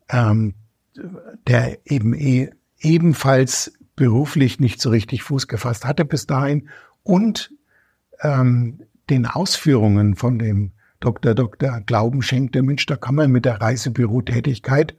ähm, 0.08 0.54
der 1.46 1.78
eben 1.84 2.12
eh, 2.14 2.50
ebenfalls 2.80 3.72
beruflich 3.94 4.58
nicht 4.58 4.80
so 4.80 4.90
richtig 4.90 5.22
Fuß 5.22 5.46
gefasst 5.46 5.84
hatte 5.84 6.04
bis 6.04 6.26
dahin 6.26 6.68
und 7.04 7.52
ähm, 8.22 8.82
den 9.10 9.26
Ausführungen 9.26 10.16
von 10.16 10.38
dem 10.38 10.72
Dr. 11.00 11.34
Dr. 11.34 11.80
Glauben 11.80 12.22
schenkte, 12.22 12.62
Mensch, 12.62 12.86
da 12.86 12.96
kann 12.96 13.14
man 13.14 13.30
mit 13.30 13.44
der 13.44 13.60
Reisebürotätigkeit 13.60 14.94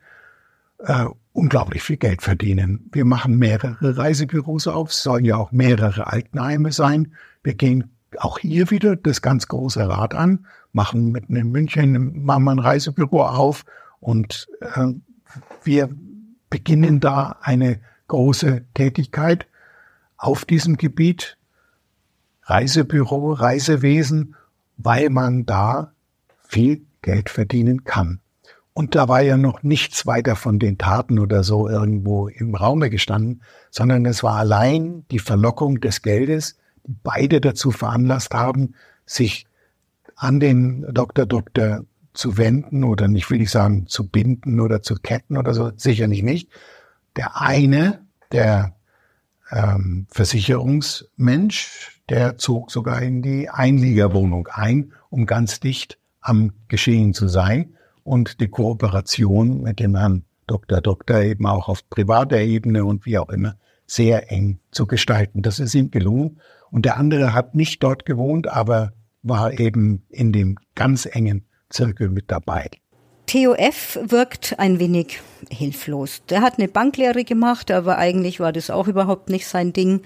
äh, 0.79 1.05
unglaublich 1.33 1.83
viel 1.83 1.97
Geld 1.97 2.21
verdienen. 2.21 2.89
Wir 2.91 3.05
machen 3.05 3.37
mehrere 3.37 3.97
Reisebüros 3.97 4.67
auf, 4.67 4.89
es 4.89 5.03
sollen 5.03 5.25
ja 5.25 5.37
auch 5.37 5.51
mehrere 5.51 6.07
Altenheime 6.07 6.71
sein. 6.71 7.13
Wir 7.43 7.53
gehen 7.53 7.91
auch 8.17 8.39
hier 8.39 8.69
wieder 8.71 8.95
das 8.95 9.21
ganz 9.21 9.47
große 9.47 9.87
Rad 9.87 10.13
an, 10.13 10.45
machen 10.73 11.11
mit 11.11 11.29
in 11.29 11.51
München 11.51 12.23
machen 12.23 12.43
wir 12.43 12.51
ein 12.51 12.59
Reisebüro 12.59 13.23
auf 13.23 13.63
und 13.99 14.47
äh, 14.59 14.87
wir 15.63 15.89
beginnen 16.49 16.99
da 16.99 17.37
eine 17.41 17.79
große 18.07 18.65
Tätigkeit 18.73 19.47
auf 20.17 20.45
diesem 20.45 20.77
Gebiet. 20.77 21.37
Reisebüro, 22.43 23.33
Reisewesen, 23.33 24.35
weil 24.83 25.09
man 25.09 25.45
da 25.45 25.91
viel 26.47 26.81
Geld 27.01 27.29
verdienen 27.29 27.83
kann. 27.83 28.19
Und 28.73 28.95
da 28.95 29.09
war 29.09 29.21
ja 29.21 29.37
noch 29.37 29.63
nichts 29.63 30.07
weiter 30.07 30.35
von 30.35 30.57
den 30.57 30.77
Taten 30.77 31.19
oder 31.19 31.43
so 31.43 31.67
irgendwo 31.67 32.27
im 32.27 32.55
Raume 32.55 32.89
gestanden, 32.89 33.41
sondern 33.69 34.05
es 34.05 34.23
war 34.23 34.35
allein 34.35 35.05
die 35.11 35.19
Verlockung 35.19 35.81
des 35.81 36.01
Geldes, 36.01 36.57
die 36.87 36.95
beide 37.03 37.41
dazu 37.41 37.71
veranlasst 37.71 38.33
haben, 38.33 38.75
sich 39.05 39.45
an 40.15 40.39
den 40.39 40.85
Dr. 40.93 41.25
Doktor 41.25 41.83
zu 42.13 42.37
wenden 42.37 42.83
oder 42.83 43.07
nicht 43.07 43.29
will 43.29 43.41
ich 43.41 43.49
sagen 43.49 43.87
zu 43.87 44.07
binden 44.07 44.59
oder 44.59 44.81
zu 44.81 44.95
ketten 44.95 45.37
oder 45.37 45.53
so, 45.53 45.71
sicherlich 45.75 46.23
nicht. 46.23 46.49
Der 47.15 47.41
eine, 47.41 48.05
der 48.31 48.75
ähm, 49.51 50.07
Versicherungsmensch, 50.09 52.00
der 52.11 52.37
zog 52.37 52.71
sogar 52.71 53.01
in 53.01 53.21
die 53.21 53.49
Einliegerwohnung 53.49 54.47
ein, 54.51 54.91
um 55.09 55.25
ganz 55.25 55.61
dicht 55.61 55.97
am 56.19 56.51
Geschehen 56.67 57.13
zu 57.13 57.29
sein 57.29 57.77
und 58.03 58.41
die 58.41 58.49
Kooperation 58.49 59.61
mit 59.61 59.79
dem 59.79 59.95
Herrn 59.95 60.25
Dr. 60.45 60.81
Doktor 60.81 61.21
eben 61.21 61.45
auch 61.45 61.69
auf 61.69 61.89
privater 61.89 62.41
Ebene 62.41 62.83
und 62.83 63.05
wie 63.05 63.17
auch 63.17 63.29
immer 63.29 63.55
sehr 63.85 64.29
eng 64.29 64.59
zu 64.71 64.87
gestalten. 64.87 65.41
Das 65.41 65.59
ist 65.59 65.73
ihm 65.73 65.89
gelungen. 65.89 66.41
Und 66.69 66.83
der 66.83 66.97
andere 66.97 67.33
hat 67.33 67.55
nicht 67.55 67.81
dort 67.81 68.05
gewohnt, 68.05 68.47
aber 68.47 68.91
war 69.23 69.57
eben 69.57 70.03
in 70.09 70.33
dem 70.33 70.57
ganz 70.75 71.05
engen 71.05 71.45
Zirkel 71.69 72.09
mit 72.09 72.29
dabei. 72.29 72.69
TOF 73.25 73.97
wirkt 74.03 74.59
ein 74.59 74.79
wenig 74.79 75.21
hilflos. 75.49 76.23
Der 76.29 76.41
hat 76.41 76.57
eine 76.57 76.67
Banklehre 76.67 77.23
gemacht, 77.23 77.71
aber 77.71 77.97
eigentlich 77.97 78.41
war 78.41 78.51
das 78.51 78.69
auch 78.69 78.89
überhaupt 78.89 79.29
nicht 79.29 79.47
sein 79.47 79.71
Ding. 79.71 80.01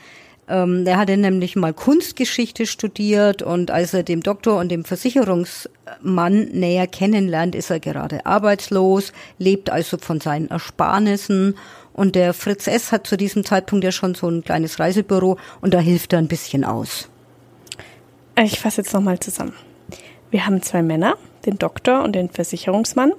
Ähm, 0.47 0.85
der 0.85 0.97
hatte 0.97 1.17
nämlich 1.17 1.55
mal 1.55 1.73
Kunstgeschichte 1.73 2.67
studiert 2.67 3.41
und 3.41 3.71
als 3.71 3.93
er 3.93 4.03
dem 4.03 4.21
Doktor 4.21 4.59
und 4.59 4.69
dem 4.69 4.85
Versicherungsmann 4.85 6.49
näher 6.51 6.85
kennenlernt, 6.85 7.55
ist 7.55 7.71
er 7.71 7.79
gerade 7.79 8.25
arbeitslos, 8.25 9.11
lebt 9.39 9.71
also 9.71 9.97
von 9.97 10.21
seinen 10.21 10.49
Ersparnissen 10.49 11.55
und 11.93 12.15
der 12.15 12.33
Fritz 12.33 12.67
S. 12.67 12.91
hat 12.91 13.07
zu 13.07 13.17
diesem 13.17 13.43
Zeitpunkt 13.43 13.83
ja 13.83 13.91
schon 13.91 14.13
so 14.13 14.27
ein 14.27 14.43
kleines 14.43 14.79
Reisebüro 14.79 15.37
und 15.61 15.73
da 15.73 15.79
hilft 15.79 16.13
er 16.13 16.19
ein 16.19 16.27
bisschen 16.27 16.63
aus. 16.63 17.09
Ich 18.37 18.59
fasse 18.59 18.81
jetzt 18.81 18.93
nochmal 18.93 19.19
zusammen. 19.19 19.53
Wir 20.29 20.45
haben 20.45 20.61
zwei 20.61 20.83
Männer, 20.83 21.15
den 21.45 21.57
Doktor 21.57 22.03
und 22.03 22.13
den 22.13 22.29
Versicherungsmann, 22.29 23.13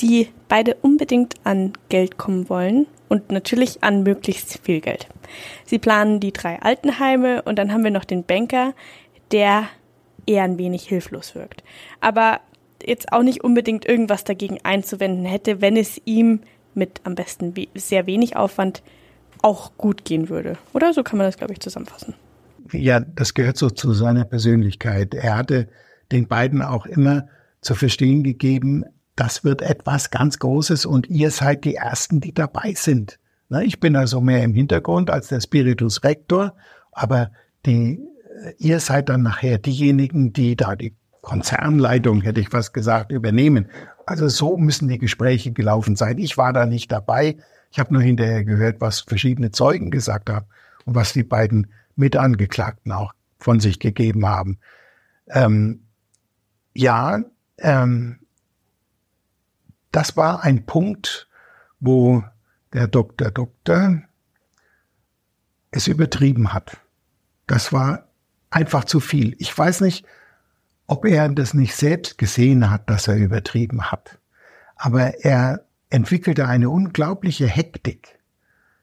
die 0.00 0.28
beide 0.48 0.74
unbedingt 0.82 1.34
an 1.44 1.72
Geld 1.88 2.18
kommen 2.18 2.48
wollen 2.48 2.86
und 3.08 3.32
natürlich 3.32 3.82
an 3.82 4.02
möglichst 4.02 4.60
viel 4.62 4.80
Geld. 4.80 5.08
Sie 5.64 5.78
planen 5.78 6.20
die 6.20 6.32
drei 6.32 6.60
Altenheime 6.60 7.42
und 7.42 7.58
dann 7.58 7.72
haben 7.72 7.84
wir 7.84 7.90
noch 7.90 8.04
den 8.04 8.24
Banker, 8.24 8.74
der 9.32 9.68
eher 10.26 10.44
ein 10.44 10.58
wenig 10.58 10.84
hilflos 10.84 11.34
wirkt. 11.34 11.62
Aber 12.00 12.40
jetzt 12.84 13.12
auch 13.12 13.22
nicht 13.22 13.42
unbedingt 13.44 13.86
irgendwas 13.86 14.24
dagegen 14.24 14.58
einzuwenden 14.62 15.24
hätte, 15.24 15.60
wenn 15.60 15.76
es 15.76 16.00
ihm 16.04 16.40
mit 16.74 17.00
am 17.04 17.14
besten 17.14 17.54
sehr 17.74 18.06
wenig 18.06 18.36
Aufwand 18.36 18.82
auch 19.42 19.76
gut 19.76 20.04
gehen 20.04 20.28
würde. 20.28 20.56
Oder 20.72 20.92
so 20.92 21.02
kann 21.02 21.18
man 21.18 21.26
das, 21.26 21.36
glaube 21.36 21.52
ich, 21.52 21.60
zusammenfassen. 21.60 22.14
Ja, 22.72 23.00
das 23.00 23.34
gehört 23.34 23.56
so 23.56 23.70
zu 23.70 23.92
seiner 23.92 24.24
Persönlichkeit. 24.24 25.14
Er 25.14 25.36
hatte 25.36 25.68
den 26.12 26.26
beiden 26.28 26.62
auch 26.62 26.86
immer 26.86 27.28
zu 27.60 27.74
verstehen 27.74 28.22
gegeben, 28.22 28.84
das 29.16 29.44
wird 29.44 29.62
etwas 29.62 30.10
ganz 30.10 30.38
Großes 30.38 30.86
und 30.86 31.08
ihr 31.08 31.30
seid 31.30 31.64
die 31.64 31.76
Ersten, 31.76 32.20
die 32.20 32.34
dabei 32.34 32.74
sind. 32.74 33.18
Ich 33.50 33.80
bin 33.80 33.96
also 33.96 34.20
mehr 34.20 34.42
im 34.42 34.54
Hintergrund 34.54 35.10
als 35.10 35.28
der 35.28 35.40
Spiritus 35.40 36.02
Rector, 36.02 36.54
aber 36.92 37.30
die, 37.66 38.00
äh, 38.44 38.54
ihr 38.58 38.80
seid 38.80 39.08
dann 39.08 39.22
nachher 39.22 39.58
diejenigen, 39.58 40.32
die 40.32 40.56
da 40.56 40.76
die 40.76 40.94
Konzernleitung, 41.20 42.20
hätte 42.20 42.40
ich 42.40 42.52
was 42.52 42.72
gesagt, 42.72 43.10
übernehmen. 43.10 43.68
Also 44.06 44.28
so 44.28 44.56
müssen 44.56 44.88
die 44.88 44.98
Gespräche 44.98 45.52
gelaufen 45.52 45.96
sein. 45.96 46.18
Ich 46.18 46.36
war 46.36 46.52
da 46.52 46.66
nicht 46.66 46.92
dabei. 46.92 47.38
Ich 47.70 47.78
habe 47.78 47.92
nur 47.92 48.02
hinterher 48.02 48.44
gehört, 48.44 48.80
was 48.80 49.00
verschiedene 49.00 49.50
Zeugen 49.50 49.90
gesagt 49.90 50.30
haben 50.30 50.46
und 50.84 50.94
was 50.94 51.12
die 51.12 51.24
beiden 51.24 51.72
Mitangeklagten 51.96 52.92
auch 52.92 53.12
von 53.38 53.60
sich 53.60 53.78
gegeben 53.78 54.26
haben. 54.26 54.58
Ähm, 55.28 55.84
ja, 56.74 57.20
ähm, 57.58 58.18
das 59.90 60.16
war 60.16 60.42
ein 60.42 60.66
Punkt, 60.66 61.28
wo 61.80 62.24
der 62.74 62.88
Doktor 62.88 63.30
Doktor 63.30 64.02
es 65.70 65.86
übertrieben 65.86 66.52
hat. 66.52 66.76
Das 67.46 67.72
war 67.72 68.08
einfach 68.50 68.84
zu 68.84 69.00
viel. 69.00 69.34
Ich 69.38 69.56
weiß 69.56 69.80
nicht, 69.80 70.04
ob 70.86 71.06
er 71.06 71.28
das 71.30 71.54
nicht 71.54 71.74
selbst 71.74 72.18
gesehen 72.18 72.70
hat, 72.70 72.90
dass 72.90 73.08
er 73.08 73.16
übertrieben 73.16 73.90
hat. 73.90 74.18
Aber 74.76 75.24
er 75.24 75.64
entwickelte 75.90 76.46
eine 76.46 76.70
unglaubliche 76.70 77.46
Hektik. 77.46 78.18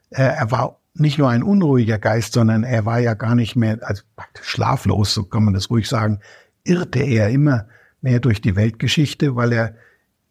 Er 0.09 0.51
war 0.51 0.79
nicht 0.93 1.17
nur 1.17 1.29
ein 1.29 1.43
unruhiger 1.43 1.99
Geist, 1.99 2.33
sondern 2.33 2.63
er 2.63 2.85
war 2.85 2.99
ja 2.99 3.13
gar 3.13 3.35
nicht 3.35 3.55
mehr, 3.55 3.79
also 3.81 4.03
schlaflos, 4.41 5.13
so 5.13 5.23
kann 5.23 5.45
man 5.45 5.53
das 5.53 5.69
ruhig 5.69 5.87
sagen, 5.87 6.19
irrte 6.63 6.99
er 6.99 7.29
immer 7.29 7.67
mehr 8.01 8.19
durch 8.19 8.41
die 8.41 8.55
Weltgeschichte, 8.55 9.35
weil 9.35 9.53
er 9.53 9.75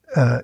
äh, 0.09 0.43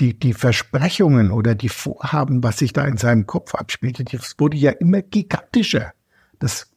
die, 0.00 0.18
die 0.18 0.32
Versprechungen 0.32 1.30
oder 1.30 1.54
die 1.54 1.68
Vorhaben, 1.68 2.42
was 2.42 2.58
sich 2.58 2.72
da 2.72 2.84
in 2.84 2.96
seinem 2.96 3.26
Kopf 3.26 3.54
abspielte, 3.54 4.04
das 4.04 4.36
wurde 4.38 4.56
ja 4.56 4.70
immer 4.70 5.02
gigantischer. 5.02 5.92
Das, 6.38 6.70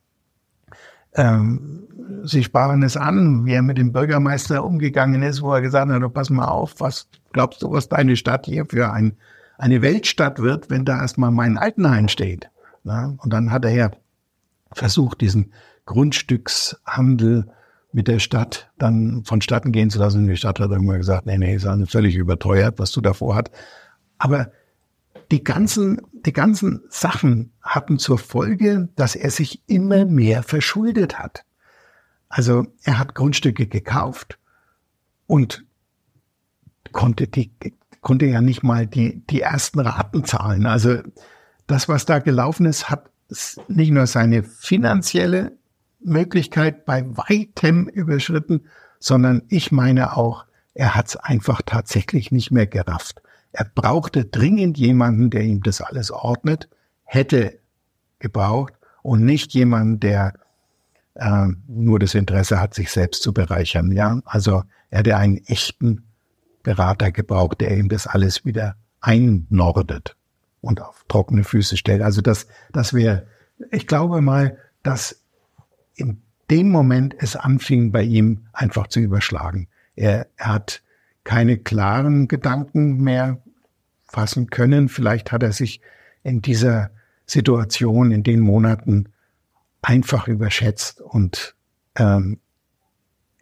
ähm, 1.13 1.87
Sie 2.23 2.43
sparen 2.43 2.83
es 2.83 2.97
an, 2.97 3.45
wie 3.45 3.53
er 3.53 3.61
mit 3.61 3.77
dem 3.77 3.93
Bürgermeister 3.93 4.63
umgegangen 4.63 5.23
ist, 5.23 5.41
wo 5.41 5.53
er 5.53 5.61
gesagt 5.61 5.91
hat, 5.91 6.13
pass 6.13 6.29
mal 6.29 6.45
auf, 6.45 6.75
was 6.79 7.07
glaubst 7.31 7.61
du, 7.61 7.71
was 7.71 7.89
deine 7.89 8.15
Stadt 8.15 8.45
hier 8.45 8.65
für 8.65 8.91
ein, 8.91 9.17
eine 9.57 9.81
Weltstadt 9.81 10.39
wird, 10.39 10.69
wenn 10.69 10.85
da 10.85 10.99
erstmal 10.99 11.31
mein 11.31 11.57
Altenheim 11.57 12.07
steht? 12.07 12.49
Ja, 12.83 13.13
und 13.17 13.31
dann 13.31 13.51
hat 13.51 13.65
er 13.65 13.71
ja 13.71 13.91
versucht, 14.73 15.21
diesen 15.21 15.53
Grundstückshandel 15.85 17.47
mit 17.93 18.07
der 18.07 18.19
Stadt 18.19 18.71
dann 18.77 19.23
vonstatten 19.25 19.71
gehen 19.71 19.89
zu 19.89 19.99
lassen. 19.99 20.27
Die 20.27 20.37
Stadt 20.37 20.59
hat 20.59 20.71
irgendwann 20.71 20.97
gesagt, 20.97 21.25
nee, 21.25 21.37
nee, 21.37 21.55
ist 21.55 21.67
völlig 21.87 22.15
überteuert, 22.15 22.79
was 22.79 22.91
du 22.91 23.01
davor 23.01 23.35
hat. 23.35 23.51
Aber 24.17 24.51
die 25.31 25.43
ganzen, 25.43 26.01
die 26.25 26.33
ganzen 26.33 26.83
Sachen 26.89 27.51
hatten 27.61 27.99
zur 27.99 28.17
Folge, 28.17 28.89
dass 28.95 29.15
er 29.15 29.31
sich 29.31 29.63
immer 29.67 30.05
mehr 30.05 30.43
verschuldet 30.43 31.19
hat. 31.19 31.43
Also 32.29 32.65
er 32.83 32.99
hat 32.99 33.15
Grundstücke 33.15 33.67
gekauft 33.67 34.39
und 35.27 35.65
konnte 36.91 37.27
die, 37.27 37.51
konnte 38.01 38.25
ja 38.25 38.41
nicht 38.41 38.63
mal 38.63 38.87
die, 38.87 39.25
die 39.27 39.41
ersten 39.41 39.79
Raten 39.79 40.23
zahlen. 40.23 40.65
Also 40.65 40.99
das, 41.67 41.89
was 41.89 42.05
da 42.05 42.19
gelaufen 42.19 42.65
ist, 42.65 42.89
hat 42.89 43.09
nicht 43.67 43.91
nur 43.91 44.07
seine 44.07 44.43
finanzielle 44.43 45.57
Möglichkeit 46.03 46.85
bei 46.85 47.05
weitem 47.05 47.87
überschritten, 47.87 48.65
sondern 48.99 49.43
ich 49.49 49.71
meine 49.71 50.15
auch, 50.17 50.45
er 50.73 50.95
hat 50.95 51.07
es 51.07 51.15
einfach 51.17 51.61
tatsächlich 51.65 52.31
nicht 52.31 52.51
mehr 52.51 52.67
gerafft. 52.67 53.21
Er 53.51 53.65
brauchte 53.65 54.25
dringend 54.25 54.77
jemanden, 54.77 55.29
der 55.29 55.41
ihm 55.41 55.61
das 55.61 55.81
alles 55.81 56.11
ordnet, 56.11 56.69
hätte 57.03 57.59
gebraucht 58.19 58.73
und 59.01 59.25
nicht 59.25 59.53
jemanden, 59.53 59.99
der 59.99 60.33
äh, 61.15 61.47
nur 61.67 61.99
das 61.99 62.13
Interesse 62.13 62.61
hat, 62.61 62.73
sich 62.73 62.91
selbst 62.91 63.21
zu 63.23 63.33
bereichern. 63.33 63.91
Ja, 63.91 64.21
also 64.25 64.63
er 64.89 64.99
hätte 64.99 65.17
einen 65.17 65.37
echten 65.45 66.03
Berater 66.63 67.11
gebraucht, 67.11 67.59
der 67.61 67.77
ihm 67.77 67.89
das 67.89 68.07
alles 68.07 68.45
wieder 68.45 68.75
einnordet 69.01 70.15
und 70.61 70.81
auf 70.81 71.03
trockene 71.07 71.43
Füße 71.43 71.75
stellt. 71.75 72.01
Also 72.01 72.21
das, 72.21 72.47
das 72.71 72.93
wäre, 72.93 73.25
ich 73.71 73.87
glaube 73.87 74.21
mal, 74.21 74.57
dass 74.83 75.20
in 75.95 76.21
dem 76.49 76.69
Moment 76.69 77.15
es 77.17 77.35
anfing 77.35 77.91
bei 77.91 78.03
ihm 78.03 78.47
einfach 78.53 78.87
zu 78.87 78.99
überschlagen. 78.99 79.67
Er, 79.95 80.27
er 80.37 80.47
hat 80.47 80.83
keine 81.23 81.57
klaren 81.57 82.27
Gedanken 82.27 82.97
mehr 82.97 83.41
fassen 84.03 84.49
können. 84.49 84.89
Vielleicht 84.89 85.31
hat 85.31 85.43
er 85.43 85.53
sich 85.53 85.81
in 86.23 86.41
dieser 86.41 86.91
Situation, 87.25 88.11
in 88.11 88.23
den 88.23 88.41
Monaten 88.41 89.09
einfach 89.81 90.27
überschätzt 90.27 91.01
und 91.01 91.55
ähm, 91.95 92.39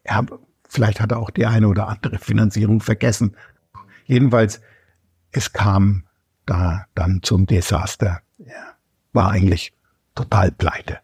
er 0.03 0.25
vielleicht 0.67 1.01
hat 1.01 1.11
er 1.11 1.19
auch 1.19 1.31
die 1.31 1.45
eine 1.45 1.67
oder 1.67 1.87
andere 1.87 2.19
Finanzierung 2.19 2.79
vergessen. 2.79 3.35
Jedenfalls, 4.05 4.61
es 5.31 5.51
kam 5.51 6.03
da 6.45 6.85
dann 6.95 7.21
zum 7.23 7.45
Desaster. 7.45 8.21
Er 8.37 8.75
war 9.11 9.31
eigentlich 9.31 9.73
total 10.15 10.51
pleite. 10.51 10.99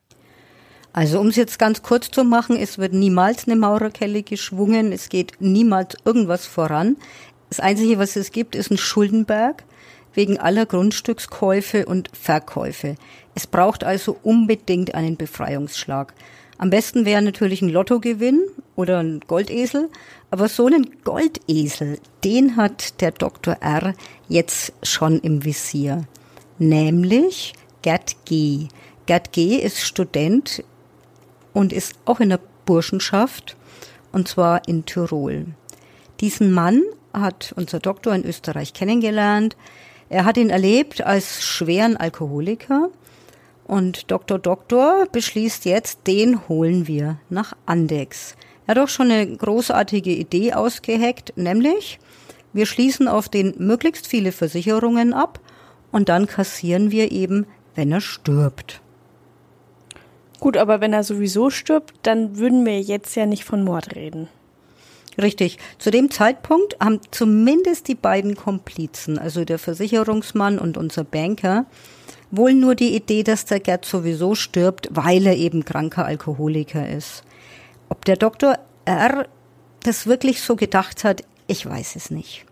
Also 0.95 1.19
um 1.19 1.27
es 1.27 1.35
jetzt 1.35 1.59
ganz 1.59 1.83
kurz 1.83 2.09
zu 2.09 2.23
machen, 2.23 2.55
es 2.55 2.77
wird 2.77 2.93
niemals 2.93 3.47
eine 3.47 3.57
Maurerkelle 3.57 4.23
geschwungen, 4.23 4.93
es 4.93 5.09
geht 5.09 5.33
niemals 5.39 5.97
irgendwas 6.05 6.45
voran. 6.45 6.95
Das 7.49 7.59
Einzige, 7.59 7.99
was 7.99 8.15
es 8.15 8.31
gibt, 8.31 8.55
ist 8.55 8.71
ein 8.71 8.77
Schuldenberg 8.77 9.65
wegen 10.13 10.39
aller 10.39 10.65
Grundstückskäufe 10.65 11.85
und 11.85 12.09
Verkäufe. 12.13 12.95
Es 13.35 13.45
braucht 13.45 13.83
also 13.83 14.17
unbedingt 14.23 14.95
einen 14.95 15.17
Befreiungsschlag. 15.17 16.13
Am 16.57 16.69
besten 16.69 17.03
wäre 17.03 17.21
natürlich 17.21 17.61
ein 17.61 17.67
Lottogewinn 17.67 18.39
oder 18.77 18.99
ein 18.99 19.19
Goldesel, 19.27 19.89
aber 20.31 20.47
so 20.47 20.67
einen 20.67 21.03
Goldesel, 21.03 21.99
den 22.23 22.55
hat 22.55 23.01
der 23.01 23.11
Dr. 23.11 23.57
R. 23.59 23.95
jetzt 24.29 24.71
schon 24.81 25.19
im 25.19 25.43
Visier. 25.43 26.05
Nämlich 26.57 27.51
Gerd 27.81 28.15
G. 28.23 28.69
Gerd 29.07 29.33
G. 29.33 29.57
ist 29.57 29.81
Student 29.81 30.63
und 31.55 31.73
ist 31.73 31.95
auch 32.05 32.19
in 32.19 32.29
der 32.29 32.39
Burschenschaft 32.65 33.55
und 34.11 34.27
zwar 34.27 34.67
in 34.67 34.85
Tirol. 34.85 35.47
Diesen 36.19 36.51
Mann 36.51 36.83
hat 37.13 37.53
unser 37.55 37.79
Doktor 37.79 38.13
in 38.13 38.25
Österreich 38.25 38.73
kennengelernt. 38.73 39.55
Er 40.09 40.25
hat 40.25 40.37
ihn 40.37 40.49
erlebt 40.49 41.01
als 41.01 41.43
schweren 41.43 41.97
Alkoholiker 41.97 42.89
und 43.63 44.11
Dr. 44.11 44.37
Doktor 44.37 45.07
beschließt 45.11 45.65
jetzt, 45.65 46.05
den 46.05 46.47
holen 46.47 46.87
wir 46.87 47.17
nach 47.29 47.53
Andex. 47.65 48.35
Er 48.67 48.75
hat 48.75 48.83
auch 48.83 48.89
schon 48.89 49.09
eine 49.09 49.35
großartige 49.35 50.11
Idee 50.11 50.53
ausgeheckt, 50.53 51.33
nämlich 51.37 51.99
wir 52.51 52.65
schließen 52.65 53.07
auf 53.07 53.29
den 53.29 53.55
möglichst 53.57 54.07
viele 54.07 54.31
Versicherungen 54.31 55.13
ab 55.13 55.39
und 55.91 56.09
dann 56.09 56.27
kassieren 56.27 56.91
wir 56.91 57.11
eben, 57.11 57.45
wenn 57.75 57.91
er 57.91 58.01
stirbt. 58.01 58.81
Gut, 60.39 60.57
aber 60.57 60.81
wenn 60.81 60.93
er 60.93 61.03
sowieso 61.03 61.49
stirbt, 61.49 61.93
dann 62.03 62.37
würden 62.37 62.65
wir 62.65 62.81
jetzt 62.81 63.15
ja 63.15 63.25
nicht 63.25 63.45
von 63.45 63.63
Mord 63.63 63.95
reden. 63.95 64.27
Richtig. 65.21 65.57
Zu 65.77 65.91
dem 65.91 66.11
Zeitpunkt 66.11 66.77
haben 66.79 66.99
zumindest 67.11 67.87
die 67.87 67.95
beiden 67.95 68.35
Komplizen, 68.35 69.17
also 69.17 69.45
der 69.45 69.59
Versicherungsmann 69.59 70.59
und 70.59 70.77
unser 70.77 71.05
Banker, 71.05 71.65
wohl 72.31 72.53
nur 72.53 72.75
die 72.75 72.95
Idee, 72.95 73.23
dass 73.23 73.45
der 73.45 73.61
Gerd 73.61 73.85
sowieso 73.85 74.35
stirbt, 74.35 74.89
weil 74.91 75.25
er 75.25 75.37
eben 75.37 75.63
kranker 75.63 76.05
Alkoholiker 76.05 76.87
ist. 76.89 77.23
Ob 77.87 78.03
der 78.03 78.17
Doktor 78.17 78.57
R. 78.83 79.27
das 79.83 80.05
wirklich 80.05 80.41
so 80.41 80.55
gedacht 80.55 81.03
hat, 81.03 81.23
ich 81.47 81.65
weiß 81.65 81.95
es 81.95 82.11
nicht. 82.11 82.45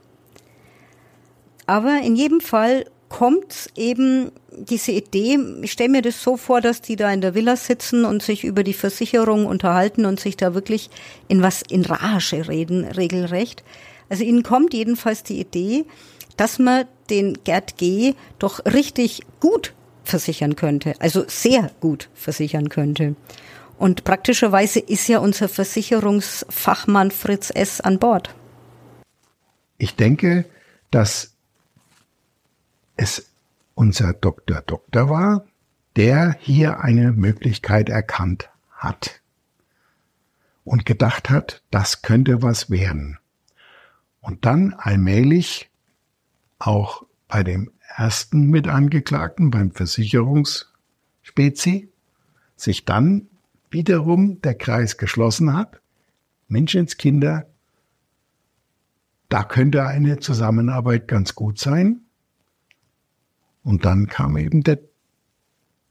Aber 1.66 2.00
in 2.02 2.16
jedem 2.16 2.40
Fall 2.40 2.86
kommt 3.10 3.70
eben 3.76 4.32
diese 4.58 4.92
Idee, 4.92 5.38
ich 5.62 5.72
stelle 5.72 5.90
mir 5.90 6.02
das 6.02 6.22
so 6.22 6.38
vor, 6.38 6.62
dass 6.62 6.82
die 6.82 6.96
da 6.96 7.12
in 7.12 7.22
der 7.22 7.36
Villa 7.36 7.56
sitzen 7.56 8.06
und 8.06 8.24
sich 8.24 8.44
über 8.44 8.64
die 8.64 8.74
Versicherung 8.74 9.46
unterhalten 9.46 10.06
und 10.06 10.20
sich 10.20 10.38
da 10.38 10.54
wirklich 10.54 10.90
in 11.28 11.42
was 11.42 11.62
in 11.62 11.86
Rage 11.86 12.48
reden, 12.48 12.86
regelrecht. 12.86 13.64
Also 14.10 14.24
ihnen 14.24 14.44
kommt 14.44 14.74
jedenfalls 14.74 15.24
die 15.24 15.40
Idee, 15.40 15.86
dass 16.38 16.60
man 16.60 16.86
den 17.10 17.38
Gerd 17.44 17.78
G. 17.78 18.14
doch 18.40 18.66
richtig 18.66 19.22
gut 19.40 19.74
versichern 20.04 20.56
könnte, 20.56 20.96
also 21.00 21.24
sehr 21.28 21.72
gut 21.80 22.10
versichern 22.14 22.70
könnte. 22.70 23.16
Und 23.78 24.04
praktischerweise 24.04 24.80
ist 24.80 25.08
ja 25.08 25.20
unser 25.20 25.50
Versicherungsfachmann 25.50 27.12
Fritz 27.12 27.52
S. 27.54 27.82
an 27.82 28.00
Bord. 28.00 28.34
Ich 29.78 29.96
denke, 29.96 30.46
dass 30.92 31.34
es 32.96 33.33
unser 33.76 34.14
Doktor 34.14 34.62
Doktor 34.62 35.10
war, 35.10 35.46
der 35.96 36.36
hier 36.40 36.82
eine 36.82 37.12
Möglichkeit 37.12 37.90
erkannt 37.90 38.50
hat 38.72 39.22
und 40.64 40.86
gedacht 40.86 41.30
hat, 41.30 41.62
das 41.72 42.02
könnte 42.02 42.42
was 42.42 42.70
werden. 42.70 43.20
Und 44.22 44.46
dann 44.46 44.74
allmählich 44.74 45.70
auch 46.60 47.06
bei 47.28 47.44
dem 47.44 47.70
ersten 47.96 48.50
Mitangeklagten, 48.50 49.52
beim 49.52 49.72
Versicherungsspezi, 49.72 51.90
sich 52.56 52.86
dann 52.86 53.28
wiederum 53.70 54.42
der 54.42 54.56
Kreis 54.56 54.98
geschlossen 54.98 55.56
hat. 55.56 55.80
Menschenskinder, 56.48 57.46
da 59.30 59.44
könnte 59.44 59.86
eine 59.86 60.18
Zusammenarbeit 60.20 61.08
ganz 61.08 61.36
gut 61.36 61.60
sein. 61.60 62.02
Und 63.64 63.86
dann 63.86 64.08
kam 64.08 64.38
eben 64.38 64.64
der 64.64 64.80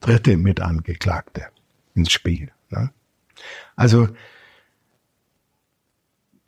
dritte 0.01 0.37
Mitangeklagte 0.37 1.47
ins 1.95 2.12
Spiel. 2.12 2.51
Ne? 2.70 2.91
Also 3.77 4.09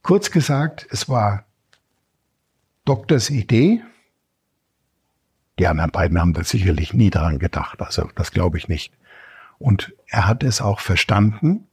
kurz 0.03 0.31
gesagt, 0.31 0.87
es 0.91 1.09
war 1.09 1.47
Doktors 2.85 3.31
Idee. 3.31 3.83
Die 5.59 5.66
anderen 5.66 5.91
beiden 5.91 6.20
haben 6.20 6.35
da 6.35 6.45
sicherlich 6.45 6.93
nie 6.93 7.11
daran 7.11 7.39
gedacht, 7.39 7.81
also 7.81 8.11
das 8.14 8.33
glaube 8.33 8.59
ich 8.59 8.68
nicht. 8.68 8.93
Und 9.59 9.95
er 10.09 10.27
hat 10.27 10.43
es 10.43 10.61
auch 10.61 10.81
verstanden, 10.81 11.68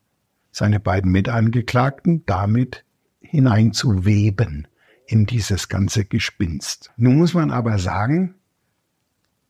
seine 0.52 0.80
beiden 0.80 1.12
Mitangeklagten 1.12 2.26
damit 2.26 2.86
hineinzuweben 3.22 4.68
in 5.08 5.26
dieses 5.26 5.68
ganze 5.68 6.06
Gespinst. 6.06 6.92
Nun 6.96 7.18
muss 7.18 7.34
man 7.34 7.52
aber 7.52 7.80
sagen, 7.80 8.36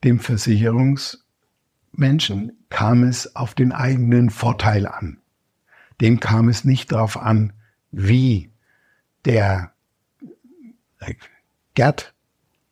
dem 0.04 0.20
Versicherungsmenschen 0.20 2.52
kam 2.70 3.04
es 3.04 3.36
auf 3.36 3.54
den 3.54 3.72
eigenen 3.72 4.30
Vorteil 4.30 4.88
an. 4.88 5.20
Dem 6.00 6.20
kam 6.20 6.50
es 6.50 6.66
nicht 6.66 6.92
darauf 6.92 7.18
an, 7.18 7.54
wie 7.92 8.52
der 9.26 9.74
äh, 11.00 11.14
Gerd 11.76 12.14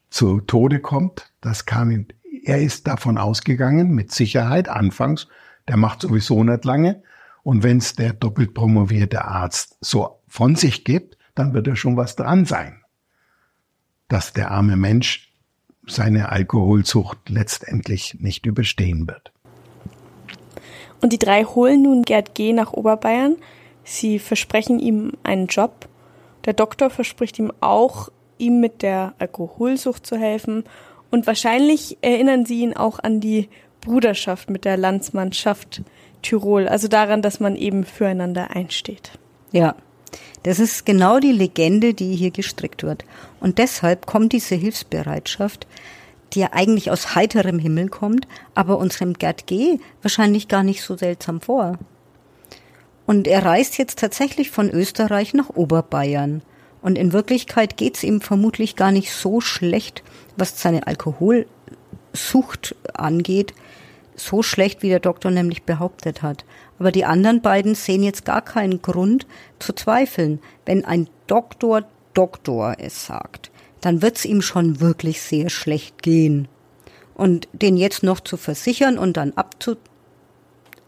zu 0.10 0.42
Tode 0.42 0.80
kommt. 0.80 1.32
Das 1.42 1.66
kam 1.66 1.92
ihm, 1.92 2.08
er 2.44 2.62
ist 2.62 2.88
davon 2.88 3.18
ausgegangen, 3.18 3.92
mit 3.92 4.12
Sicherheit 4.12 4.70
anfangs, 4.70 5.28
der 5.68 5.78
macht 5.78 6.02
sowieso 6.02 6.44
nicht 6.44 6.66
lange. 6.66 7.04
Und 7.44 7.64
wenn 7.64 7.78
es 7.78 7.96
der 7.96 8.14
doppelt 8.14 8.54
promovierte 8.54 9.26
Arzt 9.26 9.78
so 9.82 10.20
von 10.28 10.56
sich 10.56 10.84
gibt, 10.84 11.18
dann 11.36 11.54
wird 11.54 11.68
er 11.68 11.76
schon 11.76 11.96
was 11.96 12.16
dran 12.16 12.46
sein, 12.46 12.84
dass 14.08 14.34
der 14.34 14.52
arme 14.52 14.76
Mensch 14.76 15.29
seine 15.90 16.30
Alkoholzucht 16.30 17.18
letztendlich 17.30 18.18
nicht 18.20 18.46
überstehen 18.46 19.08
wird. 19.08 19.32
Und 21.02 21.14
die 21.14 21.20
drei 21.20 21.44
holen 21.44 21.84
nun 21.84 22.04
Gerd 22.04 22.36
G. 22.36 22.54
nach 22.54 22.74
Oberbayern. 22.74 23.38
Sie 23.84 24.20
versprechen 24.20 24.80
ihm 24.80 25.14
einen 25.24 25.48
Job. 25.48 25.88
Der 26.46 26.54
Doktor 26.54 26.90
verspricht 26.90 27.40
ihm 27.40 27.52
auch, 27.62 28.10
ihm 28.38 28.60
mit 28.60 28.82
der 28.82 29.14
Alkoholsucht 29.18 30.06
zu 30.06 30.18
helfen. 30.18 30.64
Und 31.10 31.26
wahrscheinlich 31.26 31.98
erinnern 32.02 32.46
sie 32.46 32.62
ihn 32.62 32.76
auch 32.76 33.00
an 33.00 33.20
die 33.20 33.50
Bruderschaft 33.82 34.50
mit 34.50 34.66
der 34.66 34.78
Landsmannschaft 34.78 35.82
Tirol, 36.22 36.68
also 36.68 36.88
daran, 36.88 37.22
dass 37.22 37.40
man 37.40 37.56
eben 37.56 37.86
füreinander 37.86 38.52
einsteht. 38.52 39.12
Ja, 39.52 39.76
das 40.44 40.60
ist 40.60 40.86
genau 40.86 41.20
die 41.20 41.32
Legende, 41.32 41.94
die 41.94 42.16
hier 42.16 42.32
gestrickt 42.32 42.84
wird. 42.84 43.06
Und 43.40 43.58
deshalb 43.58 44.06
kommt 44.06 44.34
diese 44.34 44.56
Hilfsbereitschaft, 44.56 45.68
die 46.34 46.40
ja 46.40 46.50
eigentlich 46.52 46.92
aus 46.92 47.16
heiterem 47.16 47.60
Himmel 47.60 47.90
kommt, 47.90 48.28
aber 48.56 48.78
unserem 48.78 49.14
Gerd 49.14 49.48
G. 49.48 49.80
wahrscheinlich 50.02 50.48
gar 50.48 50.64
nicht 50.64 50.82
so 50.82 50.96
seltsam 50.96 51.42
vor. 51.42 51.78
Und 53.06 53.28
er 53.28 53.44
reist 53.44 53.78
jetzt 53.78 54.00
tatsächlich 54.00 54.52
von 54.52 54.70
Österreich 54.70 55.34
nach 55.34 55.50
Oberbayern. 55.50 56.44
Und 56.82 56.98
in 56.98 57.12
Wirklichkeit 57.12 57.76
geht's 57.76 58.04
ihm 58.04 58.22
vermutlich 58.22 58.76
gar 58.76 58.92
nicht 58.92 59.12
so 59.12 59.42
schlecht, 59.42 60.04
was 60.38 60.62
seine 60.62 60.88
Alkoholsucht 60.88 62.76
angeht, 62.94 63.54
so 64.16 64.44
schlecht, 64.44 64.84
wie 64.84 64.90
der 64.90 65.00
Doktor 65.00 65.32
nämlich 65.32 65.64
behauptet 65.64 66.22
hat. 66.22 66.46
Aber 66.80 66.92
die 66.92 67.06
anderen 67.06 67.42
beiden 67.42 67.76
sehen 67.76 68.02
jetzt 68.04 68.26
gar 68.26 68.42
keinen 68.42 68.82
Grund 68.82 69.28
zu 69.60 69.74
zweifeln. 69.74 70.40
Wenn 70.66 70.86
ein 70.86 71.08
Doktor 71.28 71.84
Doktor 72.14 72.76
es 72.80 73.06
sagt, 73.06 73.52
dann 73.82 74.02
wird's 74.02 74.26
ihm 74.26 74.42
schon 74.42 74.80
wirklich 74.80 75.22
sehr 75.22 75.50
schlecht 75.50 76.02
gehen. 76.02 76.48
Und 77.14 77.48
den 77.54 77.78
jetzt 77.78 78.02
noch 78.04 78.20
zu 78.22 78.36
versichern 78.38 78.98
und 78.98 79.18
dann 79.18 79.34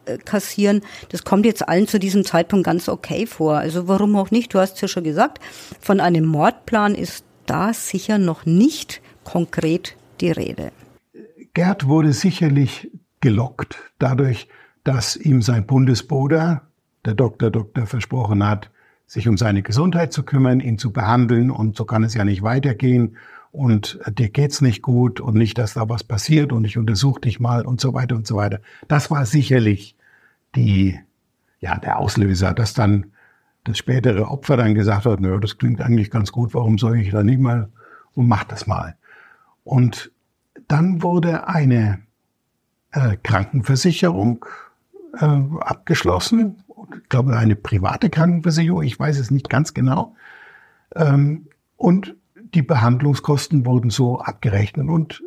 abzukassieren, 0.06 0.82
das 1.10 1.24
kommt 1.24 1.46
jetzt 1.46 1.68
allen 1.68 1.88
zu 1.88 2.00
diesem 2.00 2.26
Zeitpunkt 2.26 2.66
ganz 2.66 2.89
okay 2.89 3.28
vor. 3.28 3.58
Also 3.58 3.88
warum 3.88 4.16
auch 4.16 4.32
nicht? 4.32 4.54
Du 4.54 4.60
hast 4.60 4.82
ja 4.82 4.88
schon 4.88 5.04
gesagt, 5.04 5.39
von 5.80 6.00
einem 6.00 6.26
Mordplan 6.26 6.96
ist 6.96 7.26
da 7.46 7.74
sicher 7.74 8.18
noch 8.18 8.46
nicht 8.46 9.02
konkret 9.24 9.96
die 10.22 10.32
Rede. 10.32 10.72
Gerd 11.54 11.88
wurde 11.88 12.14
sicherlich 12.14 12.89
gelockt 13.20 13.78
dadurch, 14.00 14.48
dass 14.84 15.16
ihm 15.16 15.42
sein 15.42 15.66
Bundesbruder, 15.66 16.64
der 17.06 17.14
Doktor 17.14 17.52
Doktor, 17.52 17.86
versprochen 17.86 18.46
hat, 18.46 18.70
sich 19.08 19.28
um 19.28 19.38
seine 19.38 19.62
Gesundheit 19.62 20.14
zu 20.14 20.24
kümmern, 20.24 20.60
ihn 20.60 20.78
zu 20.78 20.92
behandeln 20.92 21.52
und 21.52 21.76
so 21.76 21.86
kann 21.86 22.04
es 22.04 22.14
ja 22.14 22.24
nicht 22.24 22.44
weitergehen 22.44 23.18
und 23.52 24.00
dir 24.18 24.30
geht's 24.30 24.62
nicht 24.62 24.82
gut 24.82 25.20
und 25.20 25.36
nicht, 25.36 25.58
dass 25.58 25.74
da 25.74 25.90
was 25.90 26.04
passiert 26.04 26.54
und 26.54 26.64
ich 26.64 26.78
untersuche 26.78 27.22
dich 27.22 27.40
mal 27.40 27.66
und 27.66 27.82
so 27.82 27.94
weiter 27.94 28.16
und 28.16 28.26
so 28.26 28.36
weiter. 28.36 28.62
Das 28.88 29.12
war 29.12 29.26
sicherlich 29.26 29.96
die, 30.56 30.98
ja, 31.60 31.78
der 31.78 32.00
Auslöser, 32.00 32.54
dass 32.54 32.74
dann 32.74 33.08
das 33.66 33.78
spätere 33.78 34.30
Opfer 34.30 34.58
dann 34.58 34.74
gesagt 34.74 35.06
hat, 35.06 35.20
naja, 35.20 35.38
das 35.38 35.58
klingt 35.58 35.82
eigentlich 35.82 36.10
ganz 36.10 36.32
gut, 36.32 36.54
warum 36.54 36.78
soll 36.78 36.98
ich 36.98 37.12
da 37.12 37.24
nicht 37.24 37.40
mal 37.40 37.70
und 38.14 38.28
mach 38.28 38.46
das 38.46 38.66
mal. 38.66 38.96
Und 39.64 40.12
dann 40.68 41.04
wurde 41.04 41.48
eine 41.48 42.00
äh, 42.92 43.18
Krankenversicherung 43.22 44.46
äh, 45.14 45.26
abgeschlossen, 45.59 46.64
ich 46.95 47.09
glaube 47.09 47.38
eine 47.38 47.55
private 47.55 48.09
Krankenversicherung, 48.09 48.84
ich 48.84 48.99
weiß 48.99 49.20
es 49.20 49.32
nicht 49.32 49.49
ganz 49.49 49.74
genau. 49.74 50.16
Ähm, 50.95 51.47
und 51.78 52.16
die 52.53 52.62
Behandlungskosten 52.62 53.66
wurden 53.66 53.89
so 53.89 54.20
abgerechnet 54.20 54.88
und 54.88 55.24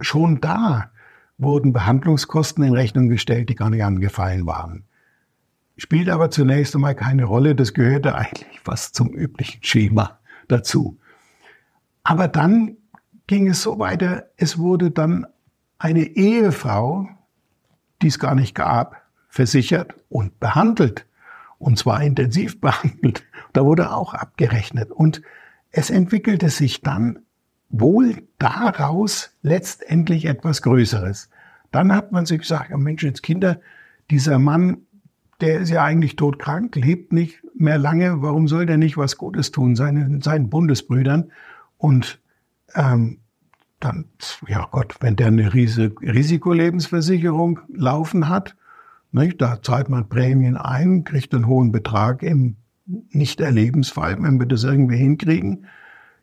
schon 0.00 0.40
da 0.40 0.90
wurden 1.38 1.72
Behandlungskosten 1.72 2.64
in 2.64 2.74
Rechnung 2.74 3.08
gestellt, 3.08 3.48
die 3.48 3.54
gar 3.54 3.70
nicht 3.70 3.84
angefallen 3.84 4.46
waren. 4.46 4.84
Spielt 5.76 6.08
aber 6.08 6.30
zunächst 6.30 6.74
einmal 6.74 6.96
keine 6.96 7.24
Rolle, 7.24 7.54
das 7.54 7.72
gehörte 7.72 8.16
eigentlich 8.16 8.60
fast 8.60 8.96
zum 8.96 9.10
üblichen 9.10 9.62
Schema 9.62 10.18
dazu. 10.48 10.98
Aber 12.02 12.26
dann 12.26 12.76
ging 13.26 13.48
es 13.48 13.62
so 13.62 13.78
weiter, 13.78 14.26
es 14.36 14.58
wurde 14.58 14.90
dann 14.90 15.26
eine 15.78 16.02
Ehefrau, 16.02 17.08
die 18.02 18.08
es 18.08 18.18
gar 18.18 18.34
nicht 18.34 18.54
gab, 18.54 19.02
versichert 19.38 19.94
und 20.08 20.40
behandelt. 20.40 21.06
Und 21.58 21.78
zwar 21.78 22.02
intensiv 22.02 22.60
behandelt. 22.66 23.22
Da 23.52 23.64
wurde 23.64 23.92
auch 23.92 24.12
abgerechnet. 24.12 24.90
Und 24.90 25.22
es 25.70 25.90
entwickelte 25.90 26.50
sich 26.50 26.80
dann 26.80 27.20
wohl 27.68 28.24
daraus 28.40 29.36
letztendlich 29.42 30.24
etwas 30.24 30.60
Größeres. 30.62 31.30
Dann 31.70 31.92
hat 31.92 32.10
man 32.10 32.26
sich 32.26 32.40
gesagt, 32.40 32.76
Mensch, 32.76 33.04
jetzt 33.04 33.22
Kinder, 33.22 33.60
dieser 34.10 34.40
Mann, 34.40 34.78
der 35.40 35.60
ist 35.60 35.70
ja 35.70 35.84
eigentlich 35.84 36.16
todkrank, 36.16 36.74
lebt 36.74 37.12
nicht 37.12 37.40
mehr 37.54 37.78
lange, 37.78 38.22
warum 38.22 38.48
soll 38.48 38.66
der 38.66 38.76
nicht 38.76 38.96
was 38.96 39.18
Gutes 39.18 39.52
tun, 39.52 39.76
seinen, 39.76 40.20
seinen 40.20 40.50
Bundesbrüdern? 40.50 41.30
Und 41.76 42.20
ähm, 42.74 43.20
dann, 43.78 44.06
ja 44.48 44.66
Gott, 44.72 44.96
wenn 44.98 45.14
der 45.14 45.28
eine 45.28 45.54
Risikolebensversicherung 45.54 47.60
laufen 47.68 48.28
hat, 48.28 48.56
nicht, 49.12 49.40
da 49.40 49.62
zahlt 49.62 49.88
man 49.88 50.08
Prämien 50.08 50.56
ein, 50.56 51.04
kriegt 51.04 51.34
einen 51.34 51.46
hohen 51.46 51.72
Betrag 51.72 52.22
im 52.22 52.56
Nicht-Erlebensfall, 52.86 54.22
wenn 54.22 54.38
wir 54.38 54.46
das 54.46 54.64
irgendwie 54.64 54.96
hinkriegen, 54.96 55.66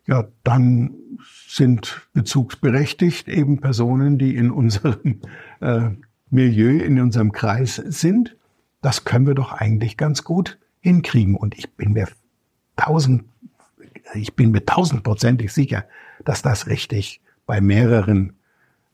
ja, 0.06 0.28
dann 0.44 0.94
sind 1.48 2.08
bezugsberechtigt 2.12 3.28
eben 3.28 3.60
Personen, 3.60 4.18
die 4.18 4.36
in 4.36 4.50
unserem 4.50 5.20
äh, 5.60 5.90
Milieu, 6.30 6.78
in 6.78 7.00
unserem 7.00 7.32
Kreis 7.32 7.76
sind. 7.76 8.36
Das 8.82 9.04
können 9.04 9.26
wir 9.26 9.34
doch 9.34 9.52
eigentlich 9.52 9.96
ganz 9.96 10.22
gut 10.22 10.58
hinkriegen. 10.80 11.34
Und 11.34 11.58
ich 11.58 11.72
bin 11.74 11.92
mir 11.92 12.08
tausend, 12.76 13.24
ich 14.14 14.34
bin 14.34 14.52
mir 14.52 14.64
tausendprozentig 14.64 15.52
sicher, 15.52 15.84
dass 16.24 16.42
das 16.42 16.66
richtig 16.68 17.20
bei 17.46 17.60
mehreren 17.60 18.35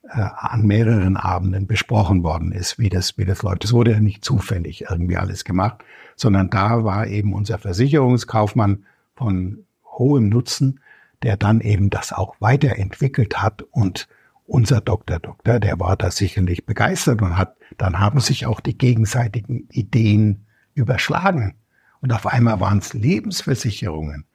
an 0.09 0.67
mehreren 0.67 1.17
Abenden 1.17 1.67
besprochen 1.67 2.23
worden 2.23 2.53
ist, 2.53 2.79
wie 2.79 2.89
das, 2.89 3.17
wie 3.19 3.25
das 3.25 3.43
läuft. 3.43 3.65
Das 3.65 3.73
wurde 3.73 3.93
ja 3.93 4.01
nicht 4.01 4.25
zufällig 4.25 4.83
irgendwie 4.91 5.17
alles 5.17 5.45
gemacht, 5.45 5.85
sondern 6.17 6.51
da 6.51 6.85
war 6.85 7.07
eben 7.07 7.33
unser 7.33 7.59
Versicherungskaufmann 7.59 8.85
von 9.15 9.65
hohem 9.85 10.29
Nutzen, 10.29 10.81
der 11.23 11.37
dann 11.37 11.61
eben 11.61 11.89
das 11.89 12.13
auch 12.13 12.35
weiterentwickelt 12.41 13.41
hat 13.41 13.63
und 13.71 14.09
unser 14.45 14.81
Doktor 14.81 15.21
Doktor, 15.21 15.61
der 15.61 15.79
war 15.79 15.97
da 15.97 16.11
sicherlich 16.11 16.67
begeistert 16.67 17.23
und 17.23 17.39
hat, 17.39 17.57
dann 17.79 18.01
haben 18.01 18.21
sich 18.21 18.45
auch 18.47 18.61
die 18.61 18.77
gegenseitigen 18.77 19.69
Ideen 19.71 20.47
überschlagen. 20.75 21.55
Und 22.01 22.13
auf 22.13 22.27
einmal 22.27 22.61
waren 22.61 22.79
es 22.79 22.93
Lebensversicherungen. 22.93 24.27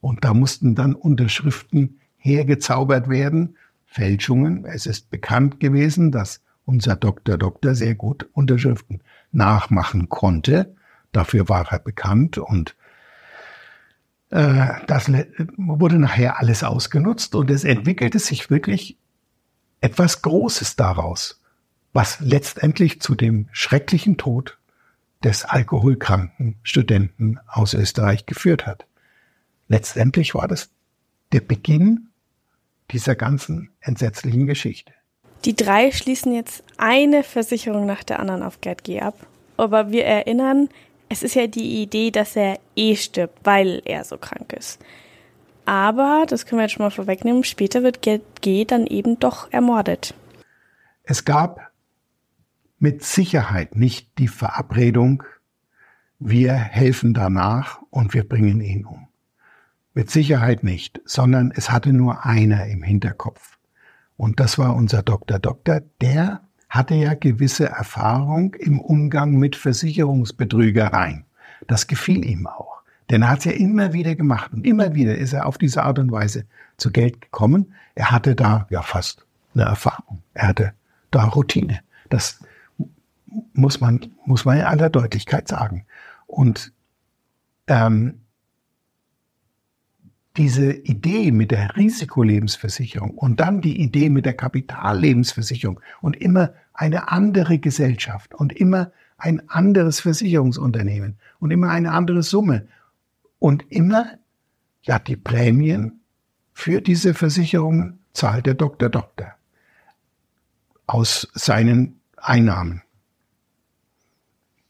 Und 0.00 0.24
da 0.24 0.32
mussten 0.32 0.76
dann 0.76 0.94
Unterschriften 0.94 2.00
hergezaubert 2.16 3.08
werden 3.08 3.56
Fälschungen. 3.96 4.66
Es 4.66 4.84
ist 4.84 5.08
bekannt 5.08 5.58
gewesen, 5.58 6.12
dass 6.12 6.42
unser 6.66 6.96
Dr. 6.96 7.38
Doktor 7.38 7.74
sehr 7.74 7.94
gut 7.94 8.28
Unterschriften 8.34 9.00
nachmachen 9.32 10.10
konnte. 10.10 10.76
Dafür 11.12 11.48
war 11.48 11.72
er 11.72 11.78
bekannt 11.78 12.36
und 12.36 12.76
äh, 14.28 14.66
das 14.86 15.10
wurde 15.56 15.98
nachher 15.98 16.38
alles 16.38 16.62
ausgenutzt 16.62 17.34
und 17.34 17.50
es 17.50 17.64
entwickelte 17.64 18.18
sich 18.18 18.50
wirklich 18.50 18.98
etwas 19.80 20.20
Großes 20.20 20.76
daraus, 20.76 21.40
was 21.94 22.20
letztendlich 22.20 23.00
zu 23.00 23.14
dem 23.14 23.48
schrecklichen 23.52 24.18
Tod 24.18 24.58
des 25.24 25.46
alkoholkranken 25.46 26.56
Studenten 26.62 27.38
aus 27.46 27.72
Österreich 27.72 28.26
geführt 28.26 28.66
hat. 28.66 28.86
Letztendlich 29.68 30.34
war 30.34 30.48
das 30.48 30.68
der 31.32 31.40
Beginn 31.40 32.08
dieser 32.90 33.14
ganzen 33.14 33.70
entsetzlichen 33.80 34.46
Geschichte. 34.46 34.92
Die 35.44 35.54
drei 35.54 35.92
schließen 35.92 36.34
jetzt 36.34 36.64
eine 36.76 37.22
Versicherung 37.22 37.86
nach 37.86 38.02
der 38.02 38.20
anderen 38.20 38.42
auf 38.42 38.60
Gerd 38.60 38.84
G. 38.84 39.00
ab. 39.00 39.14
Aber 39.56 39.90
wir 39.90 40.04
erinnern, 40.04 40.68
es 41.08 41.22
ist 41.22 41.34
ja 41.34 41.46
die 41.46 41.82
Idee, 41.82 42.10
dass 42.10 42.36
er 42.36 42.58
eh 42.74 42.96
stirbt, 42.96 43.38
weil 43.44 43.80
er 43.84 44.04
so 44.04 44.18
krank 44.18 44.52
ist. 44.52 44.80
Aber, 45.64 46.26
das 46.28 46.46
können 46.46 46.60
wir 46.60 46.64
jetzt 46.64 46.72
schon 46.72 46.84
mal 46.84 46.90
vorwegnehmen, 46.90 47.44
später 47.44 47.82
wird 47.82 48.02
Gerd 48.02 48.22
G. 48.40 48.64
dann 48.64 48.86
eben 48.86 49.18
doch 49.18 49.52
ermordet. 49.52 50.14
Es 51.02 51.24
gab 51.24 51.72
mit 52.78 53.04
Sicherheit 53.04 53.76
nicht 53.76 54.18
die 54.18 54.28
Verabredung, 54.28 55.22
wir 56.18 56.54
helfen 56.54 57.14
danach 57.14 57.80
und 57.90 58.14
wir 58.14 58.26
bringen 58.26 58.60
ihn 58.60 58.84
um. 58.84 59.08
Mit 59.96 60.10
Sicherheit 60.10 60.62
nicht, 60.62 61.00
sondern 61.06 61.50
es 61.56 61.70
hatte 61.70 61.90
nur 61.90 62.26
einer 62.26 62.66
im 62.66 62.82
Hinterkopf. 62.82 63.56
Und 64.18 64.40
das 64.40 64.58
war 64.58 64.76
unser 64.76 65.02
Dr. 65.02 65.38
Doktor. 65.38 65.80
Der 66.02 66.42
hatte 66.68 66.94
ja 66.94 67.14
gewisse 67.14 67.70
Erfahrung 67.70 68.52
im 68.56 68.78
Umgang 68.78 69.36
mit 69.36 69.56
Versicherungsbetrügereien. 69.56 71.24
Das 71.66 71.86
gefiel 71.86 72.26
ihm 72.26 72.46
auch. 72.46 72.82
Denn 73.08 73.22
er 73.22 73.30
hat 73.30 73.38
es 73.38 73.44
ja 73.46 73.52
immer 73.52 73.94
wieder 73.94 74.16
gemacht 74.16 74.52
und 74.52 74.66
immer 74.66 74.92
wieder 74.92 75.16
ist 75.16 75.32
er 75.32 75.46
auf 75.46 75.56
diese 75.56 75.82
Art 75.82 75.98
und 75.98 76.12
Weise 76.12 76.44
zu 76.76 76.92
Geld 76.92 77.22
gekommen. 77.22 77.72
Er 77.94 78.10
hatte 78.10 78.34
da 78.34 78.66
ja 78.68 78.82
fast 78.82 79.24
eine 79.54 79.64
Erfahrung. 79.64 80.22
Er 80.34 80.48
hatte 80.48 80.72
da 81.10 81.24
Routine. 81.24 81.80
Das 82.10 82.44
muss 83.54 83.80
man, 83.80 84.12
muss 84.26 84.44
man 84.44 84.58
in 84.58 84.64
aller 84.64 84.90
Deutlichkeit 84.90 85.48
sagen. 85.48 85.86
Und 86.26 86.74
ähm, 87.66 88.20
diese 90.36 90.72
Idee 90.72 91.32
mit 91.32 91.50
der 91.50 91.76
Risikolebensversicherung 91.76 93.10
und 93.10 93.40
dann 93.40 93.60
die 93.60 93.80
Idee 93.80 94.10
mit 94.10 94.26
der 94.26 94.34
Kapitallebensversicherung 94.34 95.80
und 96.00 96.16
immer 96.16 96.52
eine 96.74 97.10
andere 97.10 97.58
Gesellschaft 97.58 98.34
und 98.34 98.52
immer 98.52 98.92
ein 99.18 99.48
anderes 99.48 100.00
Versicherungsunternehmen 100.00 101.18
und 101.38 101.50
immer 101.50 101.70
eine 101.70 101.92
andere 101.92 102.22
Summe 102.22 102.68
und 103.38 103.64
immer, 103.70 104.18
ja, 104.82 104.98
die 104.98 105.16
Prämien 105.16 106.00
für 106.52 106.80
diese 106.80 107.14
Versicherungen 107.14 107.98
zahlt 108.12 108.46
der 108.46 108.54
Doktor 108.54 108.90
Doktor 108.90 109.34
aus 110.86 111.28
seinen 111.34 112.00
Einnahmen. 112.16 112.82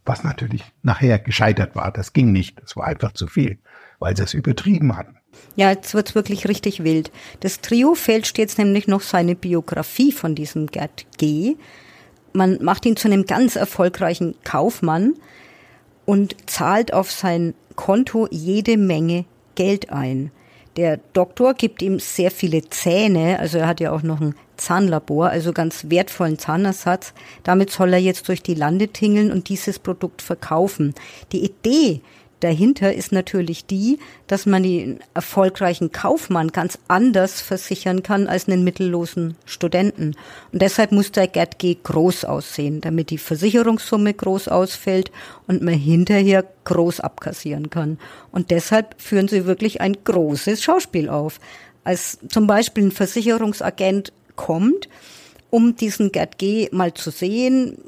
Was 0.05 0.23
natürlich 0.23 0.65
nachher 0.83 1.19
gescheitert 1.19 1.75
war, 1.75 1.91
das 1.91 2.13
ging 2.13 2.31
nicht, 2.33 2.63
das 2.63 2.77
war 2.77 2.87
einfach 2.87 3.13
zu 3.13 3.27
viel, 3.27 3.59
weil 3.99 4.17
sie 4.17 4.25
es 4.25 4.35
übertrieben 4.35 4.97
hatten. 4.97 5.17
Ja, 5.55 5.71
jetzt 5.71 5.95
wird's 5.95 6.15
wirklich 6.15 6.49
richtig 6.49 6.85
wild. 6.85 7.11
Das 7.41 7.61
Trio 7.61 7.95
fälscht 7.95 8.39
jetzt 8.39 8.59
nämlich 8.59 8.89
noch 8.89 9.03
seine 9.03 9.35
Biografie 9.35 10.13
von 10.13 10.35
diesem 10.35 10.67
Gerd 10.67 11.07
G. 11.19 11.57
Man 12.33 12.63
macht 12.63 12.87
ihn 12.87 12.97
zu 12.97 13.09
einem 13.09 13.25
ganz 13.25 13.57
erfolgreichen 13.57 14.35
Kaufmann 14.45 15.15
und 16.05 16.37
zahlt 16.47 16.93
auf 16.93 17.11
sein 17.11 17.55
Konto 17.75 18.29
jede 18.31 18.77
Menge 18.77 19.25
Geld 19.55 19.91
ein. 19.91 20.31
Der 20.77 20.99
Doktor 21.15 21.55
gibt 21.55 21.81
ihm 21.81 21.99
sehr 21.99 22.31
viele 22.31 22.69
Zähne, 22.69 23.39
also 23.39 23.57
er 23.57 23.67
hat 23.67 23.81
ja 23.81 23.93
auch 23.93 24.03
noch 24.03 24.21
ein 24.21 24.35
Zahnlabor, 24.59 25.31
also 25.31 25.55
ganz 25.55 25.87
wertvollen 25.89 26.39
Zahnersatz. 26.39 27.15
Damit 27.45 27.71
soll 27.71 27.95
er 27.95 27.99
jetzt 27.99 28.29
durch 28.29 28.43
die 28.43 28.55
Lande 28.55 28.89
tingeln 28.89 29.33
und 29.33 29.49
dieses 29.49 29.79
Produkt 29.79 30.21
verkaufen. 30.21 30.95
Die 31.33 31.45
Idee, 31.45 32.03
dahinter 32.41 32.95
ist 32.95 33.13
natürlich 33.13 33.67
die, 33.67 33.99
dass 34.27 34.47
man 34.47 34.63
den 34.63 35.01
erfolgreichen 35.15 35.93
Kaufmann 35.93 36.49
ganz 36.49 36.79
anders 36.89 37.41
versichern 37.41 38.03
kann 38.03 38.27
als 38.27 38.49
einen 38.49 38.65
mittellosen 38.65 39.37
Studenten. 39.45 40.15
Und 40.53 40.63
deshalb 40.63 40.93
muss 40.93 41.13
der 41.13 41.29
Gerd 41.29 41.59
G 41.59 41.77
groß 41.83 42.25
aussehen, 42.25 42.81
damit 42.81 43.11
die 43.11 43.19
Versicherungssumme 43.19 44.15
groß 44.15 44.49
ausfällt 44.49 45.11
und 45.47 45.63
man 45.63 45.75
hinterher 45.75 46.45
groß 46.65 47.01
abkassieren 47.01 47.71
kann. 47.71 47.99
Und 48.33 48.51
deshalb 48.51 49.01
führen 49.01 49.29
sie 49.29 49.47
wirklich 49.47 49.81
ein 49.81 49.97
großes 50.05 50.63
Schauspiel 50.63 51.09
auf. 51.09 51.41
Als 51.85 52.19
zum 52.29 52.47
Beispiel 52.47 52.87
ein 52.87 52.93
Versicherungsagent 52.93 54.13
kommt, 54.35 54.89
um 55.51 55.77
diesen 55.77 56.13
Gerd 56.13 56.39
G 56.39 56.69
mal 56.73 56.93
zu 56.95 57.11
sehen, 57.11 57.79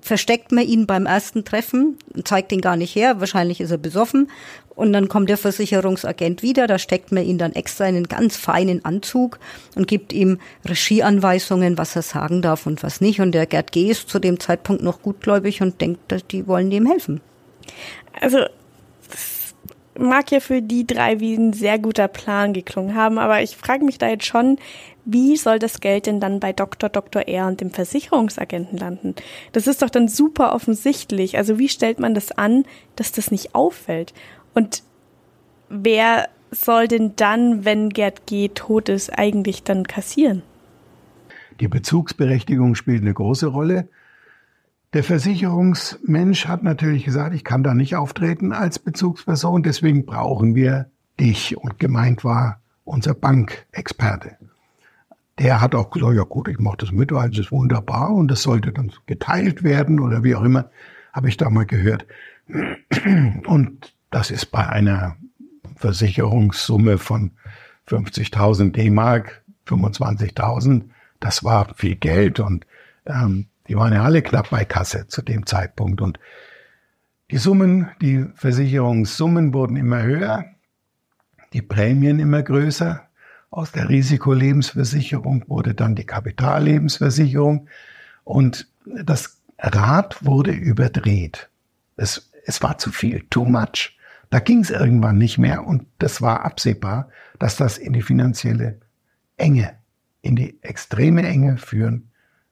versteckt 0.00 0.52
man 0.52 0.64
ihn 0.64 0.86
beim 0.86 1.06
ersten 1.06 1.44
Treffen, 1.44 1.96
zeigt 2.24 2.52
ihn 2.52 2.60
gar 2.60 2.76
nicht 2.76 2.94
her, 2.94 3.20
wahrscheinlich 3.20 3.60
ist 3.60 3.70
er 3.70 3.78
besoffen. 3.78 4.30
Und 4.74 4.92
dann 4.92 5.08
kommt 5.08 5.30
der 5.30 5.38
Versicherungsagent 5.38 6.42
wieder, 6.42 6.66
da 6.66 6.78
steckt 6.78 7.10
man 7.10 7.24
ihn 7.24 7.38
dann 7.38 7.54
extra 7.54 7.86
in 7.86 7.96
einen 7.96 8.08
ganz 8.08 8.36
feinen 8.36 8.84
Anzug 8.84 9.38
und 9.74 9.88
gibt 9.88 10.12
ihm 10.12 10.38
Regieanweisungen, 10.68 11.78
was 11.78 11.96
er 11.96 12.02
sagen 12.02 12.42
darf 12.42 12.66
und 12.66 12.82
was 12.82 13.00
nicht. 13.00 13.20
Und 13.20 13.32
der 13.32 13.46
Gerd 13.46 13.72
G. 13.72 13.90
ist 13.90 14.10
zu 14.10 14.18
dem 14.18 14.38
Zeitpunkt 14.38 14.82
noch 14.82 15.00
gutgläubig 15.00 15.62
und 15.62 15.80
denkt, 15.80 16.00
dass 16.12 16.26
die 16.26 16.46
wollen 16.46 16.70
dem 16.70 16.86
helfen. 16.86 17.22
Also, 18.20 18.44
mag 19.98 20.30
ja 20.30 20.40
für 20.40 20.62
die 20.62 20.86
drei 20.86 21.20
wie 21.20 21.34
ein 21.34 21.52
sehr 21.52 21.78
guter 21.78 22.08
Plan 22.08 22.52
geklungen 22.52 22.94
haben, 22.94 23.18
aber 23.18 23.42
ich 23.42 23.56
frage 23.56 23.84
mich 23.84 23.98
da 23.98 24.08
jetzt 24.08 24.26
schon, 24.26 24.58
wie 25.04 25.36
soll 25.36 25.58
das 25.58 25.80
Geld 25.80 26.06
denn 26.06 26.20
dann 26.20 26.40
bei 26.40 26.52
Dr. 26.52 26.88
Dr. 26.88 27.28
R 27.28 27.46
und 27.46 27.60
dem 27.60 27.70
Versicherungsagenten 27.70 28.78
landen? 28.78 29.14
Das 29.52 29.66
ist 29.66 29.82
doch 29.82 29.90
dann 29.90 30.08
super 30.08 30.54
offensichtlich. 30.54 31.38
Also 31.38 31.58
wie 31.58 31.68
stellt 31.68 32.00
man 32.00 32.14
das 32.14 32.32
an, 32.32 32.64
dass 32.96 33.12
das 33.12 33.30
nicht 33.30 33.54
auffällt? 33.54 34.12
Und 34.54 34.82
wer 35.68 36.28
soll 36.50 36.88
denn 36.88 37.12
dann, 37.16 37.64
wenn 37.64 37.90
Gerd 37.90 38.26
G. 38.26 38.48
tot 38.48 38.88
ist, 38.88 39.16
eigentlich 39.16 39.62
dann 39.62 39.86
kassieren? 39.86 40.42
Die 41.60 41.68
Bezugsberechtigung 41.68 42.74
spielt 42.74 43.02
eine 43.02 43.14
große 43.14 43.46
Rolle. 43.46 43.88
Der 44.92 45.04
Versicherungsmensch 45.04 46.46
hat 46.46 46.62
natürlich 46.62 47.04
gesagt, 47.04 47.34
ich 47.34 47.44
kann 47.44 47.62
da 47.62 47.74
nicht 47.74 47.96
auftreten 47.96 48.52
als 48.52 48.78
Bezugsperson, 48.78 49.62
deswegen 49.62 50.06
brauchen 50.06 50.54
wir 50.54 50.90
dich. 51.20 51.56
Und 51.56 51.78
gemeint 51.78 52.24
war 52.24 52.60
unser 52.84 53.14
Bankexperte 53.14 54.36
der 55.38 55.60
hat 55.60 55.74
auch 55.74 55.90
gesagt, 55.90 56.16
ja 56.16 56.22
gut, 56.22 56.48
ich 56.48 56.58
mache 56.58 56.78
das 56.78 56.92
mit, 56.92 57.12
weil 57.12 57.30
es 57.30 57.38
ist 57.38 57.52
wunderbar 57.52 58.10
und 58.10 58.30
das 58.30 58.42
sollte 58.42 58.72
dann 58.72 58.92
geteilt 59.06 59.62
werden 59.62 60.00
oder 60.00 60.24
wie 60.24 60.34
auch 60.34 60.42
immer, 60.42 60.70
habe 61.12 61.28
ich 61.28 61.36
da 61.36 61.50
mal 61.50 61.66
gehört. 61.66 62.06
Und 63.46 63.94
das 64.10 64.30
ist 64.30 64.46
bei 64.46 64.66
einer 64.66 65.16
Versicherungssumme 65.76 66.98
von 66.98 67.32
50.000 67.88 68.72
D-Mark, 68.72 69.42
25.000, 69.66 70.84
das 71.20 71.44
war 71.44 71.74
viel 71.74 71.96
Geld 71.96 72.40
und 72.40 72.66
ähm, 73.04 73.46
die 73.68 73.76
waren 73.76 73.92
ja 73.92 74.02
alle 74.02 74.22
knapp 74.22 74.50
bei 74.50 74.64
Kasse 74.64 75.06
zu 75.08 75.22
dem 75.22 75.46
Zeitpunkt 75.46 76.00
und 76.00 76.18
die 77.30 77.38
Summen, 77.38 77.88
die 78.00 78.24
Versicherungssummen 78.34 79.52
wurden 79.52 79.76
immer 79.76 80.02
höher, 80.02 80.44
die 81.52 81.62
Prämien 81.62 82.20
immer 82.20 82.42
größer, 82.42 83.06
aus 83.50 83.72
der 83.72 83.88
Risikolebensversicherung 83.88 85.44
wurde 85.48 85.74
dann 85.74 85.94
die 85.94 86.04
Kapitallebensversicherung 86.04 87.68
und 88.24 88.68
das 88.84 89.40
Rad 89.58 90.24
wurde 90.24 90.50
überdreht. 90.50 91.48
Es, 91.96 92.30
es 92.44 92.62
war 92.62 92.78
zu 92.78 92.92
viel, 92.92 93.24
too 93.30 93.44
much. 93.44 93.96
Da 94.30 94.40
ging 94.40 94.60
es 94.60 94.70
irgendwann 94.70 95.18
nicht 95.18 95.38
mehr 95.38 95.66
und 95.66 95.86
das 95.98 96.20
war 96.20 96.44
absehbar, 96.44 97.08
dass 97.38 97.56
das 97.56 97.78
in 97.78 97.92
die 97.92 98.02
finanzielle 98.02 98.80
Enge, 99.36 99.76
in 100.22 100.36
die 100.36 100.62
extreme 100.62 101.26
Enge 101.26 101.56
führen 101.56 102.10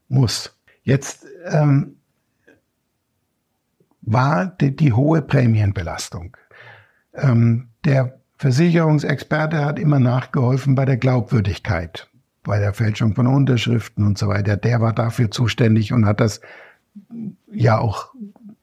muss. 0.09 0.54
Jetzt 0.85 1.27
ähm, 1.47 1.97
war 4.03 4.47
die, 4.47 4.77
die 4.77 4.93
hohe 4.93 5.23
Prämienbelastung. 5.23 6.37
Ähm, 7.15 7.69
der 7.85 8.19
Versicherungsexperte 8.37 9.65
hat 9.65 9.79
immer 9.79 9.99
nachgeholfen 9.99 10.75
bei 10.75 10.85
der 10.85 10.99
Glaubwürdigkeit, 10.99 12.09
bei 12.43 12.59
der 12.59 12.75
Fälschung 12.75 13.15
von 13.15 13.27
Unterschriften 13.27 14.07
und 14.07 14.19
so 14.19 14.29
weiter. 14.29 14.57
Der 14.57 14.81
war 14.81 14.93
dafür 14.93 15.31
zuständig 15.31 15.93
und 15.93 16.05
hat 16.05 16.21
das 16.21 16.41
ja 17.51 17.79
auch 17.79 18.15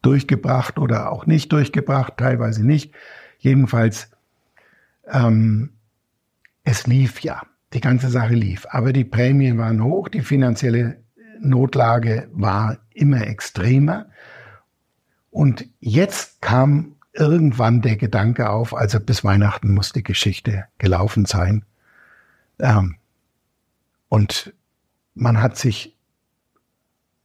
durchgebracht 0.04 0.78
oder 0.78 1.12
auch 1.12 1.26
nicht 1.26 1.52
durchgebracht, 1.52 2.18
teilweise 2.18 2.66
nicht. 2.66 2.94
Jedenfalls, 3.40 4.12
ähm, 5.08 5.72
es 6.64 6.86
lief 6.86 7.22
ja, 7.22 7.42
die 7.74 7.82
ganze 7.82 8.10
Sache 8.10 8.36
lief. 8.36 8.68
Aber 8.70 8.94
die 8.94 9.06
Prämien 9.06 9.58
waren 9.58 9.84
hoch, 9.84 10.10
die 10.10 10.22
finanzielle 10.22 11.01
Notlage 11.42 12.30
war 12.32 12.78
immer 12.94 13.28
extremer. 13.28 14.08
Und 15.30 15.68
jetzt 15.80 16.42
kam 16.42 16.96
irgendwann 17.14 17.82
der 17.82 17.98
Gedanke 17.98 18.50
auf, 18.50 18.74
also 18.74 19.00
bis 19.00 19.24
Weihnachten 19.24 19.74
muss 19.74 19.92
die 19.92 20.04
Geschichte 20.04 20.66
gelaufen 20.78 21.26
sein. 21.26 21.66
Ähm, 22.60 22.96
und 24.08 24.54
man 25.14 25.42
hat 25.42 25.58
sich 25.58 25.98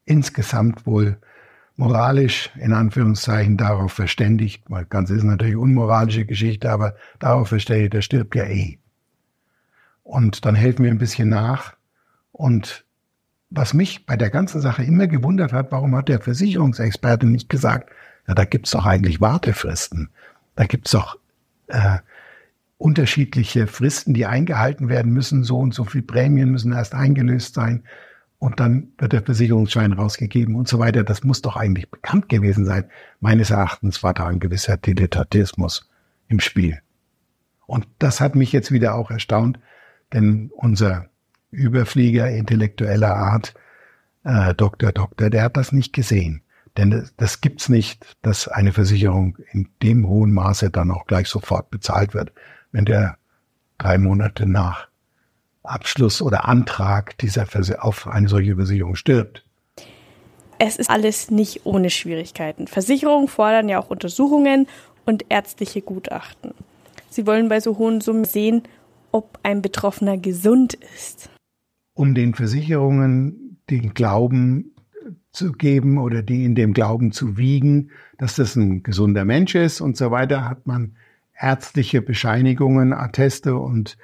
insgesamt 0.04 0.86
wohl 0.86 1.18
moralisch 1.76 2.50
in 2.56 2.72
Anführungszeichen 2.72 3.56
darauf 3.56 3.92
verständigt, 3.92 4.64
weil 4.68 4.86
ganz 4.86 5.10
ist 5.10 5.24
natürlich 5.24 5.56
unmoralische 5.56 6.24
Geschichte, 6.24 6.70
aber 6.70 6.96
darauf 7.18 7.48
verständigt, 7.48 7.92
der 7.92 8.02
stirbt 8.02 8.34
ja 8.34 8.44
eh. 8.44 8.78
Und 10.02 10.44
dann 10.46 10.54
helfen 10.54 10.84
wir 10.84 10.90
ein 10.90 10.98
bisschen 10.98 11.28
nach. 11.28 11.74
Und 12.32 12.85
was 13.50 13.74
mich 13.74 14.06
bei 14.06 14.16
der 14.16 14.30
ganzen 14.30 14.60
Sache 14.60 14.82
immer 14.82 15.06
gewundert 15.06 15.52
hat, 15.52 15.70
warum 15.72 15.94
hat 15.94 16.08
der 16.08 16.20
Versicherungsexperte 16.20 17.26
nicht 17.26 17.48
gesagt, 17.48 17.90
ja, 18.26 18.34
da 18.34 18.44
gibt's 18.44 18.72
doch 18.72 18.86
eigentlich 18.86 19.20
Wartefristen. 19.20 20.10
Da 20.56 20.64
gibt's 20.64 20.90
doch 20.90 21.18
äh, 21.68 21.98
unterschiedliche 22.78 23.66
Fristen, 23.66 24.14
die 24.14 24.26
eingehalten 24.26 24.88
werden 24.88 25.12
müssen. 25.12 25.44
So 25.44 25.58
und 25.58 25.74
so 25.74 25.84
viel 25.84 26.02
Prämien 26.02 26.50
müssen 26.50 26.72
erst 26.72 26.94
eingelöst 26.94 27.54
sein. 27.54 27.84
Und 28.38 28.60
dann 28.60 28.88
wird 28.98 29.12
der 29.12 29.22
Versicherungsschein 29.22 29.92
rausgegeben 29.92 30.56
und 30.56 30.68
so 30.68 30.78
weiter. 30.78 31.04
Das 31.04 31.24
muss 31.24 31.40
doch 31.40 31.56
eigentlich 31.56 31.90
bekannt 31.90 32.28
gewesen 32.28 32.66
sein. 32.66 32.84
Meines 33.20 33.50
Erachtens 33.50 34.02
war 34.02 34.12
da 34.12 34.26
ein 34.26 34.40
gewisser 34.40 34.76
Dilettantismus 34.76 35.88
im 36.28 36.40
Spiel. 36.40 36.80
Und 37.66 37.86
das 37.98 38.20
hat 38.20 38.34
mich 38.34 38.52
jetzt 38.52 38.72
wieder 38.72 38.94
auch 38.94 39.10
erstaunt, 39.10 39.58
denn 40.12 40.50
unser 40.54 41.06
Überflieger 41.56 42.30
intellektueller 42.30 43.14
Art, 43.14 43.54
äh, 44.24 44.54
Dr. 44.54 44.92
Doktor, 44.92 45.30
der 45.30 45.44
hat 45.44 45.56
das 45.56 45.72
nicht 45.72 45.92
gesehen. 45.92 46.42
Denn 46.76 46.90
das, 46.90 47.14
das 47.16 47.40
gibt's 47.40 47.68
nicht, 47.68 48.04
dass 48.22 48.48
eine 48.48 48.72
Versicherung 48.72 49.38
in 49.52 49.68
dem 49.82 50.06
hohen 50.06 50.32
Maße 50.32 50.70
dann 50.70 50.90
auch 50.90 51.06
gleich 51.06 51.28
sofort 51.28 51.70
bezahlt 51.70 52.12
wird, 52.12 52.32
wenn 52.72 52.84
der 52.84 53.16
drei 53.78 53.96
Monate 53.96 54.46
nach 54.46 54.88
Abschluss 55.62 56.20
oder 56.20 56.46
Antrag 56.46 57.16
dieser 57.18 57.46
Vers 57.46 57.72
auf 57.72 58.06
eine 58.06 58.28
solche 58.28 58.56
Versicherung 58.56 58.94
stirbt. 58.94 59.42
Es 60.58 60.76
ist 60.76 60.90
alles 60.90 61.30
nicht 61.30 61.64
ohne 61.64 61.90
Schwierigkeiten. 61.90 62.66
Versicherungen 62.66 63.28
fordern 63.28 63.68
ja 63.68 63.78
auch 63.78 63.90
Untersuchungen 63.90 64.68
und 65.04 65.26
ärztliche 65.28 65.82
Gutachten. 65.82 66.52
Sie 67.08 67.26
wollen 67.26 67.48
bei 67.48 67.60
so 67.60 67.78
hohen 67.78 68.00
Summen 68.00 68.24
sehen, 68.24 68.62
ob 69.12 69.38
ein 69.42 69.62
Betroffener 69.62 70.18
gesund 70.18 70.74
ist. 70.74 71.30
Um 71.96 72.14
den 72.14 72.34
Versicherungen 72.34 73.58
den 73.70 73.94
Glauben 73.94 74.72
zu 75.32 75.52
geben 75.52 75.98
oder 75.98 76.22
die 76.22 76.44
in 76.44 76.54
dem 76.54 76.74
Glauben 76.74 77.10
zu 77.10 77.38
wiegen, 77.38 77.90
dass 78.18 78.36
das 78.36 78.54
ein 78.54 78.82
gesunder 78.82 79.24
Mensch 79.24 79.54
ist 79.54 79.80
und 79.80 79.96
so 79.96 80.10
weiter, 80.10 80.48
hat 80.48 80.66
man 80.66 80.92
ärztliche 81.38 82.02
Bescheinigungen, 82.02 82.92
Atteste 82.92 83.56
und 83.56 83.96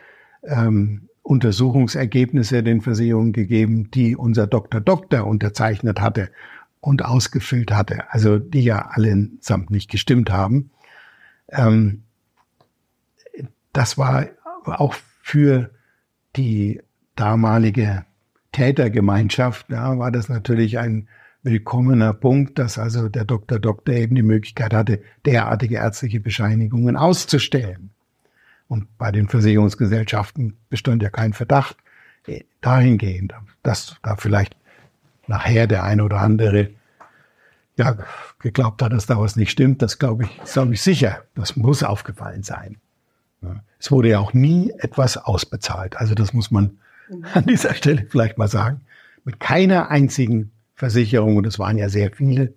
ähm, 0.43 1.09
Untersuchungsergebnisse 1.23 2.63
den 2.63 2.81
Versicherungen 2.81 3.33
gegeben, 3.33 3.91
die 3.91 4.17
unser 4.17 4.47
Dr. 4.47 4.81
Doktor 4.81 5.27
unterzeichnet 5.27 6.01
hatte 6.01 6.31
und 6.81 7.05
ausgefüllt 7.05 7.73
hatte, 7.73 8.11
also 8.11 8.39
die 8.39 8.65
ja 8.65 8.89
allesamt 8.89 9.71
nicht 9.71 9.91
gestimmt 9.91 10.33
haben. 10.33 10.71
Ähm, 11.51 12.05
das 13.75 13.99
war 13.99 14.29
auch 14.65 14.95
für 15.23 15.71
die 16.37 16.81
damalige 17.17 18.05
Tätergemeinschaft, 18.53 19.71
ja, 19.71 19.99
war 19.99 20.11
das 20.11 20.29
natürlich 20.29 20.79
ein 20.79 21.09
willkommener 21.43 22.13
Punkt, 22.13 22.59
dass 22.59 22.79
also 22.79 23.09
der 23.09 23.25
Dr. 23.25 23.59
Doktor 23.59 23.95
eben 23.95 24.15
die 24.15 24.23
Möglichkeit 24.23 24.73
hatte, 24.73 25.03
derartige 25.27 25.77
ärztliche 25.77 26.21
Bescheinigungen 26.21 26.97
auszustellen. 26.97 27.91
Und 28.69 28.97
bei 28.97 29.11
den 29.11 29.29
Versicherungsgesellschaften 29.29 30.57
bestand 30.71 31.03
ja 31.03 31.11
kein 31.11 31.33
Verdacht 31.33 31.77
dahingehend, 32.61 33.35
dass 33.63 33.97
da 34.03 34.17
vielleicht 34.17 34.57
nachher 35.27 35.67
der 35.67 35.85
eine 35.85 36.05
oder 36.05 36.21
andere 36.21 36.71
ja, 37.77 37.97
geglaubt 38.39 38.83
hat, 38.83 38.93
dass 38.93 39.07
da 39.07 39.19
was 39.19 39.37
nicht 39.37 39.51
stimmt, 39.51 39.83
das 39.83 39.99
glaube 39.99 40.25
ich, 40.25 40.53
glaube 40.53 40.75
ich 40.75 40.83
sicher. 40.83 41.23
Das 41.35 41.57
muss 41.57 41.83
aufgefallen 41.83 42.43
sein. 42.43 42.77
Es 43.79 43.91
wurde 43.91 44.11
ja 44.11 44.21
auch 44.21 44.35
nie 44.35 44.71
etwas 44.79 45.17
ausbezahlt. 45.17 45.97
Also 45.97 46.15
das 46.15 46.33
muss 46.33 46.51
man 46.51 46.79
an 47.35 47.47
dieser 47.47 47.75
Stelle 47.75 48.07
vielleicht 48.09 48.39
mal 48.39 48.49
sagen. 48.49 48.81
Mit 49.25 49.41
keiner 49.41 49.91
einzigen 49.91 50.51
Versicherung, 50.75 51.37
und 51.37 51.47
es 51.47 51.59
waren 51.59 51.79
ja 51.79 51.89
sehr 51.89 52.11
viele, 52.11 52.55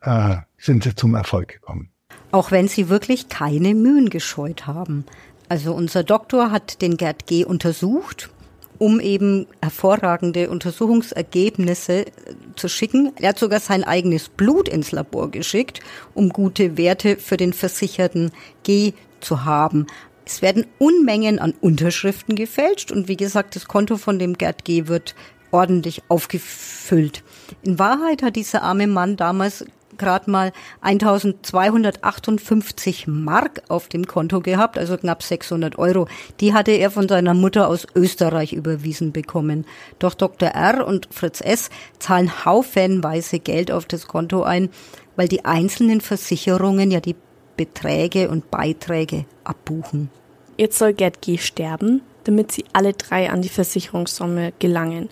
äh, 0.00 0.36
sind 0.58 0.84
sie 0.84 0.94
zum 0.94 1.14
Erfolg 1.14 1.48
gekommen. 1.48 1.90
Auch 2.30 2.50
wenn 2.50 2.68
sie 2.68 2.88
wirklich 2.88 3.28
keine 3.28 3.74
Mühen 3.74 4.10
gescheut 4.10 4.66
haben. 4.66 5.04
Also 5.48 5.74
unser 5.74 6.04
Doktor 6.04 6.50
hat 6.50 6.82
den 6.82 6.96
Gerd 6.96 7.26
G. 7.26 7.44
untersucht 7.44 8.30
um 8.78 9.00
eben 9.00 9.46
hervorragende 9.62 10.50
Untersuchungsergebnisse 10.50 12.06
äh, 12.06 12.12
zu 12.56 12.68
schicken. 12.68 13.12
Er 13.20 13.30
hat 13.30 13.38
sogar 13.38 13.60
sein 13.60 13.84
eigenes 13.84 14.28
Blut 14.28 14.68
ins 14.68 14.92
Labor 14.92 15.30
geschickt, 15.30 15.80
um 16.14 16.28
gute 16.30 16.76
Werte 16.76 17.16
für 17.16 17.36
den 17.36 17.52
versicherten 17.52 18.32
G 18.62 18.92
zu 19.20 19.44
haben. 19.44 19.86
Es 20.26 20.42
werden 20.42 20.66
Unmengen 20.78 21.38
an 21.38 21.54
Unterschriften 21.60 22.34
gefälscht 22.34 22.90
und 22.90 23.08
wie 23.08 23.16
gesagt, 23.16 23.56
das 23.56 23.68
Konto 23.68 23.96
von 23.96 24.18
dem 24.18 24.38
Gerd 24.38 24.64
G 24.64 24.86
wird 24.86 25.14
ordentlich 25.50 26.02
aufgefüllt. 26.08 27.22
In 27.62 27.78
Wahrheit 27.78 28.22
hat 28.22 28.36
dieser 28.36 28.62
arme 28.62 28.86
Mann 28.86 29.16
damals 29.16 29.64
gerade 29.96 30.30
mal 30.30 30.52
1258 30.80 33.06
Mark 33.06 33.62
auf 33.68 33.88
dem 33.88 34.06
Konto 34.06 34.40
gehabt, 34.40 34.78
also 34.78 34.96
knapp 34.96 35.22
600 35.22 35.78
Euro. 35.78 36.08
Die 36.40 36.52
hatte 36.52 36.72
er 36.72 36.90
von 36.90 37.08
seiner 37.08 37.34
Mutter 37.34 37.68
aus 37.68 37.86
Österreich 37.94 38.52
überwiesen 38.52 39.12
bekommen. 39.12 39.64
Doch 39.98 40.14
Dr. 40.14 40.48
R. 40.48 40.86
und 40.86 41.08
Fritz 41.12 41.40
S. 41.40 41.70
zahlen 41.98 42.44
haufenweise 42.44 43.38
Geld 43.38 43.70
auf 43.70 43.86
das 43.86 44.08
Konto 44.08 44.42
ein, 44.42 44.70
weil 45.16 45.28
die 45.28 45.44
einzelnen 45.44 46.00
Versicherungen 46.00 46.90
ja 46.90 47.00
die 47.00 47.14
Beträge 47.56 48.28
und 48.28 48.50
Beiträge 48.50 49.24
abbuchen. 49.44 50.10
Jetzt 50.56 50.78
soll 50.78 50.92
Gerd 50.92 51.20
G. 51.20 51.38
sterben, 51.38 52.02
damit 52.24 52.52
sie 52.52 52.64
alle 52.72 52.92
drei 52.92 53.30
an 53.30 53.42
die 53.42 53.48
Versicherungssumme 53.48 54.52
gelangen. 54.58 55.08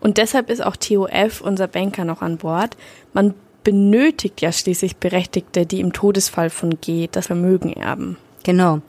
Und 0.00 0.18
deshalb 0.18 0.50
ist 0.50 0.64
auch 0.64 0.76
TOF, 0.76 1.40
unser 1.40 1.68
Banker, 1.68 2.04
noch 2.04 2.22
an 2.22 2.38
Bord. 2.38 2.76
Man 3.12 3.34
benötigt 3.64 4.40
ja 4.40 4.52
schließlich 4.52 4.96
Berechtigte, 4.96 5.66
die 5.66 5.80
im 5.80 5.92
Todesfall 5.92 6.50
von 6.50 6.78
G 6.80 7.08
das 7.10 7.26
Vermögen 7.26 7.72
erben. 7.72 8.16
Genau. 8.44 8.80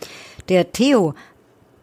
Der 0.50 0.72
Theo, 0.72 1.14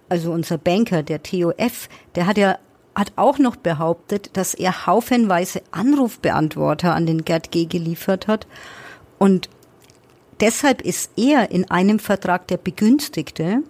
also 0.08 0.32
unser 0.32 0.58
Banker, 0.58 1.02
der 1.02 1.22
TOF, 1.22 1.88
der 2.14 2.26
hat 2.26 2.38
ja 2.38 2.56
hat 2.94 3.12
auch 3.16 3.38
noch 3.38 3.56
behauptet, 3.56 4.30
dass 4.34 4.54
er 4.54 4.86
haufenweise 4.86 5.62
Anrufbeantworter 5.72 6.94
an 6.94 7.06
den 7.06 7.24
Gerd 7.24 7.50
G 7.50 7.66
geliefert 7.66 8.28
hat 8.28 8.46
und 9.18 9.48
deshalb 10.40 10.82
ist 10.82 11.10
er 11.16 11.50
in 11.50 11.70
einem 11.70 11.98
Vertrag 11.98 12.48
der 12.48 12.56
Begünstigte, 12.56 13.62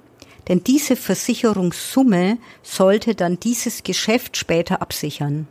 denn 0.49 0.63
diese 0.63 0.97
Versicherungssumme 0.97 2.39
sollte 2.63 3.15
dann 3.15 3.41
dieses 3.41 3.83
Geschäft 3.83 4.37
später 4.37 4.83
absichern. 4.83 5.49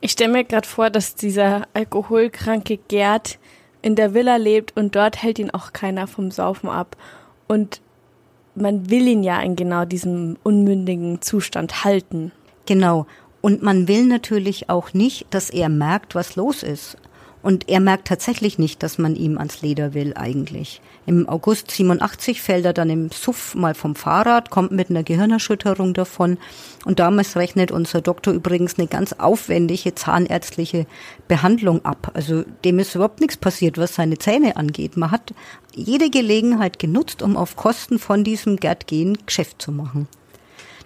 Ich 0.00 0.12
stelle 0.12 0.32
mir 0.32 0.44
gerade 0.44 0.68
vor, 0.68 0.90
dass 0.90 1.14
dieser 1.14 1.66
alkoholkranke 1.72 2.78
Gerd 2.88 3.38
in 3.82 3.96
der 3.96 4.14
Villa 4.14 4.36
lebt 4.36 4.76
und 4.76 4.96
dort 4.96 5.22
hält 5.22 5.38
ihn 5.38 5.50
auch 5.50 5.72
keiner 5.72 6.06
vom 6.06 6.30
Saufen 6.30 6.68
ab. 6.68 6.96
Und 7.46 7.80
man 8.54 8.88
will 8.90 9.06
ihn 9.06 9.22
ja 9.22 9.40
in 9.40 9.56
genau 9.56 9.84
diesem 9.84 10.36
unmündigen 10.42 11.20
Zustand 11.20 11.84
halten. 11.84 12.32
Genau. 12.66 13.06
Und 13.42 13.62
man 13.62 13.88
will 13.88 14.04
natürlich 14.04 14.70
auch 14.70 14.94
nicht, 14.94 15.26
dass 15.30 15.50
er 15.50 15.68
merkt, 15.68 16.14
was 16.14 16.36
los 16.36 16.62
ist. 16.62 16.96
Und 17.44 17.68
er 17.68 17.80
merkt 17.80 18.08
tatsächlich 18.08 18.58
nicht, 18.58 18.82
dass 18.82 18.96
man 18.96 19.16
ihm 19.16 19.36
ans 19.36 19.60
Leder 19.60 19.92
will 19.92 20.14
eigentlich. 20.16 20.80
Im 21.04 21.28
August 21.28 21.70
87 21.72 22.40
fällt 22.40 22.64
er 22.64 22.72
dann 22.72 22.88
im 22.88 23.10
Suff 23.10 23.54
mal 23.54 23.74
vom 23.74 23.96
Fahrrad, 23.96 24.48
kommt 24.48 24.72
mit 24.72 24.88
einer 24.88 25.02
Gehirnerschütterung 25.02 25.92
davon. 25.92 26.38
Und 26.86 27.00
damals 27.00 27.36
rechnet 27.36 27.70
unser 27.70 28.00
Doktor 28.00 28.32
übrigens 28.32 28.78
eine 28.78 28.86
ganz 28.86 29.12
aufwendige 29.12 29.94
zahnärztliche 29.94 30.86
Behandlung 31.28 31.84
ab. 31.84 32.12
Also 32.14 32.44
dem 32.64 32.78
ist 32.78 32.94
überhaupt 32.94 33.20
nichts 33.20 33.36
passiert, 33.36 33.76
was 33.76 33.96
seine 33.96 34.16
Zähne 34.16 34.56
angeht. 34.56 34.96
Man 34.96 35.10
hat 35.10 35.34
jede 35.74 36.08
Gelegenheit 36.08 36.78
genutzt, 36.78 37.20
um 37.20 37.36
auf 37.36 37.56
Kosten 37.56 37.98
von 37.98 38.24
diesem 38.24 38.56
Gerd 38.56 38.86
Gehen 38.86 39.18
Geschäft 39.26 39.60
zu 39.60 39.70
machen 39.70 40.08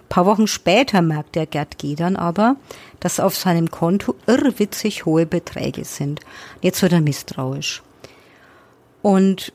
paar 0.09 0.25
Wochen 0.25 0.47
später 0.47 1.01
merkt 1.01 1.35
der 1.35 1.45
Gerd 1.45 1.77
G. 1.77 1.95
dann 1.95 2.15
aber, 2.15 2.57
dass 2.99 3.19
auf 3.19 3.35
seinem 3.35 3.71
Konto 3.71 4.15
irrwitzig 4.27 5.05
hohe 5.05 5.25
Beträge 5.25 5.85
sind. 5.85 6.19
Jetzt 6.61 6.81
wird 6.81 6.93
er 6.93 7.01
misstrauisch. 7.01 7.81
Und 9.01 9.53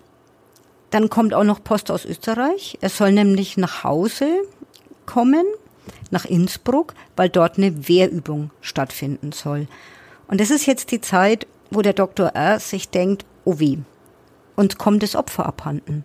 dann 0.90 1.10
kommt 1.10 1.34
auch 1.34 1.44
noch 1.44 1.62
Post 1.62 1.90
aus 1.90 2.04
Österreich. 2.04 2.78
Er 2.80 2.88
soll 2.88 3.12
nämlich 3.12 3.56
nach 3.56 3.84
Hause 3.84 4.28
kommen, 5.06 5.44
nach 6.10 6.24
Innsbruck, 6.24 6.94
weil 7.16 7.28
dort 7.28 7.58
eine 7.58 7.88
Wehrübung 7.88 8.50
stattfinden 8.60 9.32
soll. 9.32 9.66
Und 10.28 10.40
das 10.40 10.50
ist 10.50 10.66
jetzt 10.66 10.90
die 10.90 11.00
Zeit, 11.00 11.46
wo 11.70 11.82
der 11.82 11.92
Dr. 11.92 12.28
R. 12.28 12.60
sich 12.60 12.88
denkt, 12.88 13.26
oh 13.44 13.58
weh, 13.58 13.78
uns 14.56 14.78
kommt 14.78 15.02
das 15.02 15.16
Opfer 15.16 15.46
abhanden. 15.46 16.04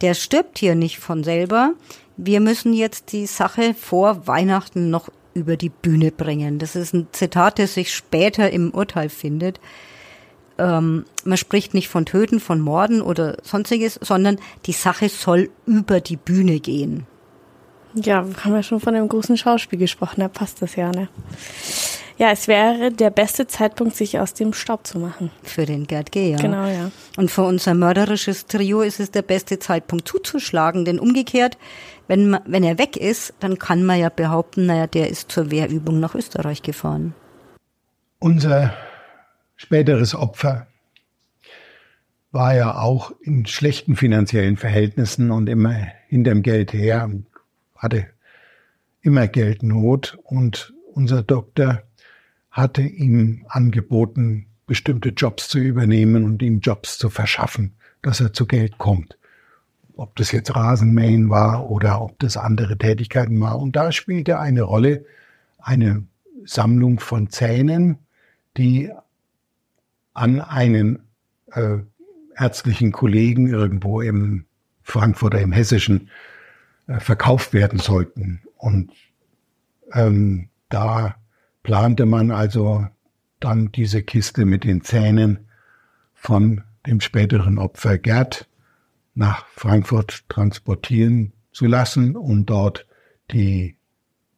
Der 0.00 0.14
stirbt 0.14 0.58
hier 0.58 0.74
nicht 0.74 0.98
von 0.98 1.24
selber 1.24 1.74
wir 2.22 2.40
müssen 2.40 2.74
jetzt 2.74 3.12
die 3.12 3.24
Sache 3.24 3.72
vor 3.72 4.26
Weihnachten 4.26 4.90
noch 4.90 5.08
über 5.40 5.56
die 5.56 5.70
Bühne 5.70 6.12
bringen. 6.12 6.58
Das 6.58 6.76
ist 6.76 6.94
ein 6.94 7.08
Zitat, 7.12 7.58
das 7.58 7.74
sich 7.74 7.94
später 7.94 8.50
im 8.50 8.70
Urteil 8.70 9.08
findet. 9.08 9.60
Ähm, 10.58 11.04
man 11.24 11.38
spricht 11.38 11.74
nicht 11.74 11.88
von 11.88 12.06
Töten, 12.06 12.38
von 12.38 12.60
Morden 12.60 13.00
oder 13.00 13.38
sonstiges, 13.42 13.98
sondern 14.02 14.38
die 14.66 14.72
Sache 14.72 15.08
soll 15.08 15.50
über 15.66 16.00
die 16.00 16.16
Bühne 16.16 16.60
gehen. 16.60 17.06
Ja, 17.94 18.24
haben 18.44 18.54
wir 18.54 18.62
schon 18.62 18.78
von 18.78 18.94
einem 18.94 19.08
großen 19.08 19.36
Schauspiel 19.36 19.78
gesprochen, 19.78 20.20
da 20.20 20.28
passt 20.28 20.62
das 20.62 20.76
ja, 20.76 20.92
ne? 20.92 21.08
Ja, 22.18 22.30
es 22.32 22.48
wäre 22.48 22.92
der 22.92 23.08
beste 23.08 23.46
Zeitpunkt, 23.46 23.96
sich 23.96 24.18
aus 24.18 24.34
dem 24.34 24.52
Staub 24.52 24.86
zu 24.86 24.98
machen. 24.98 25.30
Für 25.42 25.64
den 25.64 25.86
Gerd 25.86 26.12
G., 26.12 26.32
ja. 26.32 26.36
Genau, 26.36 26.66
ja. 26.66 26.90
Und 27.16 27.30
für 27.30 27.44
unser 27.44 27.72
mörderisches 27.72 28.46
Trio 28.46 28.82
ist 28.82 29.00
es 29.00 29.10
der 29.10 29.22
beste 29.22 29.58
Zeitpunkt 29.58 30.06
zuzuschlagen, 30.06 30.84
denn 30.84 31.00
umgekehrt, 31.00 31.56
wenn, 32.10 32.36
wenn 32.44 32.64
er 32.64 32.76
weg 32.76 32.96
ist, 32.96 33.34
dann 33.38 33.56
kann 33.56 33.84
man 33.84 34.00
ja 34.00 34.08
behaupten, 34.08 34.66
naja, 34.66 34.88
der 34.88 35.08
ist 35.08 35.30
zur 35.30 35.52
Wehrübung 35.52 36.00
nach 36.00 36.16
Österreich 36.16 36.60
gefahren. 36.60 37.14
Unser 38.18 38.74
späteres 39.54 40.16
Opfer 40.16 40.66
war 42.32 42.56
ja 42.56 42.74
auch 42.74 43.12
in 43.20 43.46
schlechten 43.46 43.94
finanziellen 43.94 44.56
Verhältnissen 44.56 45.30
und 45.30 45.48
immer 45.48 45.86
hinterm 46.08 46.42
Geld 46.42 46.72
her, 46.72 47.08
hatte 47.76 48.08
immer 49.02 49.28
Geldnot 49.28 50.18
und 50.24 50.74
unser 50.92 51.22
Doktor 51.22 51.84
hatte 52.50 52.82
ihm 52.82 53.46
angeboten, 53.48 54.46
bestimmte 54.66 55.10
Jobs 55.10 55.48
zu 55.48 55.60
übernehmen 55.60 56.24
und 56.24 56.42
ihm 56.42 56.58
Jobs 56.58 56.98
zu 56.98 57.08
verschaffen, 57.08 57.76
dass 58.02 58.20
er 58.20 58.32
zu 58.32 58.46
Geld 58.46 58.78
kommt. 58.78 59.16
Ob 59.96 60.16
das 60.16 60.32
jetzt 60.32 60.54
Rasenmähen 60.54 61.30
war 61.30 61.70
oder 61.70 62.00
ob 62.00 62.18
das 62.18 62.36
andere 62.36 62.78
Tätigkeiten 62.78 63.40
war. 63.40 63.58
Und 63.58 63.76
da 63.76 63.92
spielte 63.92 64.38
eine 64.38 64.62
Rolle 64.62 65.04
eine 65.58 66.04
Sammlung 66.44 67.00
von 67.00 67.28
Zähnen, 67.30 67.98
die 68.56 68.90
an 70.14 70.40
einen 70.40 71.00
äh, 71.52 71.78
ärztlichen 72.36 72.92
Kollegen 72.92 73.48
irgendwo 73.48 74.00
im 74.00 74.46
Frankfurter, 74.82 75.40
im 75.40 75.52
Hessischen 75.52 76.10
äh, 76.86 77.00
verkauft 77.00 77.52
werden 77.52 77.78
sollten. 77.78 78.42
Und 78.56 78.92
ähm, 79.92 80.48
da 80.68 81.16
plante 81.62 82.06
man 82.06 82.30
also 82.30 82.86
dann 83.38 83.72
diese 83.72 84.02
Kiste 84.02 84.44
mit 84.44 84.64
den 84.64 84.82
Zähnen 84.82 85.46
von 86.14 86.62
dem 86.86 87.00
späteren 87.00 87.58
Opfer 87.58 87.98
Gerd 87.98 88.48
nach 89.20 89.46
Frankfurt 89.54 90.24
transportieren 90.30 91.34
zu 91.52 91.66
lassen 91.66 92.16
und 92.16 92.46
dort 92.46 92.86
die 93.30 93.76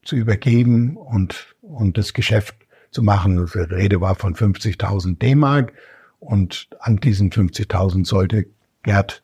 zu 0.02 0.16
übergeben 0.16 0.96
und, 0.96 1.54
und 1.62 1.96
das 1.96 2.14
Geschäft 2.14 2.56
zu 2.90 3.04
machen. 3.04 3.36
Die 3.46 3.58
Rede 3.58 4.00
war 4.00 4.16
von 4.16 4.34
50.000 4.34 5.18
D-Mark 5.18 5.72
und 6.18 6.68
an 6.80 6.96
diesen 6.96 7.30
50.000 7.30 8.04
sollte 8.04 8.46
Gerd 8.82 9.22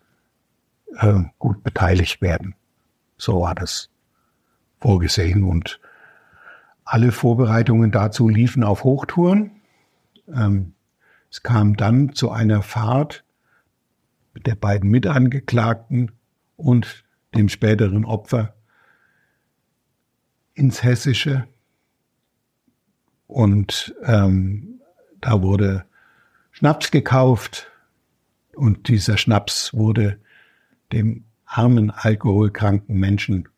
äh, 0.96 1.24
gut 1.40 1.64
beteiligt 1.64 2.22
werden. 2.22 2.54
So 3.16 3.40
war 3.40 3.56
das 3.56 3.90
vorgesehen 4.80 5.42
und 5.42 5.80
alle 6.84 7.10
Vorbereitungen 7.10 7.90
dazu 7.90 8.28
liefen 8.28 8.62
auf 8.62 8.84
Hochtouren. 8.84 9.50
Ähm, 10.32 10.74
es 11.32 11.42
kam 11.42 11.76
dann 11.76 12.12
zu 12.12 12.30
einer 12.30 12.62
Fahrt 12.62 13.24
der 14.46 14.54
beiden 14.54 14.90
Mitangeklagten 14.90 16.12
und 16.56 17.04
dem 17.34 17.48
späteren 17.48 18.04
Opfer 18.04 18.54
ins 20.54 20.82
Hessische. 20.82 21.46
Und 23.26 23.94
ähm, 24.04 24.80
da 25.20 25.42
wurde 25.42 25.84
Schnaps 26.50 26.90
gekauft 26.90 27.70
und 28.54 28.88
dieser 28.88 29.18
Schnaps 29.18 29.72
wurde 29.74 30.18
dem 30.92 31.24
armen, 31.44 31.90
alkoholkranken 31.90 32.98
Menschen 32.98 33.48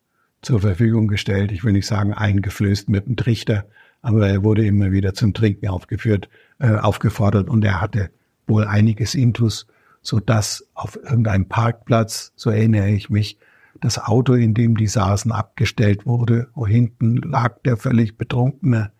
zur 0.41 0.61
Verfügung 0.61 1.07
gestellt. 1.07 1.51
Ich 1.51 1.63
will 1.63 1.73
nicht 1.73 1.87
sagen 1.87 2.13
eingeflößt 2.13 2.89
mit 2.89 3.07
dem 3.07 3.15
Trichter, 3.15 3.65
aber 4.01 4.27
er 4.27 4.43
wurde 4.43 4.65
immer 4.65 4.91
wieder 4.91 5.13
zum 5.13 5.33
Trinken 5.33 5.67
aufgeführt, 5.67 6.29
äh, 6.59 6.75
aufgefordert 6.75 7.49
und 7.49 7.63
er 7.63 7.81
hatte 7.81 8.11
wohl 8.47 8.65
einiges 8.65 9.15
Intus, 9.15 9.67
so 10.01 10.19
dass 10.19 10.67
auf 10.73 10.95
irgendeinem 10.95 11.47
Parkplatz, 11.47 12.33
so 12.35 12.49
erinnere 12.49 12.89
ich 12.89 13.09
mich, 13.09 13.37
das 13.79 13.97
Auto, 13.97 14.33
in 14.33 14.53
dem 14.53 14.77
die 14.77 14.87
saßen, 14.87 15.31
abgestellt 15.31 16.05
wurde, 16.05 16.49
wo 16.53 16.67
hinten 16.67 17.17
lag 17.17 17.59
der 17.63 17.77
völlig 17.77 18.17
betrunkene, 18.17 18.91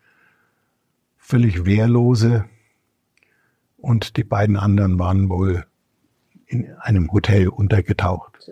völlig 1.18 1.64
wehrlose 1.64 2.46
und 3.76 4.16
die 4.16 4.24
beiden 4.24 4.56
anderen 4.56 4.98
waren 4.98 5.28
wohl 5.28 5.64
in 6.46 6.72
einem 6.80 7.12
Hotel 7.12 7.48
untergetaucht. 7.48 8.50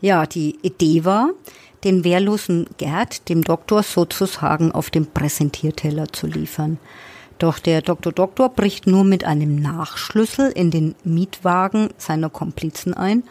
Ja, 0.00 0.26
die 0.26 0.58
Idee 0.62 1.04
war, 1.04 1.30
den 1.84 2.04
wehrlosen 2.04 2.66
Gerd 2.78 3.28
dem 3.28 3.42
Doktor 3.42 3.82
sozusagen 3.82 4.72
auf 4.72 4.90
dem 4.90 5.06
Präsentierteller 5.06 6.12
zu 6.12 6.26
liefern. 6.26 6.78
Doch 7.44 7.58
der 7.58 7.82
Doktor 7.82 8.10
Doktor 8.10 8.48
bricht 8.48 8.86
nur 8.86 9.04
mit 9.04 9.24
einem 9.24 9.56
Nachschlüssel 9.56 10.50
in 10.50 10.70
den 10.70 10.94
Mietwagen 11.04 11.90
seiner 11.98 12.30
Komplizen 12.30 12.94
ein 12.94 13.22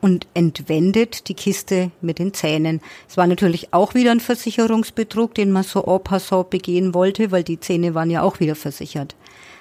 und 0.00 0.26
entwendet 0.34 1.28
die 1.28 1.34
Kiste 1.34 1.92
mit 2.00 2.18
den 2.18 2.34
Zähnen. 2.34 2.80
Es 3.08 3.16
war 3.16 3.28
natürlich 3.28 3.72
auch 3.72 3.94
wieder 3.94 4.10
ein 4.10 4.18
Versicherungsbetrug, 4.18 5.36
den 5.36 5.52
man 5.52 5.62
so 5.62 5.84
en 5.84 6.02
passant 6.02 6.50
begehen 6.50 6.94
wollte, 6.94 7.30
weil 7.30 7.44
die 7.44 7.60
Zähne 7.60 7.94
waren 7.94 8.10
ja 8.10 8.22
auch 8.22 8.40
wieder 8.40 8.56
versichert. 8.56 9.14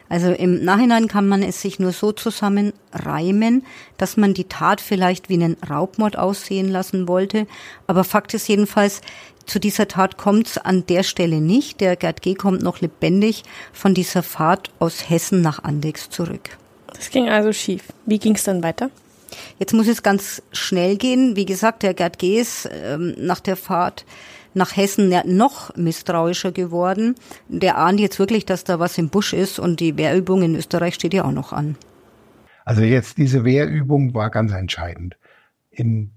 Also 0.09 0.31
im 0.31 0.63
Nachhinein 0.63 1.07
kann 1.07 1.27
man 1.27 1.43
es 1.43 1.61
sich 1.61 1.79
nur 1.79 1.91
so 1.91 2.11
zusammenreimen, 2.11 3.63
dass 3.97 4.17
man 4.17 4.33
die 4.33 4.45
Tat 4.45 4.81
vielleicht 4.81 5.29
wie 5.29 5.35
einen 5.35 5.55
Raubmord 5.69 6.17
aussehen 6.17 6.67
lassen 6.67 7.07
wollte. 7.07 7.45
Aber 7.85 8.03
Fakt 8.03 8.33
ist 8.33 8.47
jedenfalls, 8.47 9.01
zu 9.45 9.59
dieser 9.59 9.87
Tat 9.87 10.17
kommt 10.17 10.47
es 10.47 10.57
an 10.57 10.85
der 10.87 11.03
Stelle 11.03 11.41
nicht. 11.41 11.79
Der 11.79 11.95
Gerd 11.95 12.21
G. 12.21 12.33
kommt 12.33 12.61
noch 12.61 12.81
lebendig 12.81 13.43
von 13.71 13.93
dieser 13.93 14.23
Fahrt 14.23 14.71
aus 14.79 15.09
Hessen 15.09 15.41
nach 15.41 15.63
Andex 15.63 16.09
zurück. 16.09 16.57
Das 16.87 17.09
ging 17.11 17.29
also 17.29 17.53
schief. 17.53 17.83
Wie 18.05 18.19
ging 18.19 18.35
es 18.35 18.43
dann 18.43 18.63
weiter? 18.63 18.89
Jetzt 19.59 19.73
muss 19.73 19.87
es 19.87 20.03
ganz 20.03 20.41
schnell 20.51 20.97
gehen. 20.97 21.35
Wie 21.35 21.45
gesagt, 21.45 21.83
der 21.83 21.93
Gerd 21.93 22.19
G. 22.19 22.39
ist 22.39 22.67
ähm, 22.71 23.15
nach 23.17 23.39
der 23.39 23.55
Fahrt 23.55 24.05
nach 24.53 24.75
Hessen 24.75 25.13
noch 25.25 25.75
misstrauischer 25.75 26.51
geworden. 26.51 27.15
Der 27.47 27.77
ahnt 27.77 27.99
jetzt 27.99 28.19
wirklich, 28.19 28.45
dass 28.45 28.63
da 28.63 28.79
was 28.79 28.97
im 28.97 29.09
Busch 29.09 29.33
ist 29.33 29.59
und 29.59 29.79
die 29.79 29.97
Wehrübung 29.97 30.41
in 30.41 30.55
Österreich 30.55 30.95
steht 30.95 31.13
ja 31.13 31.25
auch 31.25 31.31
noch 31.31 31.53
an. 31.53 31.75
Also 32.65 32.81
jetzt 32.81 33.17
diese 33.17 33.45
Wehrübung 33.45 34.13
war 34.13 34.29
ganz 34.29 34.51
entscheidend. 34.51 35.17
In 35.71 36.11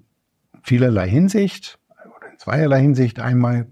vielerlei 0.62 1.08
Hinsicht 1.08 1.78
oder 2.04 2.30
in 2.30 2.38
zweierlei 2.38 2.80
Hinsicht. 2.80 3.20
Einmal, 3.20 3.66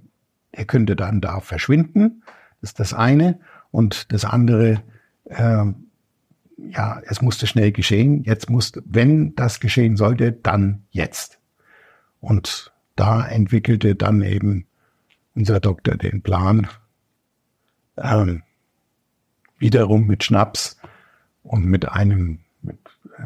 er 0.52 0.64
könnte 0.64 0.96
dann 0.96 1.20
da 1.20 1.40
verschwinden. 1.40 2.22
Das 2.60 2.70
ist 2.70 2.80
das 2.80 2.94
eine. 2.94 3.40
Und 3.70 4.12
das 4.12 4.24
andere, 4.24 4.82
äh, 5.24 5.64
ja, 6.56 7.00
es 7.06 7.22
musste 7.22 7.46
schnell 7.46 7.72
geschehen. 7.72 8.22
Jetzt 8.24 8.50
musste, 8.50 8.82
wenn 8.86 9.34
das 9.34 9.60
geschehen 9.60 9.96
sollte, 9.96 10.32
dann 10.32 10.84
jetzt. 10.90 11.38
Und 12.20 12.72
da 13.00 13.26
entwickelte 13.26 13.94
dann 13.94 14.20
eben 14.20 14.66
unser 15.34 15.58
Doktor 15.58 15.96
den 15.96 16.20
Plan, 16.20 16.68
ähm, 17.96 18.42
wiederum 19.56 20.06
mit 20.06 20.22
Schnaps 20.22 20.78
und 21.42 21.64
mit 21.64 21.88
einem, 21.88 22.40
mit, 22.60 22.76
äh, 23.16 23.22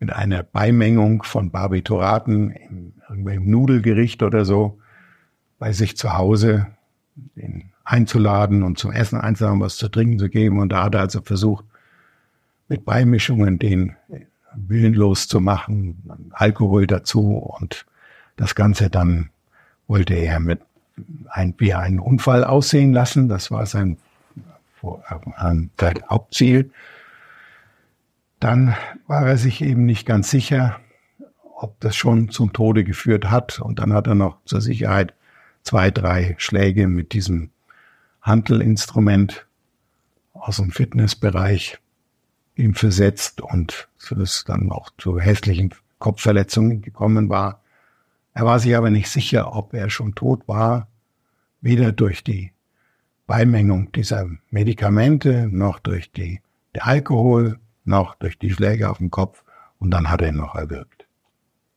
mit 0.00 0.10
einer 0.10 0.42
Beimengung 0.42 1.22
von 1.22 1.50
Barbituraten 1.50 2.50
in 2.50 2.94
irgendeinem 3.10 3.50
Nudelgericht 3.50 4.22
oder 4.22 4.46
so 4.46 4.80
bei 5.58 5.72
sich 5.72 5.98
zu 5.98 6.14
Hause 6.14 6.68
den 7.14 7.72
einzuladen 7.84 8.62
und 8.62 8.78
zum 8.78 8.90
Essen 8.90 9.20
einzuladen, 9.20 9.60
was 9.60 9.76
zu 9.76 9.90
trinken 9.90 10.18
zu 10.18 10.30
geben. 10.30 10.60
Und 10.60 10.70
da 10.70 10.84
hat 10.84 10.94
er 10.94 11.02
also 11.02 11.20
versucht, 11.20 11.66
mit 12.68 12.86
Beimischungen 12.86 13.58
den 13.58 13.96
willenlos 14.54 15.28
zu 15.28 15.40
machen, 15.40 16.30
Alkohol 16.30 16.86
dazu 16.86 17.36
und 17.36 17.84
das 18.42 18.56
Ganze 18.56 18.90
dann 18.90 19.30
wollte 19.86 20.14
er 20.14 20.40
mit 20.40 20.60
ein, 21.28 21.54
wie 21.58 21.74
einen 21.74 22.00
Unfall 22.00 22.42
aussehen 22.42 22.92
lassen. 22.92 23.28
Das 23.28 23.52
war 23.52 23.66
sein 23.66 23.98
äh, 24.82 25.94
Hauptziel. 26.10 26.72
Dann 28.40 28.74
war 29.06 29.28
er 29.28 29.36
sich 29.36 29.62
eben 29.62 29.86
nicht 29.86 30.06
ganz 30.06 30.28
sicher, 30.28 30.80
ob 31.54 31.78
das 31.78 31.94
schon 31.94 32.30
zum 32.30 32.52
Tode 32.52 32.82
geführt 32.82 33.30
hat. 33.30 33.60
Und 33.60 33.78
dann 33.78 33.92
hat 33.92 34.08
er 34.08 34.16
noch 34.16 34.38
zur 34.44 34.60
Sicherheit 34.60 35.14
zwei, 35.62 35.92
drei 35.92 36.34
Schläge 36.38 36.88
mit 36.88 37.12
diesem 37.12 37.50
Handelinstrument 38.22 39.46
aus 40.32 40.56
dem 40.56 40.72
Fitnessbereich 40.72 41.78
ihm 42.56 42.74
versetzt 42.74 43.40
und 43.40 43.88
so 43.98 44.16
dass 44.16 44.42
dann 44.42 44.72
auch 44.72 44.90
zu 44.98 45.20
hässlichen 45.20 45.72
Kopfverletzungen 46.00 46.82
gekommen 46.82 47.28
war. 47.28 47.61
Er 48.34 48.46
war 48.46 48.58
sich 48.58 48.76
aber 48.76 48.90
nicht 48.90 49.10
sicher, 49.10 49.54
ob 49.54 49.74
er 49.74 49.90
schon 49.90 50.14
tot 50.14 50.46
war, 50.48 50.88
weder 51.60 51.92
durch 51.92 52.24
die 52.24 52.52
Beimengung 53.26 53.92
dieser 53.92 54.26
Medikamente, 54.50 55.48
noch 55.50 55.78
durch 55.78 56.10
die, 56.12 56.40
der 56.74 56.86
Alkohol, 56.86 57.58
noch 57.84 58.14
durch 58.14 58.38
die 58.38 58.50
Schläge 58.50 58.90
auf 58.90 58.98
dem 58.98 59.10
Kopf. 59.10 59.44
Und 59.78 59.90
dann 59.90 60.10
hat 60.10 60.22
er 60.22 60.28
ihn 60.28 60.36
noch 60.36 60.54
erwürgt. 60.54 61.06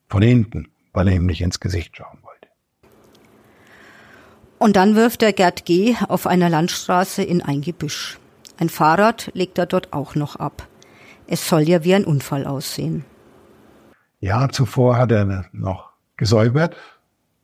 Von 0.07 0.22
hinten, 0.22 0.69
weil 0.94 1.07
er 1.07 1.15
ihm 1.15 1.26
nicht 1.26 1.41
ins 1.41 1.60
Gesicht 1.60 1.98
schauen 1.98 2.19
wollte. 2.22 2.48
Und 4.60 4.76
dann 4.76 4.95
wirft 4.95 5.22
der 5.22 5.34
Gerd 5.34 5.65
G. 5.65 5.95
auf 6.07 6.27
einer 6.27 6.49
Landstraße 6.49 7.23
in 7.23 7.41
ein 7.41 7.61
Gebüsch. 7.61 8.19
Ein 8.57 8.69
Fahrrad 8.69 9.32
legt 9.34 9.57
er 9.57 9.65
dort 9.65 9.91
auch 9.91 10.15
noch 10.15 10.38
ab. 10.38 10.68
Es 11.27 11.49
soll 11.49 11.64
ja 11.64 11.84
wie 11.84 11.95
ein 11.95 12.06
Unfall 12.06 12.45
aussehen. 12.45 13.03
Ja, 14.19 14.48
zuvor 14.49 14.98
hat 14.98 15.11
er 15.11 15.45
noch 15.52 15.94
gesäubert 16.17 16.75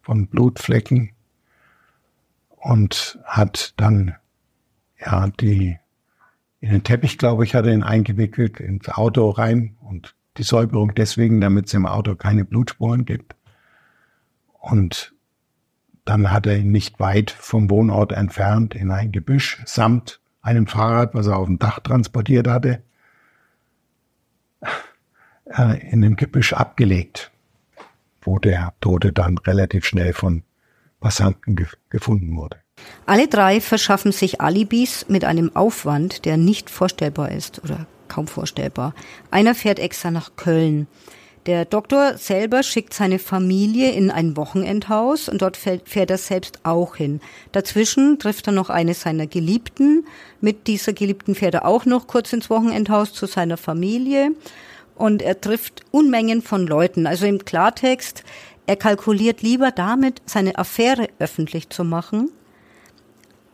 von 0.02 0.28
Blutflecken 0.28 1.12
und 2.50 3.20
hat 3.26 3.74
dann 3.78 4.16
ja 5.00 5.28
die 5.30 5.78
in 6.60 6.70
den 6.70 6.84
Teppich, 6.84 7.18
glaube 7.18 7.44
ich, 7.44 7.56
hat 7.56 7.66
er 7.66 7.74
ihn 7.74 7.84
eingewickelt 7.84 8.60
ins 8.60 8.88
Auto 8.88 9.30
rein 9.32 9.76
und 9.82 10.16
die 10.38 10.44
Säuberung 10.44 10.94
deswegen, 10.94 11.42
damit 11.42 11.66
es 11.66 11.74
im 11.74 11.88
Auto 11.88 12.16
keine 12.16 12.46
Blutspuren 12.46 13.04
gibt. 13.06 13.36
Und 14.60 15.14
dann 16.06 16.32
hat 16.32 16.46
er 16.46 16.58
ihn 16.58 16.72
nicht 16.72 17.00
weit 17.00 17.32
vom 17.32 17.70
Wohnort 17.72 18.12
entfernt 18.12 18.76
in 18.76 18.92
ein 18.92 19.12
Gebüsch 19.12 19.62
samt 19.66 20.20
einem 20.42 20.68
Fahrrad, 20.68 21.14
was 21.14 21.28
er 21.28 21.38
auf 21.38 21.48
dem 21.48 21.60
Dach 21.60 21.80
transportiert 21.80 22.48
hatte, 22.48 22.84
äh, 25.46 25.90
in 25.92 26.02
dem 26.02 26.16
Gebüsch 26.16 26.54
abgelegt 26.54 27.32
wo 28.22 28.40
der 28.40 28.74
Tote 28.82 29.12
dann 29.12 29.38
relativ 29.38 29.86
schnell 29.86 30.14
von 30.14 30.44
Passanten 31.00 31.56
ge 31.56 31.68
gefunden 31.90 32.38
wurde. 32.38 32.58
Alle 33.06 33.28
drei 33.28 33.62
verschaffen 33.62 34.12
sich 34.12 34.42
Alibis 34.42 35.06
mit 35.08 35.26
einem 35.26 35.56
Aufwand, 35.56 36.26
der 36.26 36.38
nicht 36.38 36.70
vorstellbar 36.70 37.32
ist 37.32 37.64
oder 37.64 37.86
kaum 38.08 38.28
vorstellbar. 38.28 38.94
Einer 39.30 39.56
fährt 39.56 39.80
extra 39.80 40.12
nach 40.12 40.36
Köln. 40.36 40.88
Der 41.48 41.66
Doktor 41.66 42.18
selber 42.18 42.62
schickt 42.62 42.94
seine 42.94 43.18
Familie 43.18 43.92
in 43.92 44.12
ein 44.12 44.38
Wochenendhaus 44.38 45.28
und 45.28 45.42
dort 45.42 45.58
fährt 45.58 46.12
er 46.12 46.18
selbst 46.20 46.60
auch 46.64 46.96
hin. 46.96 47.20
Dazwischen 47.52 48.20
trifft 48.20 48.46
er 48.48 48.54
noch 48.54 48.70
eine 48.70 48.94
seiner 48.94 49.26
Geliebten. 49.26 50.06
Mit 50.40 50.68
dieser 50.68 50.94
Geliebten 50.94 51.34
fährt 51.34 51.56
er 51.56 51.66
auch 51.66 51.86
noch 51.86 52.06
kurz 52.06 52.32
ins 52.32 52.52
Wochenendhaus 52.52 53.14
zu 53.14 53.26
seiner 53.26 53.58
Familie 53.58 54.34
und 55.02 55.24
er 55.24 55.42
trifft 55.42 55.84
Unmengen 55.90 56.44
von 56.44 56.68
Leuten. 56.68 57.08
Also 57.08 57.26
im 57.26 57.44
Klartext, 57.44 58.24
er 58.68 58.76
kalkuliert 58.76 59.42
lieber 59.42 59.72
damit, 59.72 60.22
seine 60.28 60.58
Affäre 60.60 61.10
öffentlich 61.18 61.70
zu 61.70 61.84
machen, 61.84 62.30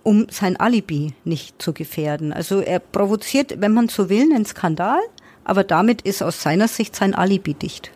um 0.04 0.28
sein 0.30 0.58
Alibi 0.58 1.14
nicht 1.24 1.62
zu 1.62 1.72
gefährden. 1.72 2.34
Also 2.34 2.60
er 2.60 2.80
provoziert, 2.80 3.62
wenn 3.62 3.74
man 3.74 3.88
so 3.88 4.10
will, 4.10 4.24
einen 4.24 4.46
Skandal, 4.46 5.00
aber 5.46 5.64
damit 5.64 6.02
ist 6.02 6.22
aus 6.22 6.42
seiner 6.42 6.68
Sicht 6.68 6.98
sein 6.98 7.16
Alibi 7.16 7.54
dicht. 7.54 7.92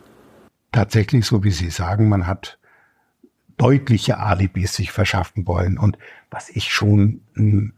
Tatsächlich, 0.72 1.26
so 1.26 1.44
wie 1.44 1.52
Sie 1.52 1.69
sagen, 1.69 2.07
man 2.07 2.28
hat 2.28 2.57
deutliche 3.57 4.18
Alibis 4.18 4.76
sich 4.76 4.94
verschaffen 4.94 5.45
wollen. 5.45 5.78
Und 5.78 5.98
was 6.30 6.49
ich 6.49 6.72
schon 6.72 7.22
ein 7.36 7.73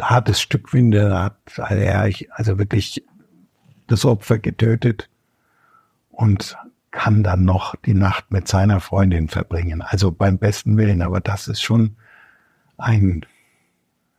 hartes 0.00 0.40
Stück 0.40 0.70
finde, 0.70 1.14
hat 1.14 1.36
er 1.70 2.10
also 2.30 2.58
wirklich 2.58 3.04
das 3.86 4.04
Opfer 4.04 4.38
getötet 4.38 5.08
und 6.10 6.56
kann 6.90 7.22
dann 7.22 7.44
noch 7.44 7.74
die 7.76 7.94
Nacht 7.94 8.30
mit 8.30 8.46
seiner 8.46 8.80
Freundin 8.80 9.28
verbringen. 9.28 9.82
Also 9.82 10.12
beim 10.12 10.38
besten 10.38 10.76
Willen, 10.76 11.02
aber 11.02 11.20
das 11.20 11.48
ist 11.48 11.62
schon 11.62 11.96
ein, 12.76 13.24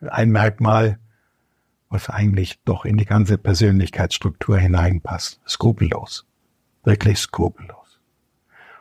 ein 0.01 0.31
Merkmal, 0.31 0.97
was 1.89 2.09
eigentlich 2.09 2.59
doch 2.65 2.85
in 2.85 2.97
die 2.97 3.05
ganze 3.05 3.37
Persönlichkeitsstruktur 3.37 4.57
hineinpasst. 4.57 5.39
Skrupellos. 5.47 6.25
Wirklich 6.83 7.19
skrupellos. 7.19 7.99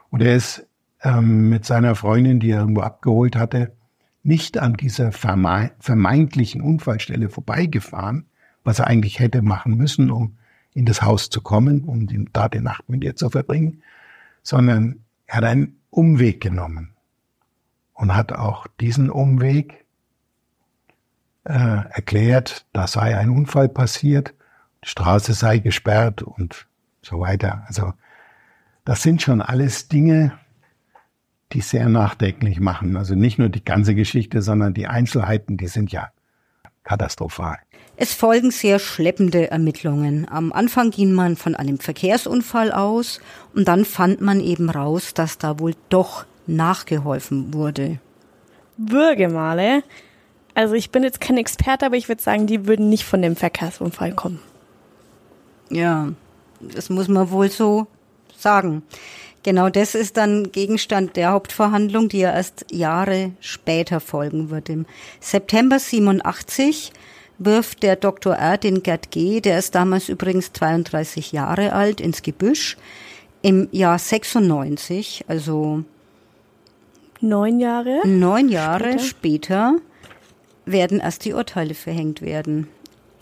Und 0.09 0.23
er 0.23 0.35
ist 0.35 0.67
ähm, 1.03 1.51
mit 1.51 1.67
seiner 1.67 1.95
Freundin, 1.95 2.41
die 2.41 2.51
er 2.51 2.61
irgendwo 2.61 2.81
abgeholt 2.81 3.37
hatte, 3.37 3.77
nicht 4.23 4.59
an 4.59 4.75
dieser 4.75 5.13
vermeintlichen 5.13 6.63
Unfallstelle 6.63 7.29
vorbeigefahren, 7.29 8.27
was 8.65 8.79
er 8.79 8.87
eigentlich 8.87 9.19
hätte 9.19 9.43
machen 9.43 9.77
müssen, 9.77 10.11
um 10.11 10.39
in 10.75 10.87
das 10.87 11.03
Haus 11.03 11.31
zu 11.31 11.41
kommen, 11.41 11.85
um 11.85 12.07
die, 12.07 12.27
da 12.33 12.49
die 12.49 12.61
Nacht 12.61 12.89
mit 12.89 13.05
ihr 13.05 13.17
zu 13.17 13.31
verbringen, 13.31 13.83
sondern 14.43 15.01
er 15.27 15.37
hat 15.37 15.45
einen 15.45 15.81
Umweg 15.91 16.41
genommen 16.41 16.95
und 17.95 18.15
hat 18.15 18.33
auch 18.33 18.67
diesen 18.81 19.11
Umweg 19.11 19.85
äh, 21.45 21.53
erklärt, 21.53 22.67
da 22.73 22.87
sei 22.87 23.17
ein 23.17 23.31
Unfall 23.31 23.69
passiert, 23.69 24.35
die 24.85 24.89
Straße 24.89 25.35
sei 25.35 25.59
gesperrt 25.59 26.23
und 26.23 26.67
so 27.03 27.21
weiter. 27.21 27.65
Also 27.67 27.93
das 28.85 29.03
sind 29.03 29.23
schon 29.23 29.43
alles 29.43 29.89
Dinge, 29.89 30.39
die 31.53 31.61
sehr 31.61 31.89
nachdenklich 31.89 32.61
machen. 32.61 32.97
Also 32.97 33.15
nicht 33.15 33.39
nur 33.39 33.49
die 33.49 33.65
ganze 33.65 33.95
Geschichte, 33.95 34.43
sondern 34.43 34.75
die 34.75 34.87
Einzelheiten, 34.87 35.57
die 35.57 35.69
sind 35.69 35.93
ja 35.93 36.11
katastrophal. 36.85 37.59
Es 37.97 38.15
folgen 38.15 38.51
sehr 38.51 38.79
schleppende 38.79 39.51
Ermittlungen. 39.51 40.27
Am 40.29 40.53
Anfang 40.53 40.91
ging 40.91 41.13
man 41.13 41.37
von 41.37 41.55
einem 41.55 41.79
Verkehrsunfall 41.79 42.73
aus 42.73 43.21
und 43.55 43.69
dann 43.69 43.85
fand 43.85 44.21
man 44.21 44.41
eben 44.41 44.71
raus, 44.71 45.15
dass 45.15 45.39
da 45.39 45.59
wohl 45.59 45.75
doch 45.89 46.25
nachgeholfen 46.47 47.53
wurde. 47.53 47.99
Würgemale. 48.77 49.83
Also 50.55 50.75
ich 50.75 50.91
bin 50.91 51.03
jetzt 51.03 51.21
kein 51.21 51.37
Experte, 51.39 51.87
aber 51.87 51.97
ich 51.97 52.09
würde 52.09 52.23
sagen, 52.23 52.47
die 52.47 52.67
würden 52.67 52.89
nicht 52.89 53.05
von 53.05 53.23
dem 53.23 53.37
Verkehrsunfall 53.37 54.13
kommen. 54.13 54.41
Ja, 55.71 56.13
das 56.61 56.91
muss 56.91 57.09
man 57.09 57.31
wohl 57.31 57.51
so 57.51 57.87
sagen. 58.37 58.83
Genau 59.43 59.71
das 59.71 59.95
ist 59.95 60.17
dann 60.17 60.53
Gegenstand 60.53 61.17
der 61.17 61.33
Hauptverhandlung, 61.33 62.09
die 62.09 62.21
ja 62.21 62.33
erst 62.33 62.67
Jahre 62.71 63.33
später 63.41 63.99
folgen 63.99 64.51
wird. 64.51 64.69
Im 64.69 64.87
September 65.21 65.79
87 65.79 66.93
wirft 67.39 67.83
der 67.83 67.97
Dr. 67.97 68.35
R. 68.35 68.59
den 68.59 68.83
Gerd 68.83 69.11
G., 69.11 69.41
der 69.41 69.59
ist 69.59 69.75
damals 69.75 70.09
übrigens 70.09 70.53
32 70.53 71.33
Jahre 71.33 71.73
alt, 71.73 72.01
ins 72.01 72.23
Gebüsch. 72.23 72.77
Im 73.43 73.69
Jahr 73.73 73.99
96, 73.99 75.25
also 75.27 75.83
neun 77.21 77.59
Jahre, 77.59 78.07
neun 78.07 78.49
Jahre 78.49 78.99
später, 79.01 79.73
später 79.73 79.77
werden 80.65 81.01
erst 81.01 81.25
die 81.25 81.33
Urteile 81.33 81.75
verhängt 81.75 82.23
werden. 82.23 82.69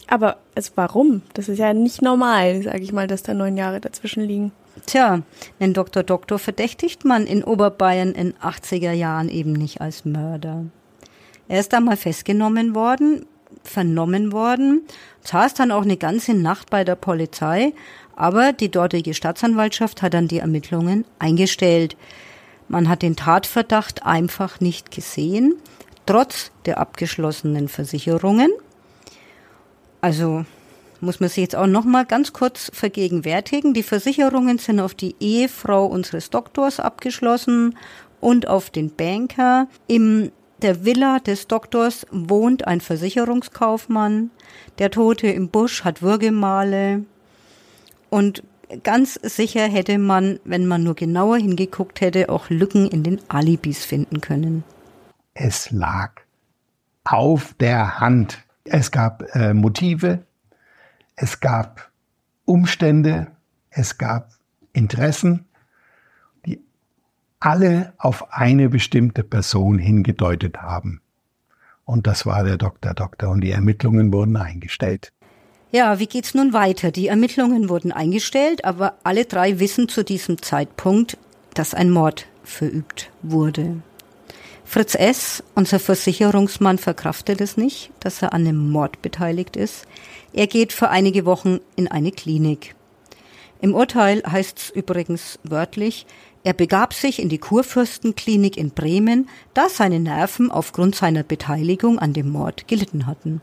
Aber 0.06 0.38
also 0.54 0.72
warum? 0.74 1.22
Das 1.34 1.48
ist 1.48 1.58
ja 1.58 1.72
nicht 1.72 2.02
normal, 2.02 2.62
sage 2.62 2.80
ich 2.80 2.92
mal, 2.92 3.06
dass 3.06 3.22
da 3.22 3.32
neun 3.32 3.56
Jahre 3.56 3.80
dazwischen 3.80 4.24
liegen. 4.24 4.52
Tja, 4.86 5.22
den 5.60 5.72
Dr. 5.72 6.02
Doktor 6.02 6.38
verdächtigt 6.38 7.04
man 7.04 7.26
in 7.26 7.44
Oberbayern 7.44 8.12
in 8.12 8.34
80er 8.34 8.92
Jahren 8.92 9.28
eben 9.28 9.52
nicht 9.52 9.80
als 9.80 10.04
Mörder. 10.04 10.64
Er 11.48 11.60
ist 11.60 11.72
einmal 11.74 11.96
festgenommen 11.96 12.74
worden, 12.74 13.26
vernommen 13.62 14.32
worden, 14.32 14.82
saß 15.24 15.54
dann 15.54 15.70
auch 15.70 15.82
eine 15.82 15.96
ganze 15.96 16.34
Nacht 16.34 16.70
bei 16.70 16.84
der 16.84 16.96
Polizei, 16.96 17.72
aber 18.16 18.52
die 18.52 18.70
dortige 18.70 19.14
Staatsanwaltschaft 19.14 20.02
hat 20.02 20.14
dann 20.14 20.28
die 20.28 20.38
Ermittlungen 20.38 21.04
eingestellt. 21.18 21.96
Man 22.68 22.88
hat 22.88 23.02
den 23.02 23.16
Tatverdacht 23.16 24.06
einfach 24.06 24.60
nicht 24.60 24.90
gesehen, 24.90 25.54
trotz 26.06 26.52
der 26.66 26.78
abgeschlossenen 26.78 27.68
Versicherungen. 27.68 28.50
Also 30.00 30.44
muss 31.00 31.20
man 31.20 31.28
sich 31.28 31.38
jetzt 31.38 31.56
auch 31.56 31.66
noch 31.66 31.84
mal 31.84 32.04
ganz 32.04 32.32
kurz 32.32 32.70
vergegenwärtigen. 32.74 33.74
Die 33.74 33.82
Versicherungen 33.82 34.58
sind 34.58 34.80
auf 34.80 34.94
die 34.94 35.16
Ehefrau 35.18 35.86
unseres 35.86 36.30
Doktors 36.30 36.78
abgeschlossen 36.78 37.76
und 38.20 38.48
auf 38.48 38.70
den 38.70 38.94
Banker. 38.94 39.66
In 39.86 40.30
der 40.62 40.84
Villa 40.84 41.18
des 41.18 41.48
Doktors 41.48 42.06
wohnt 42.10 42.66
ein 42.66 42.80
Versicherungskaufmann. 42.80 44.30
Der 44.78 44.90
Tote 44.90 45.28
im 45.28 45.48
Busch 45.48 45.84
hat 45.84 46.02
Würgemale. 46.02 47.04
Und 48.08 48.42
ganz 48.82 49.14
sicher 49.14 49.66
hätte 49.66 49.98
man, 49.98 50.40
wenn 50.44 50.66
man 50.66 50.82
nur 50.82 50.94
genauer 50.94 51.38
hingeguckt 51.38 52.00
hätte, 52.00 52.28
auch 52.28 52.50
Lücken 52.50 52.88
in 52.88 53.02
den 53.02 53.20
Alibis 53.28 53.84
finden 53.84 54.20
können. 54.20 54.64
Es 55.34 55.70
lag 55.70 56.12
auf 57.04 57.54
der 57.60 58.00
Hand. 58.00 58.38
Es 58.64 58.90
gab 58.90 59.24
äh, 59.34 59.54
Motive, 59.54 60.24
es 61.16 61.40
gab 61.40 61.90
Umstände, 62.44 63.28
es 63.70 63.98
gab 63.98 64.32
Interessen, 64.72 65.46
alle 67.40 67.94
auf 67.96 68.32
eine 68.32 68.68
bestimmte 68.68 69.24
Person 69.24 69.78
hingedeutet 69.78 70.58
haben. 70.58 71.00
Und 71.84 72.06
das 72.06 72.26
war 72.26 72.44
der 72.44 72.58
Dr. 72.58 72.94
Doktor 72.94 73.30
und 73.30 73.40
die 73.40 73.50
Ermittlungen 73.50 74.12
wurden 74.12 74.36
eingestellt. 74.36 75.12
Ja, 75.72 75.98
wie 75.98 76.06
geht's 76.06 76.34
nun 76.34 76.52
weiter? 76.52 76.90
Die 76.90 77.08
Ermittlungen 77.08 77.68
wurden 77.68 77.92
eingestellt, 77.92 78.64
aber 78.64 78.94
alle 79.02 79.24
drei 79.24 79.58
wissen 79.58 79.88
zu 79.88 80.04
diesem 80.04 80.42
Zeitpunkt, 80.42 81.16
dass 81.54 81.74
ein 81.74 81.90
Mord 81.90 82.26
verübt 82.44 83.10
wurde. 83.22 83.76
Fritz 84.64 84.94
S., 84.94 85.42
unser 85.54 85.80
Versicherungsmann, 85.80 86.78
verkraftet 86.78 87.40
es 87.40 87.56
nicht, 87.56 87.90
dass 88.00 88.22
er 88.22 88.32
an 88.32 88.42
einem 88.42 88.70
Mord 88.70 89.02
beteiligt 89.02 89.56
ist. 89.56 89.86
Er 90.32 90.46
geht 90.46 90.72
für 90.72 90.90
einige 90.90 91.24
Wochen 91.24 91.58
in 91.74 91.88
eine 91.88 92.12
Klinik. 92.12 92.74
Im 93.60 93.74
Urteil 93.74 94.22
heißt 94.24 94.58
es 94.58 94.70
übrigens 94.70 95.38
wörtlich, 95.42 96.06
er 96.42 96.54
begab 96.54 96.94
sich 96.94 97.20
in 97.20 97.28
die 97.28 97.38
Kurfürstenklinik 97.38 98.56
in 98.56 98.70
Bremen, 98.70 99.28
da 99.52 99.68
seine 99.68 100.00
Nerven 100.00 100.50
aufgrund 100.50 100.94
seiner 100.94 101.22
Beteiligung 101.22 101.98
an 101.98 102.12
dem 102.12 102.30
Mord 102.30 102.66
gelitten 102.66 103.06
hatten. 103.06 103.42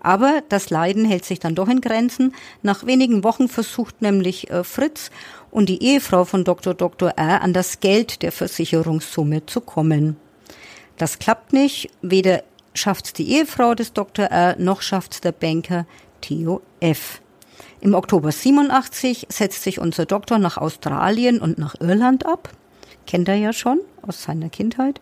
Aber 0.00 0.42
das 0.48 0.68
Leiden 0.68 1.04
hält 1.04 1.24
sich 1.24 1.38
dann 1.38 1.54
doch 1.54 1.68
in 1.68 1.80
Grenzen. 1.80 2.34
Nach 2.62 2.84
wenigen 2.84 3.22
Wochen 3.22 3.48
versucht 3.48 4.02
nämlich 4.02 4.50
äh, 4.50 4.64
Fritz 4.64 5.10
und 5.50 5.68
die 5.68 5.82
Ehefrau 5.82 6.24
von 6.24 6.44
Dr. 6.44 6.74
Dr. 6.74 7.10
R. 7.10 7.40
an 7.40 7.52
das 7.52 7.78
Geld 7.78 8.22
der 8.22 8.32
Versicherungssumme 8.32 9.46
zu 9.46 9.60
kommen. 9.60 10.16
Das 10.96 11.20
klappt 11.20 11.52
nicht. 11.52 11.88
Weder 12.02 12.42
schafft's 12.74 13.12
die 13.12 13.30
Ehefrau 13.30 13.74
des 13.74 13.92
Dr. 13.92 14.26
R. 14.26 14.56
noch 14.58 14.82
schafft's 14.82 15.20
der 15.20 15.32
Banker 15.32 15.86
Theo 16.20 16.62
F. 16.80 17.21
Im 17.82 17.94
Oktober 17.94 18.30
87 18.30 19.26
setzt 19.28 19.64
sich 19.64 19.80
unser 19.80 20.06
Doktor 20.06 20.38
nach 20.38 20.56
Australien 20.56 21.40
und 21.40 21.58
nach 21.58 21.74
Irland 21.80 22.24
ab. 22.24 22.48
Kennt 23.08 23.26
er 23.26 23.34
ja 23.34 23.52
schon 23.52 23.80
aus 24.02 24.22
seiner 24.22 24.50
Kindheit. 24.50 25.00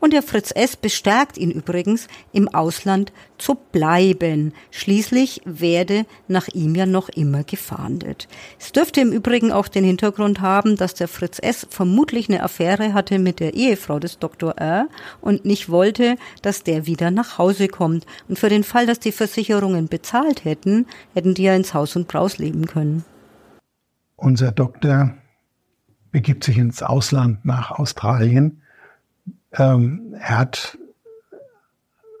Und 0.00 0.12
der 0.12 0.22
Fritz 0.22 0.52
S. 0.54 0.76
bestärkt 0.76 1.38
ihn 1.38 1.50
übrigens, 1.50 2.08
im 2.32 2.48
Ausland 2.48 3.12
zu 3.36 3.56
bleiben. 3.56 4.52
Schließlich 4.70 5.42
werde 5.44 6.06
nach 6.28 6.48
ihm 6.48 6.74
ja 6.74 6.86
noch 6.86 7.08
immer 7.08 7.42
gefahndet. 7.44 8.28
Es 8.58 8.72
dürfte 8.72 9.00
im 9.00 9.12
Übrigen 9.12 9.50
auch 9.50 9.68
den 9.68 9.84
Hintergrund 9.84 10.40
haben, 10.40 10.76
dass 10.76 10.94
der 10.94 11.08
Fritz 11.08 11.38
S. 11.40 11.66
vermutlich 11.70 12.28
eine 12.28 12.42
Affäre 12.42 12.92
hatte 12.94 13.18
mit 13.18 13.40
der 13.40 13.54
Ehefrau 13.54 13.98
des 13.98 14.18
Dr. 14.18 14.52
R. 14.56 14.88
und 15.20 15.44
nicht 15.44 15.68
wollte, 15.68 16.16
dass 16.42 16.62
der 16.62 16.86
wieder 16.86 17.10
nach 17.10 17.38
Hause 17.38 17.68
kommt. 17.68 18.06
Und 18.28 18.38
für 18.38 18.48
den 18.48 18.64
Fall, 18.64 18.86
dass 18.86 19.00
die 19.00 19.12
Versicherungen 19.12 19.88
bezahlt 19.88 20.44
hätten, 20.44 20.86
hätten 21.14 21.34
die 21.34 21.44
ja 21.44 21.54
ins 21.54 21.74
Haus 21.74 21.96
und 21.96 22.08
Braus 22.08 22.38
leben 22.38 22.66
können. 22.66 23.04
Unser 24.16 24.52
Doktor 24.52 25.14
begibt 26.10 26.44
sich 26.44 26.58
ins 26.58 26.82
Ausland 26.82 27.44
nach 27.44 27.70
Australien 27.70 28.62
ähm, 29.52 30.14
er 30.18 30.38
hat 30.38 30.78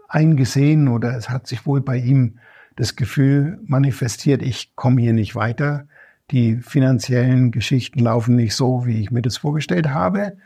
eingesehen 0.08 0.88
oder 0.88 1.16
es 1.16 1.28
hat 1.28 1.46
sich 1.46 1.66
wohl 1.66 1.80
bei 1.80 1.96
ihm 1.96 2.38
das 2.76 2.96
Gefühl 2.96 3.58
manifestiert, 3.66 4.42
ich 4.42 4.74
komme 4.76 5.00
hier 5.00 5.12
nicht 5.12 5.34
weiter. 5.34 5.86
Die 6.30 6.56
finanziellen 6.56 7.50
Geschichten 7.50 8.00
laufen 8.00 8.36
nicht 8.36 8.54
so, 8.54 8.86
wie 8.86 9.00
ich 9.00 9.10
mir 9.10 9.22
das 9.22 9.38
vorgestellt 9.38 9.88
habe. 9.88 10.36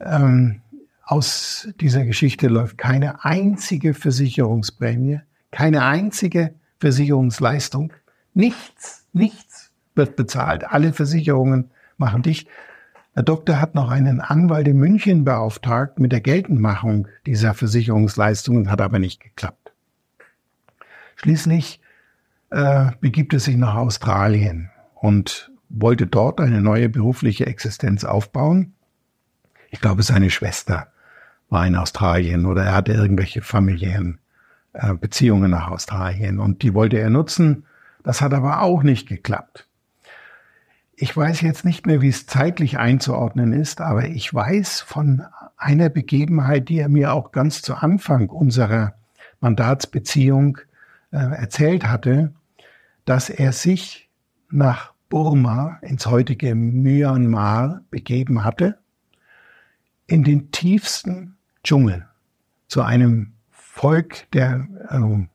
Ähm, 0.00 0.62
aus 1.04 1.68
dieser 1.80 2.04
Geschichte 2.04 2.48
läuft 2.48 2.78
keine 2.78 3.24
einzige 3.24 3.94
Versicherungsprämie, 3.94 5.20
keine 5.50 5.84
einzige 5.84 6.54
Versicherungsleistung. 6.78 7.92
Nichts, 8.32 9.06
nichts 9.12 9.72
wird 9.94 10.16
bezahlt. 10.16 10.64
Alle 10.64 10.92
Versicherungen 10.92 11.70
machen 11.98 12.22
dicht. 12.22 12.48
Der 13.16 13.24
Doktor 13.24 13.60
hat 13.60 13.74
noch 13.74 13.90
einen 13.90 14.20
Anwalt 14.20 14.68
in 14.68 14.76
München 14.76 15.24
beauftragt 15.24 15.98
mit 15.98 16.12
der 16.12 16.20
Geltendmachung 16.20 17.08
dieser 17.26 17.54
Versicherungsleistungen, 17.54 18.70
hat 18.70 18.80
aber 18.80 18.98
nicht 18.98 19.20
geklappt. 19.20 19.72
Schließlich 21.16 21.80
äh, 22.50 22.92
begibt 23.00 23.32
er 23.32 23.40
sich 23.40 23.56
nach 23.56 23.74
Australien 23.74 24.70
und 24.94 25.50
wollte 25.68 26.06
dort 26.06 26.40
eine 26.40 26.60
neue 26.60 26.88
berufliche 26.88 27.46
Existenz 27.46 28.04
aufbauen. 28.04 28.74
Ich 29.70 29.80
glaube, 29.80 30.02
seine 30.02 30.30
Schwester 30.30 30.88
war 31.48 31.66
in 31.66 31.76
Australien 31.76 32.46
oder 32.46 32.64
er 32.64 32.74
hatte 32.74 32.92
irgendwelche 32.92 33.42
familiären 33.42 34.18
äh, 34.72 34.94
Beziehungen 34.94 35.50
nach 35.50 35.68
Australien 35.68 36.38
und 36.38 36.62
die 36.62 36.74
wollte 36.74 36.98
er 36.98 37.10
nutzen. 37.10 37.66
Das 38.02 38.20
hat 38.20 38.32
aber 38.32 38.62
auch 38.62 38.82
nicht 38.82 39.08
geklappt. 39.08 39.68
Ich 41.02 41.16
weiß 41.16 41.40
jetzt 41.40 41.64
nicht 41.64 41.86
mehr, 41.86 42.02
wie 42.02 42.10
es 42.10 42.26
zeitlich 42.26 42.78
einzuordnen 42.78 43.54
ist, 43.54 43.80
aber 43.80 44.04
ich 44.08 44.34
weiß 44.34 44.82
von 44.82 45.24
einer 45.56 45.88
Begebenheit, 45.88 46.68
die 46.68 46.78
er 46.78 46.90
mir 46.90 47.14
auch 47.14 47.32
ganz 47.32 47.62
zu 47.62 47.74
Anfang 47.74 48.28
unserer 48.28 48.92
Mandatsbeziehung 49.40 50.58
äh, 51.10 51.16
erzählt 51.16 51.88
hatte, 51.88 52.34
dass 53.06 53.30
er 53.30 53.52
sich 53.52 54.10
nach 54.50 54.92
Burma 55.08 55.78
ins 55.80 56.04
heutige 56.04 56.54
Myanmar 56.54 57.80
begeben 57.90 58.44
hatte, 58.44 58.78
in 60.06 60.22
den 60.22 60.50
tiefsten 60.50 61.34
Dschungel, 61.64 62.06
zu 62.68 62.82
einem 62.82 63.32
Volk 63.50 64.30
der, 64.34 64.68
äh, 64.90 65.26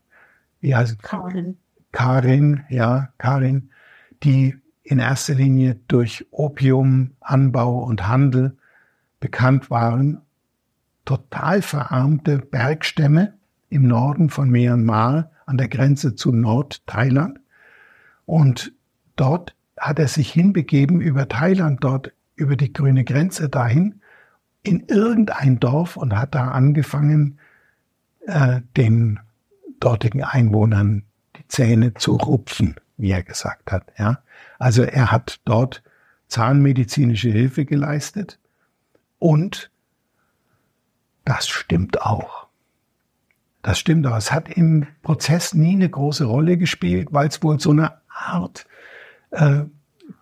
wie 0.62 0.76
heißt 0.76 1.02
Karin. 1.02 1.58
Karin, 1.92 2.66
ja, 2.70 3.10
Karin, 3.18 3.72
die 4.22 4.60
in 4.86 4.99
erster 4.99 5.34
Linie 5.34 5.80
durch 5.88 6.26
Opiumanbau 6.32 7.84
und 7.84 8.07
Handel 8.07 8.56
bekannt 9.20 9.72
waren, 9.72 10.22
total 11.06 11.64
verarmte 11.64 12.38
Bergstämme 12.38 13.34
im 13.70 13.88
Norden 13.88 14.30
von 14.30 14.49
Myanmar 14.49 15.32
an 15.48 15.57
der 15.57 15.68
Grenze 15.68 16.16
zu 16.16 16.32
Nordthailand. 16.32 17.40
Und 18.28 18.74
dort 19.16 19.56
hat 19.78 19.98
er 19.98 20.07
sich 20.07 20.32
hinbegeben 20.32 21.02
über 21.02 21.28
Thailand, 21.28 21.84
dort 21.84 22.14
über 22.36 22.56
die 22.56 22.72
grüne 22.72 23.03
Grenze 23.03 23.49
dahin, 23.49 24.02
in 24.62 24.86
irgendein 24.88 25.60
Dorf 25.60 25.98
und 25.98 26.16
hat 26.16 26.36
da 26.36 26.49
angefangen, 26.52 27.40
äh, 28.28 28.62
den 28.78 29.20
dortigen 29.80 30.24
Einwohnern 30.24 31.03
die 31.38 31.48
Zähne 31.48 31.95
zu 31.95 32.16
rupfen, 32.16 32.76
wie 32.97 33.11
er 33.11 33.23
gesagt 33.23 33.72
hat. 33.72 33.85
Ja, 33.97 34.19
also 34.59 34.84
er 34.84 35.11
hat 35.11 35.39
dort 35.45 35.84
zahnmedizinische 36.27 37.30
Hilfe 37.30 37.65
geleistet 37.65 38.39
und 39.19 39.72
das 41.23 41.47
stimmt 41.47 42.01
auch. 42.01 42.47
Das 43.61 43.80
stimmt 43.80 44.05
auch. 44.05 44.15
Es 44.15 44.31
hat 44.31 44.49
im 44.49 44.85
Prozess 45.01 45.53
nie 45.53 45.73
eine 45.73 45.89
große 45.89 46.26
Rolle 46.26 46.57
gespielt, 46.57 47.07
weil 47.11 47.27
es 47.27 47.41
wohl 47.41 47.59
so 47.59 47.72
eine 47.72 47.93
Art 48.09 48.67
äh, 49.31 49.63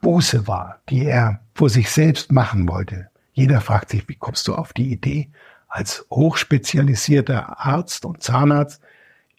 Buße 0.01 0.47
war, 0.47 0.79
die 0.89 1.05
er 1.05 1.41
vor 1.53 1.69
sich 1.69 1.91
selbst 1.91 2.31
machen 2.31 2.67
wollte. 2.69 3.09
Jeder 3.33 3.61
fragt 3.61 3.89
sich, 3.89 4.07
wie 4.07 4.15
kommst 4.15 4.47
du 4.47 4.55
auf 4.55 4.73
die 4.73 4.91
Idee, 4.91 5.29
als 5.67 6.05
hochspezialisierter 6.09 7.59
Arzt 7.59 8.05
und 8.05 8.21
Zahnarzt 8.21 8.81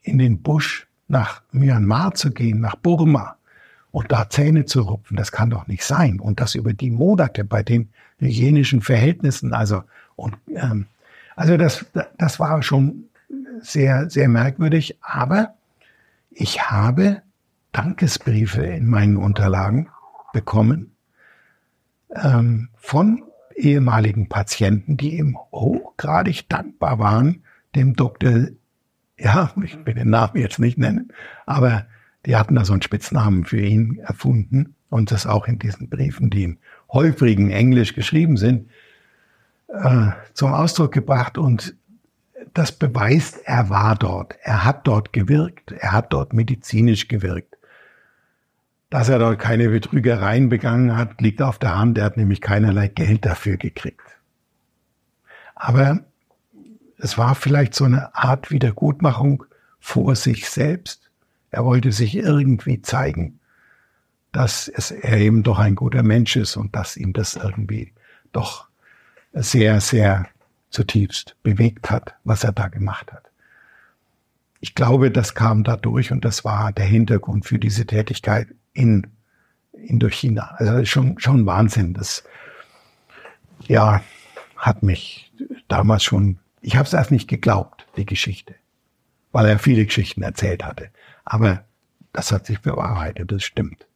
in 0.02 0.19
den 0.19 0.43
Busch 0.43 0.86
nach 1.09 1.43
Myanmar 1.53 2.15
zu 2.15 2.31
gehen, 2.31 2.61
nach 2.61 2.77
Burma 2.77 3.37
und 3.91 4.11
da 4.11 4.29
Zähne 4.29 4.65
zu 4.65 4.83
rupfen. 4.83 5.17
Das 5.17 5.33
kann 5.33 5.51
doch 5.51 5.67
nicht 5.67 5.85
sein. 5.85 6.19
Und 6.19 6.41
das 6.41 6.55
über 6.55 6.73
die 6.73 6.91
Monate 6.91 7.45
bei 7.45 7.63
den 7.63 7.91
hygienischen 8.19 8.81
Verhältnissen. 8.81 9.53
Also, 9.53 9.85
und, 10.17 10.37
ähm, 10.55 10.87
also 11.37 11.57
das, 11.57 11.87
das 12.19 12.41
war 12.41 12.63
schon 12.63 13.05
sehr, 13.61 14.11
sehr 14.11 14.29
merkwürdig. 14.29 14.99
Aber 15.01 15.55
ich 16.31 16.63
habe 16.63 17.23
Dankesbriefe 17.73 18.65
in 18.65 18.89
meinen 18.89 19.17
Unterlagen 19.17 19.89
bekommen 20.33 20.97
ähm, 22.15 22.69
von 22.77 23.23
ehemaligen 23.57 24.29
Patienten, 24.29 24.97
die 24.97 25.19
ihm 25.19 25.39
hochgradig 25.53 26.49
dankbar 26.49 26.99
waren, 26.99 27.43
dem 27.75 27.95
Doktor, 27.95 28.49
ja, 29.19 29.53
ich 29.62 29.77
will 29.85 29.95
den 29.95 30.11
Namen 30.11 30.36
jetzt 30.36 30.59
nicht 30.59 30.78
nennen, 30.78 31.12
aber 31.47 31.86
die 32.27 32.36
hatten 32.36 32.55
da 32.55 32.65
so 32.65 32.73
einen 32.73 32.82
Spitznamen 32.82 33.45
für 33.45 33.61
ihn 33.61 33.99
erfunden 33.99 34.74
und 34.89 35.11
das 35.11 35.27
auch 35.27 35.47
in 35.47 35.59
diesen 35.59 35.89
Briefen, 35.89 36.31
die 36.31 36.45
in 36.45 36.59
häufigen 36.91 37.51
Englisch 37.51 37.95
geschrieben 37.95 38.36
sind, 38.36 38.70
äh, 39.69 40.11
zum 40.32 40.53
Ausdruck 40.53 40.93
gebracht 40.93 41.39
und 41.39 41.77
das 42.53 42.73
beweist, 42.73 43.41
er 43.45 43.69
war 43.69 43.97
dort, 43.97 44.36
er 44.43 44.65
hat 44.65 44.86
dort 44.86 45.12
gewirkt, 45.12 45.73
er 45.73 45.93
hat 45.93 46.12
dort 46.12 46.32
medizinisch 46.32 47.09
gewirkt. 47.09 47.57
Dass 48.91 49.09
er 49.09 49.19
dort 49.19 49.41
keine 49.41 49.70
Betrügereien 49.70 50.49
begangen 50.49 50.97
hat, 50.97 51.20
liegt 51.20 51.43
auf 51.43 51.59
der 51.59 51.77
Hand. 51.77 51.99
Er 51.99 52.05
hat 52.05 52.16
nämlich 52.16 52.41
keinerlei 52.41 52.86
Geld 52.86 53.24
dafür 53.27 53.57
gekriegt. 53.57 54.07
Aber 55.57 56.05
es 57.05 57.19
war 57.19 57.35
vielleicht 57.35 57.75
so 57.75 57.85
eine 57.85 58.15
Art 58.15 58.51
Wiedergutmachung 58.51 59.45
vor 59.79 60.17
sich 60.17 60.49
selbst. 60.49 61.11
Er 61.51 61.63
wollte 61.67 61.93
sich 61.93 62.17
irgendwie 62.17 62.81
zeigen, 62.81 63.41
dass 64.33 64.69
es, 64.69 64.91
er 64.91 65.19
eben 65.19 65.43
doch 65.43 65.59
ein 65.59 65.75
guter 65.75 66.03
Mensch 66.03 66.35
ist 66.37 66.57
und 66.57 66.75
dass 66.75 66.97
ihm 66.97 67.13
das 67.13 67.37
irgendwie 67.37 67.93
doch 68.33 68.69
sehr, 69.35 69.83
sehr 69.83 70.29
zutiefst 70.71 71.37
bewegt 71.43 71.91
hat, 71.91 72.15
was 72.25 72.43
er 72.43 72.53
da 72.53 72.69
gemacht 72.69 73.13
hat. 73.13 73.25
Ich 74.61 74.75
glaube, 74.75 75.11
das 75.11 75.35
kam 75.35 75.63
dadurch 75.63 76.11
und 76.11 76.25
das 76.25 76.43
war 76.43 76.73
der 76.73 76.87
Hintergrund 76.87 77.45
für 77.45 77.59
diese 77.59 77.85
Tätigkeit 77.87 78.49
in 78.73 79.09
Indochina. 79.75 80.55
Also 80.57 80.83
schon, 80.87 81.19
schon 81.19 81.45
Wahnsinn. 81.45 81.93
Das, 81.93 82.25
ja, 83.69 84.03
hat 84.57 84.83
mich 84.83 85.31
damals 85.69 86.03
schon, 86.03 86.39
ich 86.65 86.77
habe 86.77 86.86
es 86.86 86.95
erst 86.95 87.11
nicht 87.11 87.28
geglaubt, 87.28 87.86
die 87.97 88.07
Geschichte, 88.07 88.55
weil 89.32 89.47
er 89.47 89.59
viele 89.59 89.85
Geschichten 89.85 90.23
erzählt 90.23 90.65
hatte. 90.65 90.89
Aber 91.24 91.65
das 92.12 92.32
hat 92.32 92.47
sich 92.47 92.61
bewahrheitet, 92.61 93.31
das 93.31 93.45
stimmt. 93.45 93.86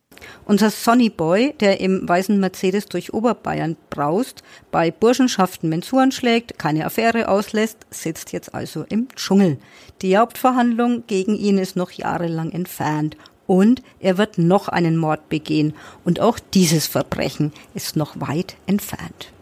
Unser 0.44 0.70
Sonny 0.70 1.10
Boy, 1.10 1.54
der 1.60 1.80
im 1.80 2.06
weißen 2.06 2.38
Mercedes 2.38 2.86
durch 2.86 3.14
Oberbayern 3.14 3.76
braust, 3.88 4.42
bei 4.70 4.90
Burschenschaften 4.90 5.68
Mensuren 5.68 6.12
schlägt, 6.12 6.58
keine 6.58 6.84
Affäre 6.84 7.28
auslässt, 7.28 7.86
sitzt 7.90 8.32
jetzt 8.32 8.52
also 8.52 8.84
im 8.88 9.08
Dschungel. 9.14 9.58
Die 10.02 10.18
Hauptverhandlung 10.18 11.04
gegen 11.06 11.36
ihn 11.36 11.56
ist 11.56 11.76
noch 11.76 11.92
jahrelang 11.92 12.50
entfernt 12.50 13.16
und 13.46 13.82
er 14.00 14.18
wird 14.18 14.38
noch 14.38 14.68
einen 14.68 14.96
Mord 14.96 15.28
begehen. 15.28 15.74
Und 16.04 16.20
auch 16.20 16.38
dieses 16.52 16.86
Verbrechen 16.86 17.52
ist 17.74 17.96
noch 17.96 18.20
weit 18.20 18.56
entfernt. 18.66 19.32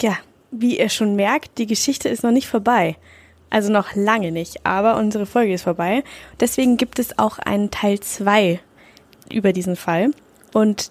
Ja, 0.00 0.16
wie 0.58 0.78
ihr 0.78 0.88
schon 0.88 1.16
merkt, 1.16 1.58
die 1.58 1.66
Geschichte 1.66 2.08
ist 2.08 2.22
noch 2.22 2.30
nicht 2.30 2.48
vorbei. 2.48 2.96
Also 3.50 3.70
noch 3.70 3.94
lange 3.94 4.32
nicht, 4.32 4.66
aber 4.66 4.96
unsere 4.96 5.26
Folge 5.26 5.54
ist 5.54 5.62
vorbei. 5.62 6.02
Deswegen 6.40 6.76
gibt 6.76 6.98
es 6.98 7.18
auch 7.18 7.38
einen 7.38 7.70
Teil 7.70 8.00
2 8.00 8.58
über 9.30 9.52
diesen 9.52 9.76
Fall. 9.76 10.10
Und 10.52 10.90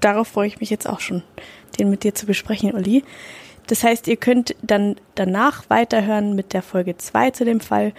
darauf 0.00 0.28
freue 0.28 0.46
ich 0.46 0.60
mich 0.60 0.70
jetzt 0.70 0.88
auch 0.88 1.00
schon, 1.00 1.22
den 1.78 1.90
mit 1.90 2.04
dir 2.04 2.14
zu 2.14 2.26
besprechen, 2.26 2.72
Uli. 2.74 3.02
Das 3.66 3.82
heißt, 3.82 4.08
ihr 4.08 4.16
könnt 4.16 4.54
dann 4.62 4.96
danach 5.14 5.68
weiterhören 5.68 6.34
mit 6.34 6.52
der 6.52 6.62
Folge 6.62 6.96
2 6.96 7.30
zu 7.30 7.44
dem 7.44 7.60
Fall. 7.60 7.92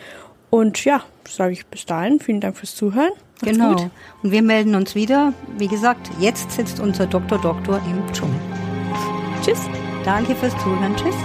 Und 0.49 0.83
ja, 0.83 1.03
sage 1.27 1.53
ich 1.53 1.65
bis 1.65 1.85
dahin. 1.85 2.19
Vielen 2.19 2.41
Dank 2.41 2.57
fürs 2.57 2.75
Zuhören. 2.75 3.11
Macht's 3.41 3.57
genau. 3.57 3.75
Gut. 3.75 3.89
Und 4.21 4.31
wir 4.31 4.41
melden 4.41 4.75
uns 4.75 4.95
wieder. 4.95 5.33
Wie 5.57 5.67
gesagt, 5.67 6.09
jetzt 6.19 6.51
sitzt 6.51 6.79
unser 6.79 7.07
Doktor 7.07 7.39
Doktor 7.39 7.81
im 7.85 8.13
Dschungel. 8.13 8.39
Tschüss. 9.43 9.65
Danke 10.03 10.35
fürs 10.35 10.53
Zuhören. 10.57 10.95
Tschüss. 10.95 11.15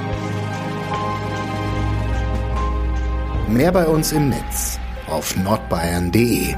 Mehr 3.49 3.73
bei 3.73 3.87
uns 3.87 4.13
im 4.13 4.29
Netz 4.29 4.79
auf 5.07 5.37
nordbayern.de. 5.37 6.55